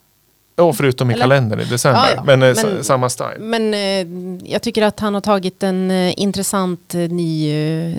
Ja, 0.59 0.73
förutom 0.73 1.11
i 1.11 1.15
Eller? 1.15 1.23
kalendern 1.23 1.61
i 1.61 1.65
december. 1.65 2.01
Ja, 2.01 2.13
ja. 2.17 2.23
Men, 2.25 2.43
eh, 2.43 2.55
Men- 2.65 2.85
samma 2.85 3.09
style. 3.09 3.37
Men 3.39 4.41
jag 4.45 4.63
tycker 4.63 4.83
att 4.83 5.01
han 5.01 5.15
har 5.15 5.21
tagit 5.21 5.63
en 5.63 5.91
intressant 5.91 6.95
ny 6.95 7.53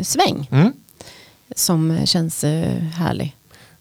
sväng 0.03 0.47
Mm. 0.51 0.73
som 1.55 1.97
känns 2.05 2.43
härlig. 2.97 3.35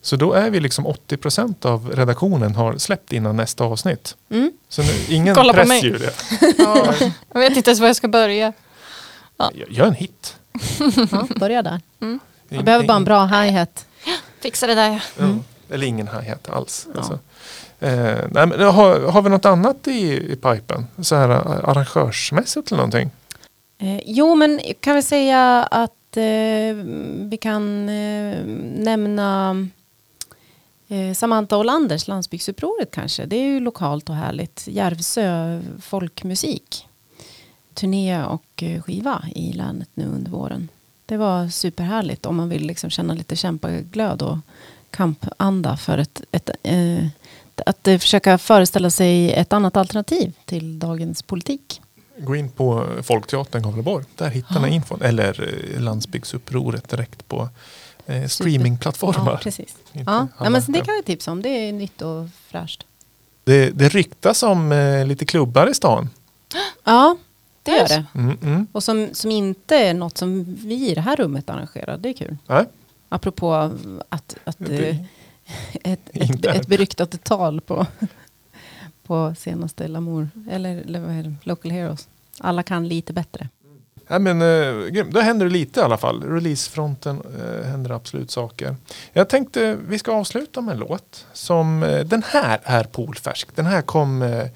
Så 0.07 0.17
då 0.17 0.33
är 0.33 0.51
vi 0.51 0.61
liksom 0.61 0.87
80% 0.87 1.67
av 1.67 1.91
redaktionen 1.95 2.55
har 2.55 2.79
släppt 2.79 3.13
innan 3.13 3.37
nästa 3.37 3.65
avsnitt. 3.65 4.17
Mm. 4.31 4.53
Så 4.69 4.83
nu, 4.83 4.89
ingen 5.09 5.35
Kolla 5.35 5.53
på 5.53 5.57
press 5.57 5.69
mig. 5.69 5.85
Julia. 5.85 6.11
Ja. 6.59 6.95
Jag 7.33 7.41
vet 7.41 7.57
inte 7.57 7.71
ens 7.71 7.81
var 7.81 7.87
jag 7.87 7.97
ska 7.97 8.09
börja. 8.09 8.53
Gör- 9.55 9.67
Gör 9.71 9.87
en 9.87 9.95
hit. 9.95 10.37
Ja, 11.13 11.27
börja 11.37 11.63
där. 11.63 11.81
Mm. 12.01 12.21
Jag 12.49 12.65
behöver 12.65 12.87
bara 12.87 12.97
en 12.97 13.05
bra 13.05 13.25
hi-hat. 13.27 13.87
Fixa 14.41 14.67
det 14.67 14.75
där 14.75 14.89
ja. 14.91 14.99
Ja. 15.19 15.27
Eller 15.75 15.87
ingen 15.87 16.09
hi-hat 16.09 16.51
alls. 16.51 16.87
Alltså. 16.97 17.19
Eh, 17.81 17.91
nej, 18.31 18.47
men 18.47 18.61
har, 18.61 19.01
har 19.01 19.23
vi 19.23 19.31
något 19.31 19.45
annat 19.45 19.89
i, 19.89 20.33
i 20.33 20.37
pipen? 20.37 20.87
Så 21.03 21.17
här 21.17 21.31
eh, 21.31 21.69
arrangörsmässigt 21.69 22.69
eller 22.69 22.77
någonting? 22.77 23.11
Eh, 23.79 24.01
jo, 24.07 24.35
men 24.35 24.61
kan 24.81 24.95
vi 24.95 25.03
säga 25.03 25.63
att 25.63 26.17
eh, 26.17 26.23
vi 27.31 27.39
kan 27.41 27.89
eh, 27.89 28.37
nämna 28.77 29.57
Samantha 31.15 31.57
Olanders 31.57 32.09
Landsbygdsupproret 32.09 32.91
kanske. 32.91 33.27
Det 33.27 33.37
är 33.37 33.45
ju 33.47 33.61
lokalt 33.61 34.09
och 34.09 34.15
härligt. 34.17 34.65
Järvsö 34.69 35.61
folkmusik. 35.81 36.87
Turné 37.75 38.25
och 38.25 38.63
eh, 38.63 38.83
skiva 38.83 39.25
i 39.35 39.53
länet 39.53 39.89
nu 39.95 40.05
under 40.07 40.31
våren. 40.31 40.69
Det 41.07 41.17
var 41.17 41.49
superhärligt 41.49 42.27
om 42.27 42.37
man 42.37 42.49
vill 42.49 42.67
liksom 42.67 42.91
känna 42.91 43.15
lite 43.15 43.37
kämpaglöd 43.37 44.23
och 44.23 44.39
kampanda 44.91 45.77
för 45.77 45.99
ett, 45.99 46.23
ett, 46.33 46.51
eh, 46.63 47.07
att 47.67 47.89
eh, 47.89 47.99
försöka 47.99 48.39
föreställa 48.39 48.91
sig 48.91 49.33
ett 49.33 49.53
annat 49.53 49.77
alternativ 49.77 50.33
till 50.45 50.79
dagens 50.79 51.23
politik. 51.23 51.81
Gå 52.19 52.37
in 52.37 52.51
på 52.51 52.87
Folkteatern 53.03 53.63
Gavleborg. 53.63 54.05
Där 54.17 54.31
hittar 54.31 54.55
Ja. 54.61 54.67
ni 54.67 54.75
infon. 54.75 55.03
Eller 55.03 55.49
eh, 55.75 55.81
Landsbygdsupproret 55.83 56.89
direkt 56.89 57.29
på 57.29 57.49
eh, 58.07 58.27
streamingplattformar. 58.29 59.33
Ja, 59.33 59.39
precis. 59.43 59.77
Ja, 59.93 60.29
ja, 60.39 60.51
men 60.51 60.63
det 60.69 60.81
kan 60.85 60.95
vi 60.97 61.03
tipsa 61.03 61.31
om. 61.33 61.43
Det 61.43 61.49
är 61.49 61.73
nytt 61.73 62.03
och 62.03 62.29
fräscht. 62.49 62.87
det, 63.45 63.71
det 63.71 63.89
ryktas 63.89 64.43
om 64.43 64.73
eh, 64.73 65.07
lite 65.07 65.25
klubbar 65.27 65.71
i 65.71 65.75
stan. 65.75 66.11
Ja, 66.85 67.17
det 67.63 67.71
gör 67.73 67.89
det. 67.89 68.05
Mm, 68.15 68.39
mm. 68.43 68.67
Och 68.73 68.83
som, 68.83 69.09
som 69.13 69.31
inte 69.31 69.77
är 69.77 69.95
något 69.95 70.19
som 70.19 70.45
vi 70.45 70.91
i 70.91 70.95
det 70.95 71.01
här 71.01 71.17
rummet 71.17 71.51
arrangerar. 71.51 71.99
Det 71.99 72.09
är 72.09 72.13
kul. 72.13 72.37
Nej, 72.47 72.65
Apropå 73.09 73.55
att, 74.09 74.37
att 74.45 74.57
Det- 74.59 74.89
eh, 74.89 74.97
ett, 75.93 76.01
ett, 76.15 76.47
ett 76.47 76.67
beryktat 76.67 77.25
tal 77.25 77.61
på, 77.61 77.87
på 79.07 79.35
senaste 79.39 79.89
Lamour. 79.89 80.29
Eller, 80.51 80.77
eller? 80.77 81.35
Local 81.43 81.71
Heroes. 81.71 82.09
Alla 82.39 82.63
kan 82.63 82.89
lite 82.89 83.13
bättre. 83.13 83.49
Ja, 84.09 84.19
men, 84.19 84.43
eh. 84.43 85.05
Då 85.11 85.21
händer 85.21 85.47
det 85.47 85.53
lite 85.53 85.81
i 85.81 85.83
alla 85.83 85.97
fall. 85.97 86.23
Releasefronten 86.23 87.23
eh, 87.41 87.67
händer 87.69 87.91
absolut 87.91 88.31
saker. 88.31 88.77
Jag 89.13 89.29
tänkte 89.29 89.79
vi 89.89 89.99
ska 89.99 90.13
avsluta 90.13 90.61
med 90.61 90.73
en 90.73 90.79
låt. 90.79 91.27
Som, 91.33 91.83
eh, 91.83 92.01
den 92.05 92.23
här 92.27 92.61
är 92.65 92.85
polfärsk. 92.85 93.57
Den 93.57 93.67
här 93.67 93.83
kom 93.83 94.23
eh, 94.23 94.47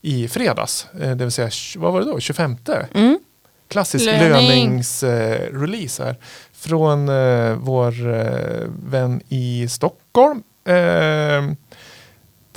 i 0.00 0.28
fredags. 0.28 0.86
Eh, 1.00 1.16
det 1.16 1.24
vill 1.24 1.30
säga, 1.32 1.50
vad 1.76 1.92
var 1.92 2.00
det 2.00 2.06
då? 2.06 2.20
25? 2.20 2.56
Mm. 2.94 3.18
Klassisk 3.68 4.04
Löning. 4.06 4.48
löningsrelease 4.48 6.04
här. 6.04 6.16
Från 6.52 7.08
eh, 7.08 7.54
vår 7.54 8.14
eh, 8.14 8.66
vän 8.84 9.20
i 9.28 9.68
Stockholm. 9.68 10.42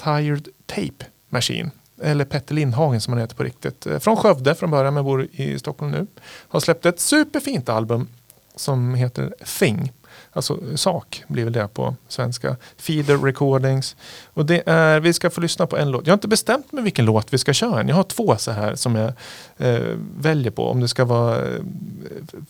Tired 0.03 0.47
Tape 0.65 1.05
Machine. 1.29 1.71
Eller 2.01 2.25
Petter 2.25 2.55
Lindhagen 2.55 3.01
som 3.01 3.13
han 3.13 3.21
heter 3.21 3.35
på 3.35 3.43
riktigt. 3.43 3.85
Eh, 3.85 3.99
från 3.99 4.17
Skövde 4.17 4.55
från 4.55 4.71
början 4.71 4.93
men 4.93 5.03
bor 5.03 5.27
i 5.31 5.59
Stockholm 5.59 5.91
nu. 5.91 6.07
Har 6.47 6.59
släppt 6.59 6.85
ett 6.85 6.99
superfint 6.99 7.69
album 7.69 8.07
som 8.55 8.95
heter 8.95 9.33
Thing. 9.59 9.91
Alltså 10.33 10.59
sak 10.75 11.23
blir 11.27 11.43
väl 11.43 11.53
det 11.53 11.67
på 11.67 11.95
svenska. 12.07 12.55
Feeder 12.77 13.17
Recordings. 13.17 13.95
Och 14.33 14.45
det 14.45 14.63
är, 14.65 14.99
vi 14.99 15.13
ska 15.13 15.29
få 15.29 15.41
lyssna 15.41 15.67
på 15.67 15.77
en 15.77 15.91
låt. 15.91 16.07
Jag 16.07 16.11
har 16.11 16.17
inte 16.17 16.27
bestämt 16.27 16.71
mig 16.71 16.83
vilken 16.83 17.05
låt 17.05 17.33
vi 17.33 17.37
ska 17.37 17.53
köra 17.53 17.79
än. 17.79 17.87
Jag 17.87 17.95
har 17.95 18.03
två 18.03 18.37
så 18.37 18.51
här 18.51 18.75
som 18.75 18.95
jag 18.95 19.13
eh, 19.57 19.95
väljer 20.17 20.51
på. 20.51 20.67
Om 20.67 20.79
det 20.79 20.87
ska 20.87 21.05
vara 21.05 21.35
eh, 21.35 21.61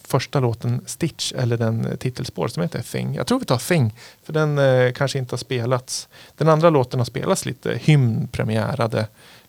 första 0.03 0.39
låten 0.39 0.81
Stitch 0.85 1.33
eller 1.33 1.57
den 1.57 1.85
eh, 1.85 1.95
titelspår 1.95 2.47
som 2.47 2.63
heter 2.63 2.81
Thing. 2.81 3.15
Jag 3.15 3.27
tror 3.27 3.39
vi 3.39 3.45
tar 3.45 3.57
Thing. 3.57 3.93
För 4.23 4.33
den 4.33 4.57
eh, 4.57 4.91
kanske 4.91 5.19
inte 5.19 5.33
har 5.33 5.37
spelats. 5.37 6.07
Den 6.37 6.49
andra 6.49 6.69
låten 6.69 6.99
har 6.99 7.05
spelats 7.05 7.45
lite. 7.45 7.79
Hymn 7.81 8.27
premiärade 8.31 9.07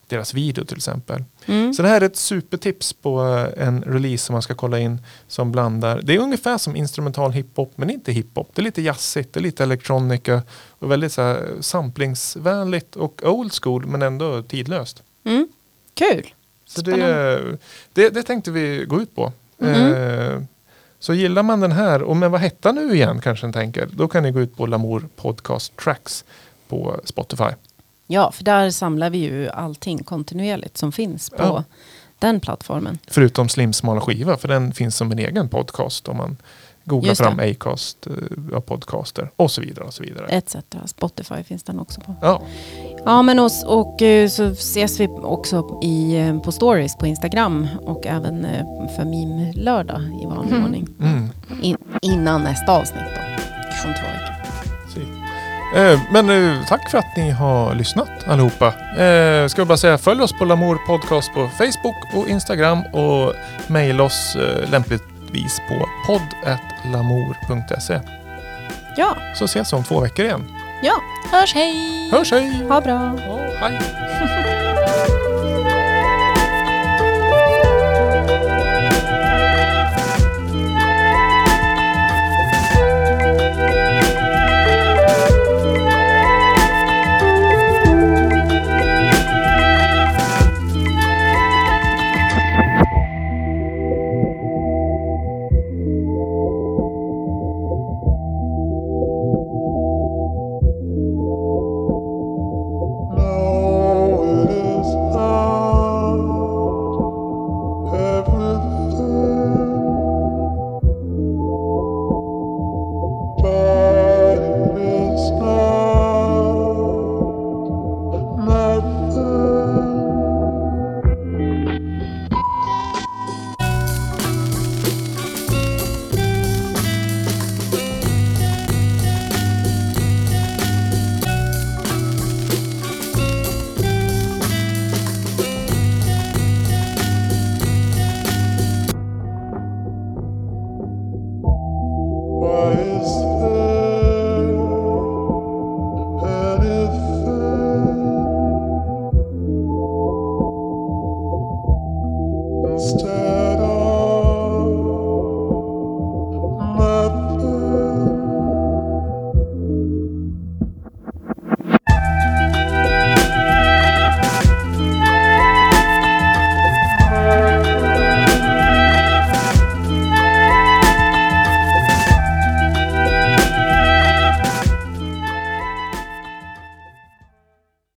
deras 0.08 0.34
video 0.34 0.64
till 0.64 0.76
exempel. 0.76 1.24
Mm. 1.46 1.74
Så 1.74 1.82
det 1.82 1.88
här 1.88 2.00
är 2.00 2.06
ett 2.06 2.16
supertips 2.16 2.92
på 2.92 3.22
eh, 3.56 3.66
en 3.68 3.82
release 3.82 4.24
som 4.24 4.32
man 4.32 4.42
ska 4.42 4.54
kolla 4.54 4.78
in 4.78 5.02
som 5.28 5.52
blandar. 5.52 6.00
Det 6.02 6.14
är 6.14 6.18
ungefär 6.18 6.58
som 6.58 6.76
instrumental 6.76 7.32
hiphop 7.32 7.72
men 7.76 7.90
inte 7.90 8.12
hiphop. 8.12 8.50
Det 8.54 8.62
är 8.62 8.64
lite 8.64 8.82
jazzigt, 8.82 9.32
det 9.32 9.40
är 9.40 9.42
lite 9.42 9.62
elektronika 9.62 10.42
och 10.78 10.90
väldigt 10.90 11.12
så 11.12 11.22
här 11.22 11.48
samplingsvänligt 11.60 12.96
och 12.96 13.22
old 13.24 13.52
school 13.62 13.86
men 13.86 14.02
ändå 14.02 14.42
tidlöst. 14.42 15.02
Mm. 15.24 15.48
Kul. 15.94 16.34
Så 16.66 16.80
det, 16.80 17.58
det, 17.92 18.10
det 18.10 18.22
tänkte 18.22 18.50
vi 18.50 18.84
gå 18.88 19.00
ut 19.02 19.14
på. 19.14 19.32
Mhm. 19.58 19.94
Eh, 19.94 20.42
så 20.98 21.14
gillar 21.14 21.42
man 21.42 21.60
den 21.60 21.72
här, 21.72 22.02
och 22.02 22.16
men 22.16 22.30
vad 22.30 22.40
hette 22.40 22.72
nu 22.72 22.94
igen 22.94 23.20
kanske 23.20 23.46
ni 23.46 23.52
tänker, 23.52 23.88
då 23.92 24.08
kan 24.08 24.22
ni 24.22 24.30
gå 24.30 24.40
ut 24.40 24.56
på 24.56 24.66
Lamour 24.66 25.08
Podcast 25.16 25.76
Tracks 25.76 26.24
på 26.68 27.00
Spotify. 27.04 27.50
Ja, 28.06 28.32
för 28.32 28.44
där 28.44 28.70
samlar 28.70 29.10
vi 29.10 29.18
ju 29.18 29.48
allting 29.48 29.98
kontinuerligt 30.04 30.76
som 30.76 30.92
finns 30.92 31.30
på 31.30 31.36
Ja. 31.38 31.64
den 32.18 32.40
plattformen. 32.40 32.98
Förutom 33.06 33.48
Slim 33.48 33.72
smala 33.72 34.00
skiva, 34.00 34.36
för 34.36 34.48
den 34.48 34.72
finns 34.72 34.96
som 34.96 35.12
en 35.12 35.18
egen 35.18 35.48
podcast 35.48 36.08
om 36.08 36.16
man 36.16 36.36
googlar 36.86 37.14
fram 37.14 37.40
Acast, 37.40 38.06
eh, 38.52 38.60
podcaster 38.60 39.30
och 39.36 39.50
så 39.50 39.60
vidare. 39.60 39.84
och 39.84 39.94
så 39.94 40.02
vidare. 40.02 40.26
Etc. 40.26 40.56
Spotify 40.86 41.42
finns 41.42 41.62
den 41.62 41.78
också 41.80 42.00
på. 42.00 42.14
Ja, 42.22 42.42
Ja, 43.04 43.22
men 43.22 43.38
oss, 43.38 43.64
och 43.64 44.02
eh, 44.02 44.28
så 44.28 44.44
ses 44.44 45.00
vi 45.00 45.08
också 45.08 45.80
i, 45.82 46.16
eh, 46.16 46.40
på 46.40 46.52
stories 46.52 46.96
på 46.96 47.06
Instagram 47.06 47.68
och 47.82 48.06
även 48.06 48.46
för 48.96 49.04
meme-lördag 49.04 50.02
i 50.22 50.26
vanlig 50.26 50.52
Mm. 50.52 50.64
ordning. 50.64 50.88
mm. 51.00 51.28
In, 51.62 51.76
innan 52.02 52.42
nästa 52.42 52.72
avsnitt 52.72 53.02
då, 53.14 53.20
om 53.88 53.94
två 53.94 54.06
veckor. 54.06 54.33
Eh, 55.74 56.00
men 56.10 56.30
eh, 56.30 56.64
tack 56.68 56.90
för 56.90 56.98
att 56.98 57.16
ni 57.16 57.30
har 57.30 57.74
lyssnat 57.74 58.08
allihopa. 58.26 58.66
Eh, 58.98 59.46
ska 59.48 59.62
vi 59.62 59.66
bara 59.66 59.78
säga 59.78 59.98
följ 59.98 60.20
oss 60.22 60.32
på 60.32 60.44
Lamour 60.44 60.78
Podcast 60.86 61.34
på 61.34 61.48
Facebook 61.58 61.96
och 62.14 62.28
Instagram 62.28 62.82
och 62.92 63.32
mejla 63.66 64.02
oss 64.02 64.36
lämpligtvis 64.70 65.60
på 65.68 65.88
podd.lamour.se. 66.06 68.00
Ja, 68.96 69.16
Så 69.34 69.44
ses 69.44 69.72
vi 69.72 69.76
om 69.76 69.84
två 69.84 70.00
veckor 70.00 70.24
igen. 70.24 70.44
ja. 70.82 70.92
Hörs 71.32 71.54
hej! 71.54 71.74
Hörs 72.12 72.32
hej! 72.32 72.66
Ha 72.68 72.80
bra. 72.80 73.18
Ja, 73.26 73.38
hej! 73.60 73.80